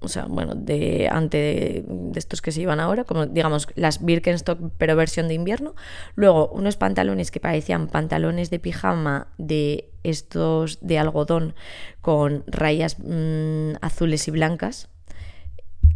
o 0.00 0.08
sea, 0.08 0.26
bueno, 0.26 0.54
de 0.54 1.08
ante 1.10 1.82
de, 1.88 2.18
estos 2.18 2.42
que 2.42 2.52
se 2.52 2.60
llevan 2.60 2.80
ahora, 2.80 3.04
como 3.04 3.24
digamos 3.24 3.66
las 3.76 4.04
Birkenstock 4.04 4.60
pero 4.76 4.94
versión 4.94 5.28
de 5.28 5.34
invierno. 5.34 5.74
Luego 6.16 6.48
unos 6.48 6.76
pantalones 6.76 7.30
que 7.30 7.40
parecían 7.40 7.86
pantalones 7.88 8.50
de 8.50 8.58
pijama 8.58 9.28
de 9.38 9.90
estos 10.02 10.80
de 10.82 10.98
algodón 10.98 11.54
con 12.02 12.44
rayas 12.46 12.98
mm, 12.98 13.76
azules 13.80 14.28
y 14.28 14.30
blancas, 14.30 14.90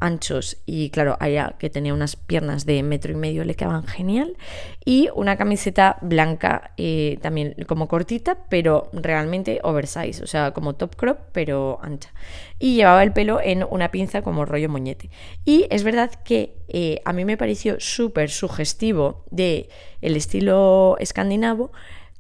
anchos 0.00 0.58
y 0.66 0.90
claro, 0.90 1.16
allá 1.20 1.56
que 1.58 1.70
tenía 1.70 1.94
unas 1.94 2.16
piernas 2.16 2.66
de 2.66 2.82
metro 2.82 3.12
y 3.12 3.16
medio 3.16 3.44
le 3.44 3.54
quedaban 3.54 3.86
genial. 3.86 4.36
Y 4.84 5.08
una 5.14 5.36
camiseta 5.36 5.98
blanca 6.00 6.72
eh, 6.76 7.18
también 7.20 7.54
como 7.66 7.88
cortita 7.88 8.38
pero 8.48 8.88
realmente 8.92 9.60
oversize, 9.62 10.22
o 10.22 10.26
sea 10.26 10.52
como 10.52 10.74
top 10.74 10.96
crop 10.96 11.18
pero 11.32 11.78
ancha. 11.82 12.12
Y 12.58 12.76
llevaba 12.76 13.02
el 13.02 13.12
pelo 13.12 13.40
en 13.40 13.64
una 13.68 13.90
pinza 13.90 14.22
como 14.22 14.44
rollo 14.44 14.68
moñete. 14.68 15.10
Y 15.44 15.66
es 15.70 15.82
verdad 15.82 16.10
que 16.24 16.56
eh, 16.68 17.00
a 17.04 17.12
mí 17.12 17.24
me 17.24 17.36
pareció 17.36 17.76
súper 17.80 18.30
sugestivo 18.30 19.24
de 19.30 19.68
el 20.00 20.16
estilo 20.16 20.96
escandinavo 20.98 21.72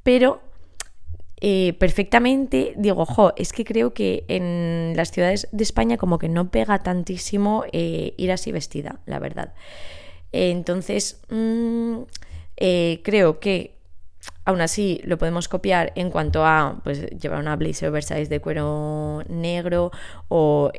pero 0.08 0.40
eh, 1.40 1.74
perfectamente, 1.78 2.74
digo, 2.76 3.06
jo, 3.06 3.32
es 3.36 3.52
que 3.52 3.64
creo 3.64 3.94
que 3.94 4.24
en 4.28 4.94
las 4.96 5.12
ciudades 5.12 5.48
de 5.52 5.62
España 5.62 5.96
como 5.96 6.18
que 6.18 6.28
no 6.28 6.50
pega 6.50 6.80
tantísimo 6.80 7.64
eh, 7.72 8.14
ir 8.16 8.32
así 8.32 8.50
vestida, 8.50 9.00
la 9.06 9.18
verdad. 9.20 9.54
entonces, 10.32 11.20
mm, 11.30 12.02
eh, 12.56 13.00
creo 13.04 13.38
que 13.40 13.78
aún 14.44 14.60
así 14.60 15.00
lo 15.04 15.16
podemos 15.18 15.48
copiar 15.48 15.92
en 15.94 16.10
cuanto 16.10 16.44
a 16.44 16.80
pues, 16.82 17.06
llevar 17.10 17.40
una 17.40 17.56
blazer 17.56 17.90
oversize 17.90 18.26
de 18.26 18.40
cuero 18.40 19.22
negro 19.28 19.92
o 20.28 20.72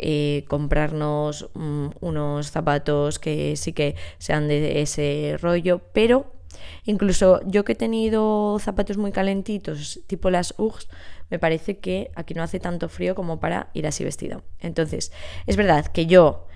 comprarnos 0.47 1.49
mm, 1.53 1.88
unos 2.01 2.51
zapatos 2.51 3.20
que 3.20 3.55
sí 3.55 3.74
que 3.74 3.95
sean 4.18 4.47
de 4.47 4.82
ese 4.82 5.38
rollo, 5.39 5.82
pero 5.93 6.38
Incluso 6.86 7.41
yo 7.45 7.64
que 7.64 7.74
he 7.74 7.76
tenido 7.76 8.58
zapatos 8.60 8.97
muy 8.97 9.12
calentitos, 9.12 10.02
tipo 10.08 10.30
las 10.30 10.54
Uggs, 10.58 10.88
me 11.30 11.39
parece 11.39 11.78
que 11.78 12.12
aquí 12.16 12.34
no 12.34 12.43
hace 12.43 12.60
tanto 12.60 12.89
frío 12.89 13.16
como 13.16 13.39
para 13.39 13.70
ir 13.74 13.88
así 13.88 14.04
vestido. 14.04 14.43
Entonces, 14.60 15.12
es 15.45 15.56
verdad 15.56 15.86
que 15.88 16.06
yo, 16.06 16.47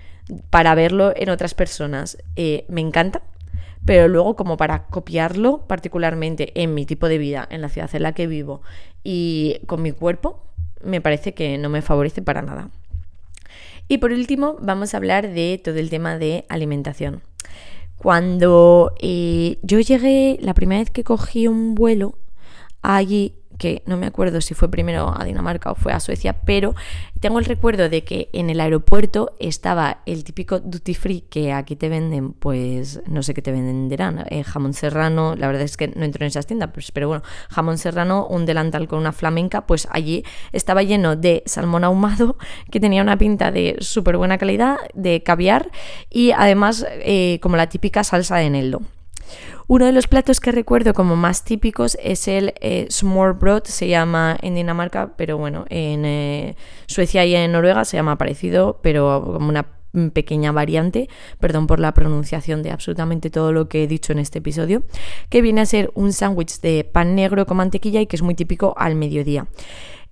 para 0.50 0.74
verlo 0.74 1.12
en 1.16 1.30
otras 1.30 1.54
personas, 1.54 2.18
eh, 2.36 2.64
me 2.68 2.80
encanta, 2.80 3.22
pero 3.84 4.08
luego 4.08 4.34
como 4.34 4.56
para 4.56 4.86
copiarlo 4.86 5.66
particularmente 5.66 6.52
en 6.60 6.74
mi 6.74 6.86
tipo 6.86 7.08
de 7.08 7.18
vida, 7.18 7.46
en 7.50 7.60
la 7.60 7.68
ciudad 7.68 7.90
en 7.94 8.02
la 8.02 8.12
que 8.12 8.26
vivo 8.26 8.62
y 9.02 9.60
con 9.66 9.82
mi 9.82 9.92
cuerpo, 9.92 10.42
me 10.82 11.00
parece 11.00 11.34
que 11.34 11.58
no 11.58 11.68
me 11.68 11.82
favorece 11.82 12.22
para 12.22 12.42
nada. 12.42 12.70
Y 13.86 13.98
por 13.98 14.12
último, 14.12 14.56
vamos 14.60 14.94
a 14.94 14.96
hablar 14.96 15.28
de 15.28 15.60
todo 15.62 15.76
el 15.76 15.90
tema 15.90 16.16
de 16.16 16.46
alimentación. 16.48 17.22
Cuando 18.04 18.92
eh, 19.00 19.58
yo 19.62 19.80
llegué, 19.80 20.36
la 20.42 20.52
primera 20.52 20.82
vez 20.82 20.90
que 20.90 21.04
cogí 21.04 21.48
un 21.48 21.74
vuelo 21.74 22.18
allí, 22.82 23.32
que 23.58 23.82
no 23.86 23.96
me 23.96 24.06
acuerdo 24.06 24.40
si 24.40 24.54
fue 24.54 24.70
primero 24.70 25.14
a 25.16 25.24
Dinamarca 25.24 25.72
o 25.72 25.74
fue 25.74 25.92
a 25.92 26.00
Suecia, 26.00 26.34
pero 26.44 26.74
tengo 27.20 27.38
el 27.38 27.44
recuerdo 27.44 27.88
de 27.88 28.04
que 28.04 28.28
en 28.32 28.50
el 28.50 28.60
aeropuerto 28.60 29.34
estaba 29.38 30.02
el 30.06 30.24
típico 30.24 30.60
duty 30.60 30.94
free 30.94 31.20
que 31.22 31.52
aquí 31.52 31.76
te 31.76 31.88
venden, 31.88 32.32
pues 32.32 33.00
no 33.06 33.22
sé 33.22 33.34
qué 33.34 33.42
te 33.42 33.52
venderán, 33.52 34.26
eh, 34.28 34.44
jamón 34.44 34.74
serrano, 34.74 35.34
la 35.36 35.46
verdad 35.46 35.62
es 35.62 35.76
que 35.76 35.88
no 35.88 36.04
entro 36.04 36.24
en 36.24 36.28
esas 36.28 36.46
tiendas, 36.46 36.70
pues, 36.72 36.92
pero 36.92 37.08
bueno, 37.08 37.22
jamón 37.48 37.78
serrano, 37.78 38.26
un 38.26 38.46
delantal 38.46 38.88
con 38.88 38.98
una 38.98 39.12
flamenca, 39.12 39.66
pues 39.66 39.88
allí 39.90 40.24
estaba 40.52 40.82
lleno 40.82 41.16
de 41.16 41.42
salmón 41.46 41.84
ahumado 41.84 42.36
que 42.70 42.80
tenía 42.80 43.02
una 43.02 43.16
pinta 43.16 43.50
de 43.50 43.76
súper 43.80 44.16
buena 44.16 44.38
calidad, 44.38 44.76
de 44.94 45.22
caviar 45.22 45.70
y 46.10 46.32
además 46.32 46.86
eh, 46.90 47.38
como 47.40 47.56
la 47.56 47.68
típica 47.68 48.04
salsa 48.04 48.36
de 48.36 48.46
eneldo. 48.46 48.82
Uno 49.66 49.86
de 49.86 49.92
los 49.92 50.06
platos 50.06 50.40
que 50.40 50.52
recuerdo 50.52 50.94
como 50.94 51.16
más 51.16 51.44
típicos 51.44 51.96
es 52.02 52.28
el 52.28 52.54
eh, 52.60 52.88
se 53.64 53.88
llama 53.88 54.36
en 54.42 54.54
Dinamarca, 54.54 55.14
pero 55.16 55.38
bueno, 55.38 55.64
en 55.70 56.04
eh, 56.04 56.56
Suecia 56.86 57.24
y 57.24 57.34
en 57.34 57.52
Noruega 57.52 57.84
se 57.84 57.96
llama 57.96 58.18
parecido, 58.18 58.80
pero 58.82 59.22
como 59.24 59.48
una 59.48 59.66
pequeña 60.12 60.52
variante, 60.52 61.08
perdón 61.38 61.66
por 61.66 61.80
la 61.80 61.94
pronunciación 61.94 62.62
de 62.62 62.70
absolutamente 62.70 63.30
todo 63.30 63.52
lo 63.52 63.68
que 63.68 63.84
he 63.84 63.86
dicho 63.86 64.12
en 64.12 64.18
este 64.18 64.38
episodio, 64.38 64.82
que 65.28 65.40
viene 65.40 65.60
a 65.60 65.66
ser 65.66 65.90
un 65.94 66.12
sándwich 66.12 66.60
de 66.60 66.84
pan 66.84 67.14
negro 67.14 67.46
con 67.46 67.56
mantequilla 67.56 68.00
y 68.00 68.06
que 68.06 68.16
es 68.16 68.22
muy 68.22 68.34
típico 68.34 68.74
al 68.76 68.96
mediodía. 68.96 69.46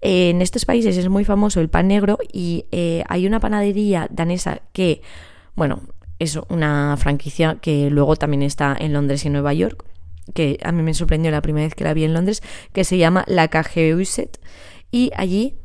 En 0.00 0.42
estos 0.42 0.64
países 0.64 0.96
es 0.96 1.08
muy 1.08 1.24
famoso 1.24 1.60
el 1.60 1.68
pan 1.68 1.88
negro 1.88 2.18
y 2.32 2.66
eh, 2.72 3.04
hay 3.08 3.26
una 3.26 3.38
panadería 3.38 4.08
danesa 4.10 4.60
que, 4.72 5.02
bueno, 5.54 5.82
es 6.22 6.38
una 6.48 6.96
franquicia 6.96 7.56
que 7.60 7.90
luego 7.90 8.14
también 8.14 8.42
está 8.42 8.76
en 8.78 8.92
Londres 8.92 9.24
y 9.24 9.30
Nueva 9.30 9.52
York, 9.52 9.84
que 10.34 10.58
a 10.62 10.70
mí 10.70 10.82
me 10.82 10.94
sorprendió 10.94 11.32
la 11.32 11.42
primera 11.42 11.66
vez 11.66 11.74
que 11.74 11.82
la 11.82 11.94
vi 11.94 12.04
en 12.04 12.14
Londres, 12.14 12.42
que 12.72 12.84
se 12.84 12.96
llama 12.96 13.24
La 13.26 13.48
Cajeuset. 13.48 14.40
Y 14.92 15.10
allí 15.16 15.56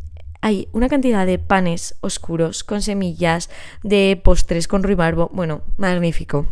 hay 0.41 0.67
una 0.71 0.89
cantidad 0.89 1.27
de 1.27 1.37
panes 1.37 1.95
oscuros 2.01 2.63
con 2.63 2.81
semillas, 2.81 3.51
de 3.83 4.19
postres 4.23 4.67
con 4.67 4.81
ruibarbo, 4.81 5.29
bueno, 5.31 5.61
magnífico. 5.77 6.47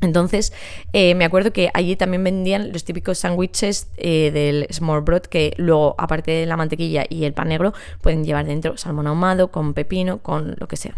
Entonces, 0.00 0.52
eh, 0.92 1.14
me 1.14 1.24
acuerdo 1.24 1.52
que 1.52 1.70
allí 1.74 1.94
también 1.94 2.24
vendían 2.24 2.72
los 2.72 2.84
típicos 2.84 3.18
sándwiches 3.18 3.88
eh, 3.96 4.32
del 4.32 4.66
small 4.70 5.02
bread 5.02 5.22
que 5.22 5.54
luego, 5.56 5.94
aparte 5.96 6.32
de 6.32 6.46
la 6.46 6.56
mantequilla 6.56 7.04
y 7.08 7.24
el 7.24 7.32
pan 7.32 7.48
negro, 7.48 7.72
pueden 8.02 8.24
llevar 8.24 8.46
dentro 8.46 8.76
salmón 8.76 9.06
ahumado, 9.06 9.52
con 9.52 9.74
pepino, 9.74 10.18
con 10.18 10.56
lo 10.58 10.66
que 10.66 10.76
sea. 10.76 10.96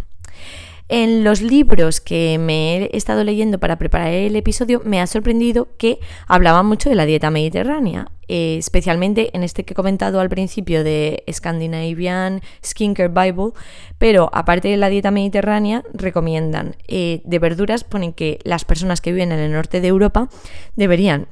En 0.89 1.25
los 1.25 1.43
libros 1.43 2.01
que 2.01 2.39
me 2.39 2.77
he 2.77 2.97
estado 2.97 3.25
leyendo 3.25 3.59
para 3.59 3.77
preparar 3.77 4.13
el 4.13 4.37
episodio 4.37 4.83
me 4.85 5.01
ha 5.01 5.09
sorprendido 5.09 5.69
que 5.79 5.99
hablaban 6.29 6.67
mucho 6.67 6.89
de 6.89 6.95
la 6.95 7.07
dieta 7.07 7.29
mediterránea, 7.33 8.13
eh, 8.29 8.57
especialmente 8.57 9.31
en 9.35 9.43
este 9.43 9.65
que 9.65 9.73
he 9.73 9.75
comentado 9.75 10.21
al 10.21 10.29
principio 10.29 10.85
de 10.85 11.25
Scandinavian 11.29 12.41
Skincare 12.65 13.09
Bible, 13.09 13.51
pero 13.99 14.31
aparte 14.33 14.69
de 14.69 14.77
la 14.77 14.89
dieta 14.89 15.11
mediterránea 15.11 15.83
recomiendan 15.93 16.77
eh, 16.87 17.21
de 17.25 17.39
verduras, 17.41 17.83
ponen 17.83 18.13
que 18.13 18.39
las 18.45 18.65
personas 18.65 19.01
que 19.01 19.11
viven 19.11 19.33
en 19.33 19.41
el 19.41 19.53
norte 19.53 19.81
de 19.81 19.89
Europa 19.89 20.29
deberían 20.77 21.27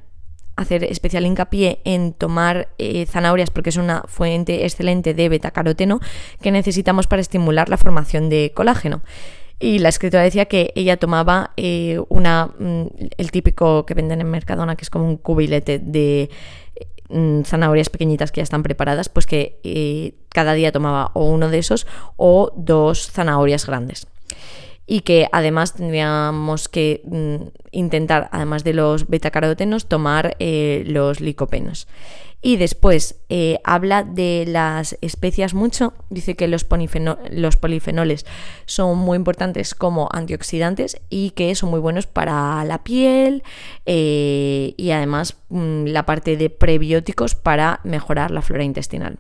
hacer 0.56 0.82
especial 0.82 1.26
hincapié 1.26 1.80
en 1.84 2.12
tomar 2.12 2.70
eh, 2.78 3.06
zanahorias 3.06 3.50
porque 3.50 3.70
es 3.70 3.76
una 3.76 4.02
fuente 4.08 4.64
excelente 4.64 5.14
de 5.14 5.28
betacaroteno 5.28 6.00
que 6.40 6.50
necesitamos 6.50 7.06
para 7.06 7.22
estimular 7.22 7.68
la 7.68 7.76
formación 7.76 8.28
de 8.28 8.50
colágeno. 8.52 9.02
Y 9.64 9.78
la 9.78 9.88
escritora 9.88 10.22
decía 10.22 10.44
que 10.44 10.74
ella 10.74 10.98
tomaba 10.98 11.52
eh, 11.56 11.98
una, 12.10 12.50
mm, 12.58 12.84
el 13.16 13.30
típico 13.30 13.86
que 13.86 13.94
venden 13.94 14.20
en 14.20 14.30
Mercadona, 14.30 14.76
que 14.76 14.82
es 14.82 14.90
como 14.90 15.08
un 15.08 15.16
cubilete 15.16 15.78
de 15.78 16.28
mm, 17.08 17.44
zanahorias 17.44 17.88
pequeñitas 17.88 18.30
que 18.30 18.40
ya 18.40 18.42
están 18.42 18.62
preparadas, 18.62 19.08
pues 19.08 19.24
que 19.24 19.60
eh, 19.64 20.16
cada 20.28 20.52
día 20.52 20.70
tomaba 20.70 21.12
o 21.14 21.30
uno 21.30 21.48
de 21.48 21.60
esos 21.60 21.86
o 22.18 22.52
dos 22.54 23.10
zanahorias 23.10 23.64
grandes. 23.64 24.06
Y 24.86 25.00
que 25.00 25.28
además 25.32 25.72
tendríamos 25.72 26.68
que 26.68 27.00
mm, 27.06 27.48
intentar, 27.70 28.28
además 28.32 28.64
de 28.64 28.74
los 28.74 29.08
betacarotenos, 29.08 29.86
tomar 29.86 30.36
eh, 30.40 30.84
los 30.86 31.22
licopenos. 31.22 31.88
Y 32.46 32.58
después 32.58 33.16
eh, 33.30 33.58
habla 33.64 34.02
de 34.02 34.44
las 34.46 34.98
especias 35.00 35.54
mucho, 35.54 35.94
dice 36.10 36.34
que 36.34 36.46
los, 36.46 36.62
polifenoles 36.64 38.26
son 38.66 38.98
muy 38.98 39.16
importantes 39.16 39.74
como 39.74 40.10
antioxidantes 40.12 41.00
y 41.08 41.30
que 41.30 41.54
son 41.54 41.70
muy 41.70 41.80
buenos 41.80 42.06
para 42.06 42.62
la 42.66 42.84
piel 42.84 43.44
eh, 43.86 44.74
y 44.76 44.90
además 44.90 45.38
mm, 45.48 45.86
la 45.86 46.04
parte 46.04 46.36
de 46.36 46.50
prebióticos 46.50 47.34
para 47.34 47.80
mejorar 47.82 48.30
la 48.30 48.42
flora 48.42 48.64
intestinal. 48.64 49.16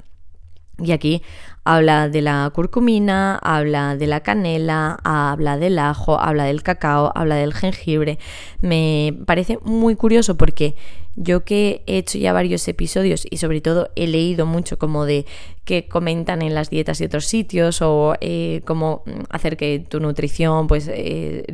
Y 0.76 0.92
aquí 0.92 1.22
habla 1.64 2.08
de 2.08 2.20
la 2.22 2.50
curcumina, 2.54 3.36
habla 3.42 3.96
de 3.96 4.06
la 4.06 4.20
canela, 4.20 4.98
habla 5.02 5.58
del 5.58 5.78
ajo, 5.78 6.20
habla 6.20 6.44
del 6.44 6.62
cacao, 6.62 7.10
habla 7.14 7.36
del 7.36 7.54
jengibre. 7.54 8.18
Me 8.60 9.16
parece 9.26 9.58
muy 9.64 9.96
curioso 9.96 10.36
porque 10.36 10.76
yo 11.16 11.44
que 11.44 11.82
he 11.86 11.98
hecho 11.98 12.18
ya 12.18 12.32
varios 12.32 12.66
episodios 12.68 13.26
y 13.30 13.38
sobre 13.38 13.60
todo 13.60 13.90
he 13.96 14.06
leído 14.06 14.46
mucho 14.46 14.78
como 14.78 15.04
de 15.04 15.26
que 15.64 15.88
comentan 15.88 16.42
en 16.42 16.54
las 16.54 16.68
dietas 16.68 16.98
de 16.98 17.06
otros 17.06 17.24
sitios 17.24 17.80
o 17.80 18.16
eh, 18.20 18.60
cómo 18.66 19.02
hacer 19.30 19.56
que 19.56 19.78
tu 19.78 19.98
nutrición 19.98 20.66
pues 20.66 20.90
eh, 20.92 21.44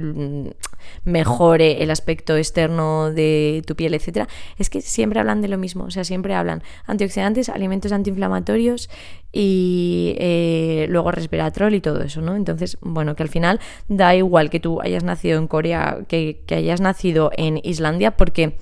mejore 1.05 1.83
el 1.83 1.91
aspecto 1.91 2.37
externo 2.37 3.13
de 3.13 3.63
tu 3.67 3.77
piel, 3.77 3.95
etcétera, 3.95 4.29
es 4.59 4.69
que 4.69 4.81
siempre 4.81 5.21
hablan 5.21 5.43
de 5.43 5.49
lo 5.49 5.59
mismo, 5.59 5.85
o 5.85 5.91
sea, 5.91 6.03
siempre 6.03 6.35
hablan 6.35 6.63
antioxidantes, 6.87 7.49
alimentos 7.49 7.93
antiinflamatorios 7.93 8.91
y 9.33 10.17
eh, 10.19 10.87
luego 10.89 11.13
resveratrol 11.13 11.75
y 11.75 11.81
todo 11.81 12.03
eso, 12.03 12.21
¿no? 12.21 12.35
Entonces, 12.35 12.79
bueno, 12.81 13.15
que 13.15 13.23
al 13.23 13.29
final 13.29 13.61
da 13.87 14.15
igual 14.17 14.51
que 14.51 14.59
tú 14.59 14.81
hayas 14.81 15.05
nacido 15.05 15.39
en 15.39 15.47
Corea, 15.47 15.99
que 16.09 16.43
hayas 16.51 16.81
nacido 16.81 17.31
en 17.37 17.61
Islandia, 17.63 18.17
porque 18.17 18.57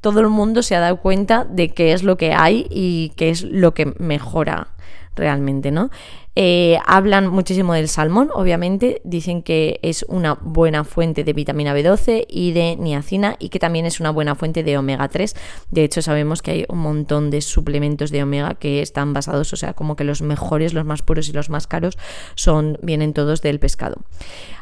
todo 0.00 0.20
el 0.20 0.28
mundo 0.28 0.62
se 0.62 0.74
ha 0.76 0.80
dado 0.80 0.98
cuenta 0.98 1.44
de 1.44 1.70
qué 1.70 1.92
es 1.92 2.02
lo 2.02 2.16
que 2.16 2.32
hay 2.32 2.66
y 2.70 3.12
qué 3.16 3.30
es 3.30 3.42
lo 3.42 3.74
que 3.74 3.94
mejora 3.98 4.68
realmente, 5.16 5.70
¿no? 5.70 5.90
Eh, 6.40 6.78
hablan 6.86 7.26
muchísimo 7.26 7.74
del 7.74 7.88
salmón, 7.88 8.30
obviamente, 8.32 9.00
dicen 9.02 9.42
que 9.42 9.80
es 9.82 10.04
una 10.06 10.34
buena 10.34 10.84
fuente 10.84 11.24
de 11.24 11.32
vitamina 11.32 11.74
B12 11.74 12.26
y 12.28 12.52
de 12.52 12.76
niacina 12.76 13.34
y 13.40 13.48
que 13.48 13.58
también 13.58 13.86
es 13.86 13.98
una 13.98 14.10
buena 14.10 14.36
fuente 14.36 14.62
de 14.62 14.78
omega 14.78 15.08
3. 15.08 15.34
De 15.72 15.82
hecho, 15.82 16.00
sabemos 16.00 16.40
que 16.40 16.52
hay 16.52 16.64
un 16.68 16.78
montón 16.78 17.30
de 17.30 17.40
suplementos 17.40 18.12
de 18.12 18.22
omega 18.22 18.54
que 18.54 18.82
están 18.82 19.14
basados, 19.14 19.52
o 19.52 19.56
sea, 19.56 19.72
como 19.72 19.96
que 19.96 20.04
los 20.04 20.22
mejores, 20.22 20.74
los 20.74 20.84
más 20.84 21.02
puros 21.02 21.28
y 21.28 21.32
los 21.32 21.50
más 21.50 21.66
caros 21.66 21.98
son 22.36 22.78
vienen 22.82 23.14
todos 23.14 23.42
del 23.42 23.58
pescado. 23.58 23.96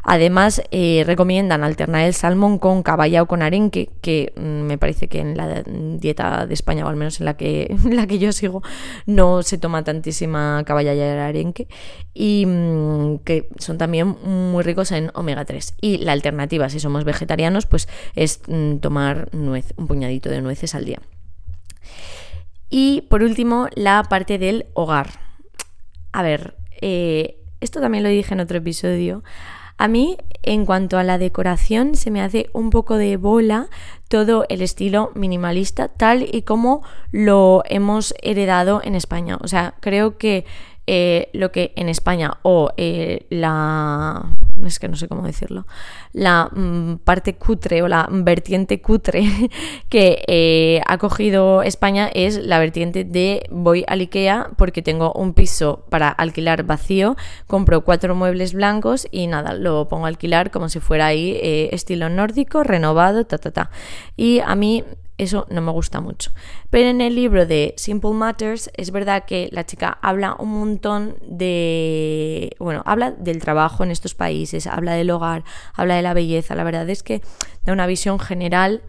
Además, 0.03 0.63
eh, 0.71 1.03
recomiendan 1.05 1.65
alternar 1.65 2.07
el 2.07 2.15
salmón 2.15 2.59
con 2.59 2.85
caballa 2.85 3.23
o 3.23 3.27
con 3.27 3.43
arenque, 3.43 3.91
que 4.01 4.33
mm, 4.37 4.41
me 4.41 4.79
parece 4.79 5.09
que 5.09 5.19
en 5.19 5.37
la 5.37 5.63
dieta 5.65 6.47
de 6.47 6.55
España, 6.55 6.87
o 6.87 6.89
al 6.89 6.97
menos 6.97 7.21
en 7.21 7.27
la 7.27 7.37
que, 7.37 7.77
la 7.91 8.07
que 8.07 8.19
yo 8.19 8.33
sigo, 8.33 8.63
no 9.05 9.43
se 9.43 9.59
toma 9.59 9.85
tantísima 9.85 10.63
caballa 10.65 10.95
y 10.95 11.01
arenque, 11.01 11.66
y 12.15 12.45
mm, 12.47 13.19
que 13.19 13.49
son 13.59 13.79
también 13.79 14.17
muy 14.25 14.63
ricos 14.63 14.93
en 14.93 15.11
omega 15.15 15.45
3. 15.45 15.75
Y 15.81 15.99
la 15.99 16.13
alternativa, 16.13 16.69
si 16.69 16.81
somos 16.81 17.05
vegetarianos, 17.05 17.67
pues 17.67 17.89
es 18.15 18.41
mm, 18.47 18.77
tomar 18.77 19.29
nuez, 19.35 19.75
un 19.77 19.87
puñadito 19.87 20.31
de 20.31 20.41
nueces 20.41 20.75
al 20.75 20.85
día. 20.85 21.01
Y 22.71 23.03
por 23.03 23.23
último, 23.23 23.69
la 23.75 24.03
parte 24.05 24.39
del 24.39 24.67
hogar. 24.75 25.21
A 26.13 26.23
ver, 26.23 26.57
eh, 26.81 27.39
esto 27.61 27.81
también 27.81 28.03
lo 28.03 28.11
dije 28.11 28.35
en 28.35 28.41
otro 28.41 28.59
episodio. 28.59 29.23
A 29.79 29.89
mí, 29.89 30.17
en 30.43 30.65
cuanto 30.65 30.97
a 30.97 31.05
la 31.05 31.19
decoración, 31.19 31.97
se 31.97 32.11
me 32.11 32.23
hace 32.23 32.49
un 32.55 32.71
poco 32.71 32.97
de 32.97 33.19
bola 33.19 33.69
todo 34.09 34.47
el 34.49 34.63
estilo 34.63 35.11
minimalista 35.15 35.89
tal 35.89 36.27
y 36.33 36.43
como 36.43 36.83
lo 37.11 37.63
hemos 37.67 38.15
heredado 38.23 38.81
en 38.83 38.95
España. 38.95 39.39
O 39.43 39.49
sea, 39.49 39.75
creo 39.81 40.17
que 40.17 40.47
eh, 40.89 41.31
lo 41.33 41.51
que 41.51 41.73
en 41.75 41.89
España 41.89 42.39
o 42.43 42.71
eh, 42.77 43.27
la 43.29 44.37
es 44.65 44.79
que 44.79 44.89
no 44.89 44.97
sé 44.97 45.09
cómo 45.09 45.23
decirlo, 45.23 45.67
la 46.13 46.49
mm, 46.51 46.99
parte 47.05 47.35
cutre 47.35 47.83
o 47.83 47.89
la 47.89 48.09
vertiente 48.11 48.81
cutre 48.81 49.25
que 49.89 50.23
eh, 50.29 50.81
ha 50.87 50.99
cogido 50.99 51.63
España 51.63 52.09
es 52.15 52.39
la 52.39 52.61
vertiente 52.61 53.03
de 53.03 53.47
voy 53.51 53.85
al 53.89 54.01
Ikea 54.01 54.51
porque 54.57 54.81
tengo 54.81 55.13
un 55.13 55.35
piso 55.35 55.85
para 55.91 56.09
alquilar 56.09 56.63
vacío, 56.63 57.17
compro 57.49 57.83
cuatro 57.83 58.15
muebles 58.15 58.55
blancos 58.55 59.09
y 59.11 59.27
nada, 59.27 59.55
lo 59.55 59.89
pongo 59.89 60.07
a 60.07 60.09
alquilar 60.09 60.53
como 60.53 60.69
si 60.69 60.79
fuera 60.79 61.07
ahí 61.07 61.39
estilo 61.73 62.09
nórdico, 62.09 62.63
renovado, 62.63 63.27
ta, 63.27 63.39
ta, 63.39 63.51
ta. 63.51 63.71
Y 64.17 64.39
a 64.39 64.55
mí 64.55 64.85
eso 65.19 65.47
no 65.51 65.63
me 65.63 65.73
gusta 65.73 66.01
mucho. 66.01 66.33
Pero 66.71 66.89
en 66.89 67.01
el 67.01 67.15
libro 67.15 67.47
de 67.47 67.75
Simple 67.77 68.13
Matters 68.13 68.71
es 68.75 68.91
verdad 68.91 69.25
que 69.25 69.49
la 69.51 69.65
chica 69.65 69.99
habla 70.03 70.37
un 70.39 70.51
montón 70.51 71.17
de... 71.23 72.55
Bueno, 72.59 72.83
habla 72.85 73.13
del 73.13 73.41
trabajo 73.41 73.83
en 73.83 73.91
estos 73.91 74.15
países, 74.15 74.67
habla 74.67 74.95
del 74.95 75.11
hogar, 75.11 75.45
habla 75.75 75.97
de 75.97 76.03
la 76.03 76.15
belleza. 76.15 76.55
La 76.55 76.65
verdad 76.65 76.89
es 76.91 77.03
que 77.03 77.23
da 77.65 77.73
una 77.73 77.87
visión 77.87 78.19
general 78.19 78.83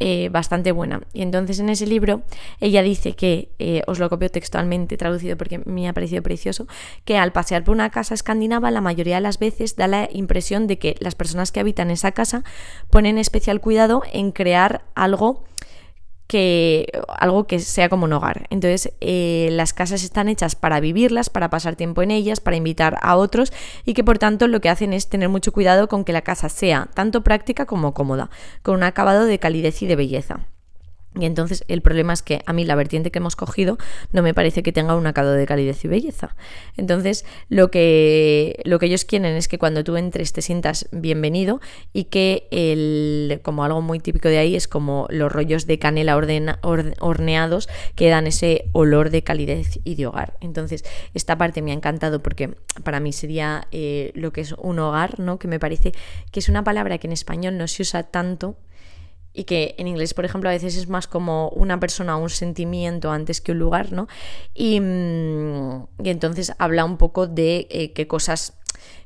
eh, 0.00 0.28
bastante 0.30 0.70
buena. 0.70 1.00
Y 1.12 1.22
entonces 1.22 1.58
en 1.58 1.70
ese 1.70 1.84
libro 1.84 2.22
ella 2.60 2.82
dice 2.82 3.14
que, 3.14 3.50
eh, 3.58 3.82
os 3.88 3.98
lo 3.98 4.08
copio 4.08 4.30
textualmente 4.30 4.96
traducido 4.96 5.36
porque 5.36 5.58
me 5.58 5.88
ha 5.88 5.92
parecido 5.92 6.22
precioso, 6.22 6.68
que 7.04 7.18
al 7.18 7.32
pasear 7.32 7.64
por 7.64 7.74
una 7.74 7.90
casa 7.90 8.14
escandinava 8.14 8.70
la 8.70 8.80
mayoría 8.80 9.16
de 9.16 9.22
las 9.22 9.40
veces 9.40 9.74
da 9.74 9.88
la 9.88 10.08
impresión 10.12 10.68
de 10.68 10.78
que 10.78 10.94
las 11.00 11.16
personas 11.16 11.50
que 11.50 11.58
habitan 11.58 11.90
esa 11.90 12.12
casa 12.12 12.44
ponen 12.90 13.18
especial 13.18 13.60
cuidado 13.60 14.02
en 14.12 14.30
crear 14.30 14.84
algo 14.94 15.42
que 16.28 16.92
algo 17.08 17.46
que 17.46 17.58
sea 17.58 17.88
como 17.88 18.04
un 18.04 18.12
hogar. 18.12 18.46
Entonces, 18.50 18.92
eh, 19.00 19.48
las 19.52 19.72
casas 19.72 20.04
están 20.04 20.28
hechas 20.28 20.54
para 20.54 20.78
vivirlas, 20.78 21.30
para 21.30 21.50
pasar 21.50 21.74
tiempo 21.74 22.02
en 22.02 22.12
ellas, 22.12 22.38
para 22.38 22.56
invitar 22.56 22.98
a 23.02 23.16
otros 23.16 23.52
y 23.84 23.94
que 23.94 24.04
por 24.04 24.18
tanto 24.18 24.46
lo 24.46 24.60
que 24.60 24.68
hacen 24.68 24.92
es 24.92 25.08
tener 25.08 25.30
mucho 25.30 25.52
cuidado 25.52 25.88
con 25.88 26.04
que 26.04 26.12
la 26.12 26.22
casa 26.22 26.48
sea 26.50 26.88
tanto 26.94 27.24
práctica 27.24 27.66
como 27.66 27.94
cómoda, 27.94 28.30
con 28.62 28.76
un 28.76 28.82
acabado 28.82 29.24
de 29.24 29.38
calidez 29.38 29.82
y 29.82 29.86
de 29.86 29.96
belleza. 29.96 30.46
Y 31.18 31.24
entonces 31.24 31.64
el 31.68 31.80
problema 31.82 32.12
es 32.12 32.22
que 32.22 32.42
a 32.46 32.52
mí 32.52 32.64
la 32.64 32.74
vertiente 32.74 33.10
que 33.10 33.18
hemos 33.18 33.34
cogido 33.34 33.78
no 34.12 34.22
me 34.22 34.34
parece 34.34 34.62
que 34.62 34.72
tenga 34.72 34.94
un 34.94 35.06
acabado 35.06 35.34
de 35.34 35.46
calidez 35.46 35.84
y 35.84 35.88
belleza. 35.88 36.36
Entonces 36.76 37.24
lo 37.48 37.70
que, 37.70 38.60
lo 38.64 38.78
que 38.78 38.86
ellos 38.86 39.04
quieren 39.04 39.34
es 39.34 39.48
que 39.48 39.58
cuando 39.58 39.82
tú 39.84 39.96
entres 39.96 40.32
te 40.32 40.42
sientas 40.42 40.86
bienvenido 40.92 41.60
y 41.92 42.04
que 42.04 42.46
el, 42.50 43.40
como 43.42 43.64
algo 43.64 43.80
muy 43.80 44.00
típico 44.00 44.28
de 44.28 44.38
ahí 44.38 44.54
es 44.54 44.68
como 44.68 45.06
los 45.10 45.32
rollos 45.32 45.66
de 45.66 45.78
canela 45.78 46.16
horneados 46.16 47.68
que 47.94 48.08
dan 48.08 48.26
ese 48.26 48.66
olor 48.72 49.10
de 49.10 49.22
calidez 49.22 49.80
y 49.84 49.94
de 49.94 50.06
hogar. 50.06 50.36
Entonces 50.40 50.84
esta 51.14 51.38
parte 51.38 51.62
me 51.62 51.72
ha 51.72 51.74
encantado 51.74 52.22
porque 52.22 52.54
para 52.84 53.00
mí 53.00 53.12
sería 53.12 53.66
eh, 53.72 54.12
lo 54.14 54.32
que 54.32 54.42
es 54.42 54.52
un 54.52 54.78
hogar, 54.78 55.18
¿no? 55.18 55.38
que 55.38 55.48
me 55.48 55.58
parece 55.58 55.92
que 56.30 56.40
es 56.40 56.48
una 56.48 56.64
palabra 56.64 56.98
que 56.98 57.06
en 57.06 57.12
español 57.12 57.56
no 57.56 57.66
se 57.66 57.82
usa 57.82 58.04
tanto 58.04 58.56
y 59.32 59.44
que 59.44 59.74
en 59.78 59.88
inglés, 59.88 60.14
por 60.14 60.24
ejemplo, 60.24 60.50
a 60.50 60.52
veces 60.52 60.76
es 60.76 60.88
más 60.88 61.06
como 61.06 61.50
una 61.50 61.78
persona 61.78 62.16
o 62.16 62.22
un 62.22 62.30
sentimiento 62.30 63.10
antes 63.10 63.40
que 63.40 63.52
un 63.52 63.58
lugar, 63.58 63.92
¿no? 63.92 64.08
Y, 64.54 64.80
mm, 64.80 65.86
entonces 66.04 66.52
habla 66.58 66.84
un 66.84 66.96
poco 66.96 67.26
de 67.26 67.66
eh, 67.70 67.92
qué 67.92 68.06
cosas 68.06 68.58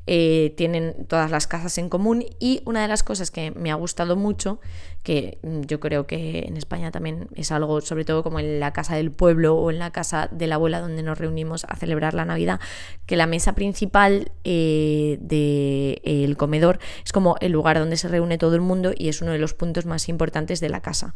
eh, 0.06 0.52
tienen 0.56 1.06
todas 1.06 1.30
las 1.30 1.46
casas 1.46 1.78
en 1.78 1.88
común 1.88 2.24
y 2.40 2.60
una 2.64 2.82
de 2.82 2.88
las 2.88 3.04
cosas 3.04 3.30
que 3.30 3.52
me 3.52 3.70
ha 3.70 3.76
gustado 3.76 4.16
mucho, 4.16 4.60
que 5.04 5.38
mm, 5.42 5.60
yo 5.62 5.78
creo 5.78 6.08
que 6.08 6.40
en 6.40 6.56
España 6.56 6.90
también 6.90 7.28
es 7.36 7.52
algo, 7.52 7.80
sobre 7.80 8.04
todo 8.04 8.24
como 8.24 8.40
en 8.40 8.58
la 8.58 8.72
casa 8.72 8.96
del 8.96 9.12
pueblo 9.12 9.54
o 9.54 9.70
en 9.70 9.78
la 9.78 9.92
casa 9.92 10.28
de 10.32 10.48
la 10.48 10.56
abuela 10.56 10.80
donde 10.80 11.04
nos 11.04 11.18
reunimos 11.18 11.64
a 11.68 11.76
celebrar 11.76 12.14
la 12.14 12.24
Navidad, 12.24 12.58
que 13.06 13.14
la 13.14 13.28
mesa 13.28 13.54
principal 13.54 14.32
eh, 14.42 15.18
del 15.20 16.00
eh, 16.02 16.34
comedor 16.36 16.80
es 17.04 17.12
como 17.12 17.36
el 17.40 17.52
lugar 17.52 17.78
donde 17.78 17.96
se 17.96 18.08
reúne 18.08 18.38
todo 18.38 18.56
el 18.56 18.60
mundo 18.60 18.92
y 18.96 19.08
es 19.08 19.22
uno 19.22 19.30
de 19.30 19.38
los 19.38 19.54
puntos 19.54 19.86
más 19.86 20.08
importantes 20.08 20.58
de 20.58 20.68
la 20.68 20.80
casa. 20.80 21.14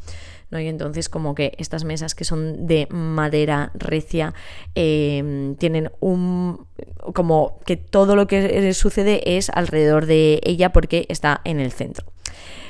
¿no? 0.50 0.60
Y 0.60 0.68
entonces 0.68 1.08
como 1.08 1.34
que 1.34 1.54
estas 1.58 1.82
mesas 1.82 2.14
que 2.14 2.24
son 2.24 2.68
de 2.68 2.86
madera 2.90 3.72
recia 3.74 4.32
tienen 4.74 5.90
un 5.98 6.66
como 7.14 7.60
que 7.64 7.76
todo 7.76 8.16
lo 8.16 8.26
que 8.26 8.68
sucede 8.76 9.36
es 9.36 9.50
alrededor 9.50 10.06
de 10.06 10.40
ella 10.44 10.72
porque 10.72 11.06
está 11.08 11.40
en 11.44 11.60
el 11.60 11.72
centro. 11.72 12.06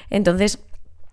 Entonces, 0.08 0.60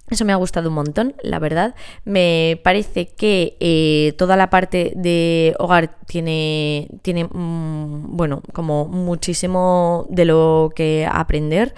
eso 0.10 0.26
me 0.26 0.34
ha 0.34 0.36
gustado 0.36 0.68
un 0.68 0.76
montón, 0.76 1.16
la 1.24 1.40
verdad. 1.40 1.76
Me 2.04 2.60
parece 2.62 3.08
que 3.08 3.56
eh, 3.62 4.14
toda 4.18 4.36
la 4.36 4.50
parte 4.50 4.92
de 4.96 5.56
hogar 5.60 5.98
tiene, 6.06 6.90
tiene 7.02 7.24
mm, 7.24 8.16
bueno, 8.16 8.44
como 8.52 8.86
muchísimo 8.86 10.06
de 10.10 10.26
lo 10.26 10.72
que 10.76 11.08
aprender. 11.10 11.74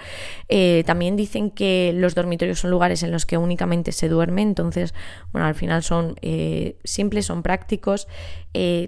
Eh, 0.48 0.82
también 0.86 1.16
dicen 1.16 1.50
que 1.50 1.92
los 1.94 2.16
dormitorios 2.16 2.58
son 2.58 2.72
lugares 2.72 3.04
en 3.04 3.12
los 3.12 3.26
que 3.26 3.38
únicamente 3.38 3.92
se 3.92 4.08
duerme, 4.08 4.42
entonces, 4.42 4.92
bueno, 5.32 5.46
al 5.46 5.54
final 5.54 5.84
son 5.84 6.16
eh, 6.20 6.76
simples, 6.82 7.26
son 7.26 7.42
prácticos. 7.42 8.08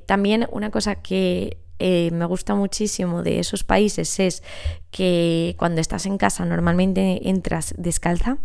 también 0.07 0.49
una 0.51 0.71
cosa 0.71 0.97
que 0.97 1.59
eh, 1.79 2.11
me 2.13 2.25
gusta 2.25 2.55
muchísimo 2.55 3.23
de 3.23 3.39
esos 3.39 3.65
países 3.65 4.19
es 4.21 4.43
que 4.91 5.55
cuando 5.59 5.81
estás 5.81 6.07
en 6.07 6.19
casa 6.19 6.45
normalmente 6.45 7.29
entras 7.29 7.75
descalza 7.77 8.39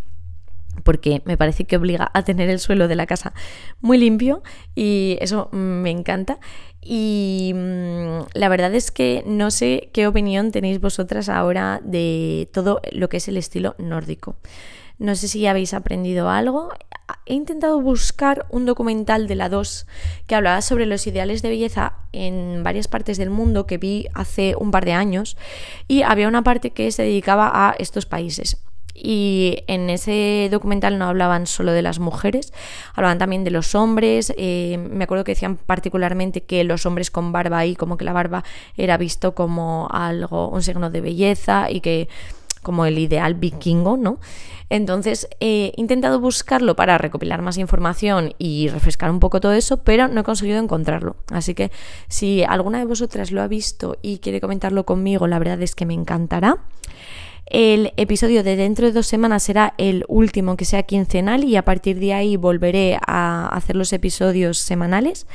porque 0.82 1.22
me 1.24 1.36
parece 1.36 1.64
que 1.64 1.76
obliga 1.76 2.10
a 2.14 2.24
tener 2.24 2.50
el 2.50 2.58
suelo 2.58 2.88
de 2.88 2.96
la 2.96 3.06
casa 3.06 3.32
muy 3.80 3.98
limpio 3.98 4.42
y 4.74 5.16
eso 5.20 5.48
me 5.52 5.90
encanta. 5.90 6.38
Y 6.80 7.52
mm, 7.54 8.26
la 8.34 8.48
verdad 8.48 8.74
es 8.74 8.90
que 8.90 9.22
no 9.26 9.50
sé 9.50 9.90
qué 9.92 10.06
opinión 10.06 10.52
tenéis 10.52 10.80
vosotras 10.80 11.28
ahora 11.28 11.80
de 11.84 12.48
todo 12.52 12.80
lo 12.92 13.08
que 13.08 13.18
es 13.18 13.28
el 13.28 13.36
estilo 13.36 13.74
nórdico. 13.78 14.36
No 14.98 15.14
sé 15.16 15.28
si 15.28 15.46
habéis 15.46 15.74
aprendido 15.74 16.28
algo. 16.30 16.70
He 17.26 17.34
intentado 17.34 17.80
buscar 17.80 18.46
un 18.50 18.64
documental 18.64 19.26
de 19.26 19.34
la 19.34 19.48
2 19.48 19.86
que 20.26 20.34
hablaba 20.34 20.62
sobre 20.62 20.86
los 20.86 21.06
ideales 21.06 21.42
de 21.42 21.48
belleza 21.48 21.94
en 22.12 22.62
varias 22.62 22.88
partes 22.88 23.18
del 23.18 23.30
mundo 23.30 23.66
que 23.66 23.78
vi 23.78 24.06
hace 24.14 24.54
un 24.56 24.70
par 24.70 24.84
de 24.84 24.92
años 24.92 25.36
y 25.88 26.02
había 26.02 26.28
una 26.28 26.42
parte 26.42 26.70
que 26.70 26.90
se 26.92 27.02
dedicaba 27.02 27.50
a 27.52 27.74
estos 27.78 28.06
países. 28.06 28.62
Y 28.96 29.64
en 29.66 29.90
ese 29.90 30.48
documental 30.52 30.98
no 30.98 31.06
hablaban 31.06 31.48
solo 31.48 31.72
de 31.72 31.82
las 31.82 31.98
mujeres, 31.98 32.52
hablaban 32.94 33.18
también 33.18 33.42
de 33.42 33.50
los 33.50 33.74
hombres. 33.74 34.32
Eh, 34.36 34.78
me 34.78 35.04
acuerdo 35.04 35.24
que 35.24 35.32
decían 35.32 35.56
particularmente 35.56 36.44
que 36.44 36.62
los 36.62 36.86
hombres 36.86 37.10
con 37.10 37.32
barba 37.32 37.66
y 37.66 37.74
como 37.74 37.96
que 37.96 38.04
la 38.04 38.12
barba 38.12 38.44
era 38.76 38.96
visto 38.96 39.34
como 39.34 39.88
algo, 39.90 40.48
un 40.48 40.62
signo 40.62 40.90
de 40.90 41.00
belleza 41.00 41.72
y 41.72 41.80
que 41.80 42.08
como 42.64 42.84
el 42.84 42.98
ideal 42.98 43.34
vikingo, 43.34 43.96
¿no? 43.96 44.18
Entonces 44.70 45.28
he 45.38 45.72
intentado 45.76 46.18
buscarlo 46.18 46.74
para 46.74 46.98
recopilar 46.98 47.42
más 47.42 47.58
información 47.58 48.34
y 48.38 48.66
refrescar 48.68 49.12
un 49.12 49.20
poco 49.20 49.40
todo 49.40 49.52
eso, 49.52 49.84
pero 49.84 50.08
no 50.08 50.22
he 50.22 50.24
conseguido 50.24 50.58
encontrarlo. 50.58 51.14
Así 51.30 51.54
que 51.54 51.70
si 52.08 52.42
alguna 52.42 52.78
de 52.78 52.86
vosotras 52.86 53.30
lo 53.30 53.40
ha 53.40 53.46
visto 53.46 53.98
y 54.02 54.18
quiere 54.18 54.40
comentarlo 54.40 54.84
conmigo, 54.84 55.28
la 55.28 55.38
verdad 55.38 55.62
es 55.62 55.76
que 55.76 55.86
me 55.86 55.94
encantará. 55.94 56.58
El 57.46 57.92
episodio 57.98 58.42
de 58.42 58.56
dentro 58.56 58.86
de 58.86 58.92
dos 58.92 59.06
semanas 59.06 59.42
será 59.42 59.74
el 59.76 60.04
último 60.08 60.56
que 60.56 60.64
sea 60.64 60.82
quincenal 60.82 61.44
y 61.44 61.56
a 61.56 61.64
partir 61.64 62.00
de 62.00 62.14
ahí 62.14 62.36
volveré 62.36 62.98
a 63.06 63.48
hacer 63.48 63.76
los 63.76 63.92
episodios 63.92 64.58
semanales. 64.58 65.26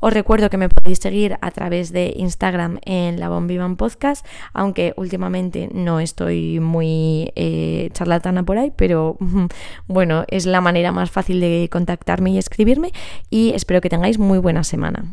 Os 0.00 0.12
recuerdo 0.14 0.50
que 0.50 0.56
me 0.56 0.68
podéis 0.68 0.98
seguir 0.98 1.38
a 1.40 1.50
través 1.50 1.92
de 1.92 2.14
Instagram 2.16 2.78
en 2.84 3.20
la 3.20 3.28
Bombivan 3.28 3.76
Podcast, 3.76 4.26
aunque 4.52 4.94
últimamente 4.96 5.68
no 5.72 6.00
estoy 6.00 6.58
muy 6.58 7.32
eh, 7.36 7.90
charlatana 7.92 8.42
por 8.42 8.58
ahí, 8.58 8.72
pero 8.74 9.18
bueno, 9.86 10.24
es 10.28 10.46
la 10.46 10.60
manera 10.60 10.92
más 10.92 11.10
fácil 11.10 11.40
de 11.40 11.68
contactarme 11.70 12.30
y 12.30 12.38
escribirme 12.38 12.92
y 13.28 13.50
espero 13.50 13.80
que 13.80 13.90
tengáis 13.90 14.18
muy 14.18 14.38
buena 14.38 14.64
semana. 14.64 15.04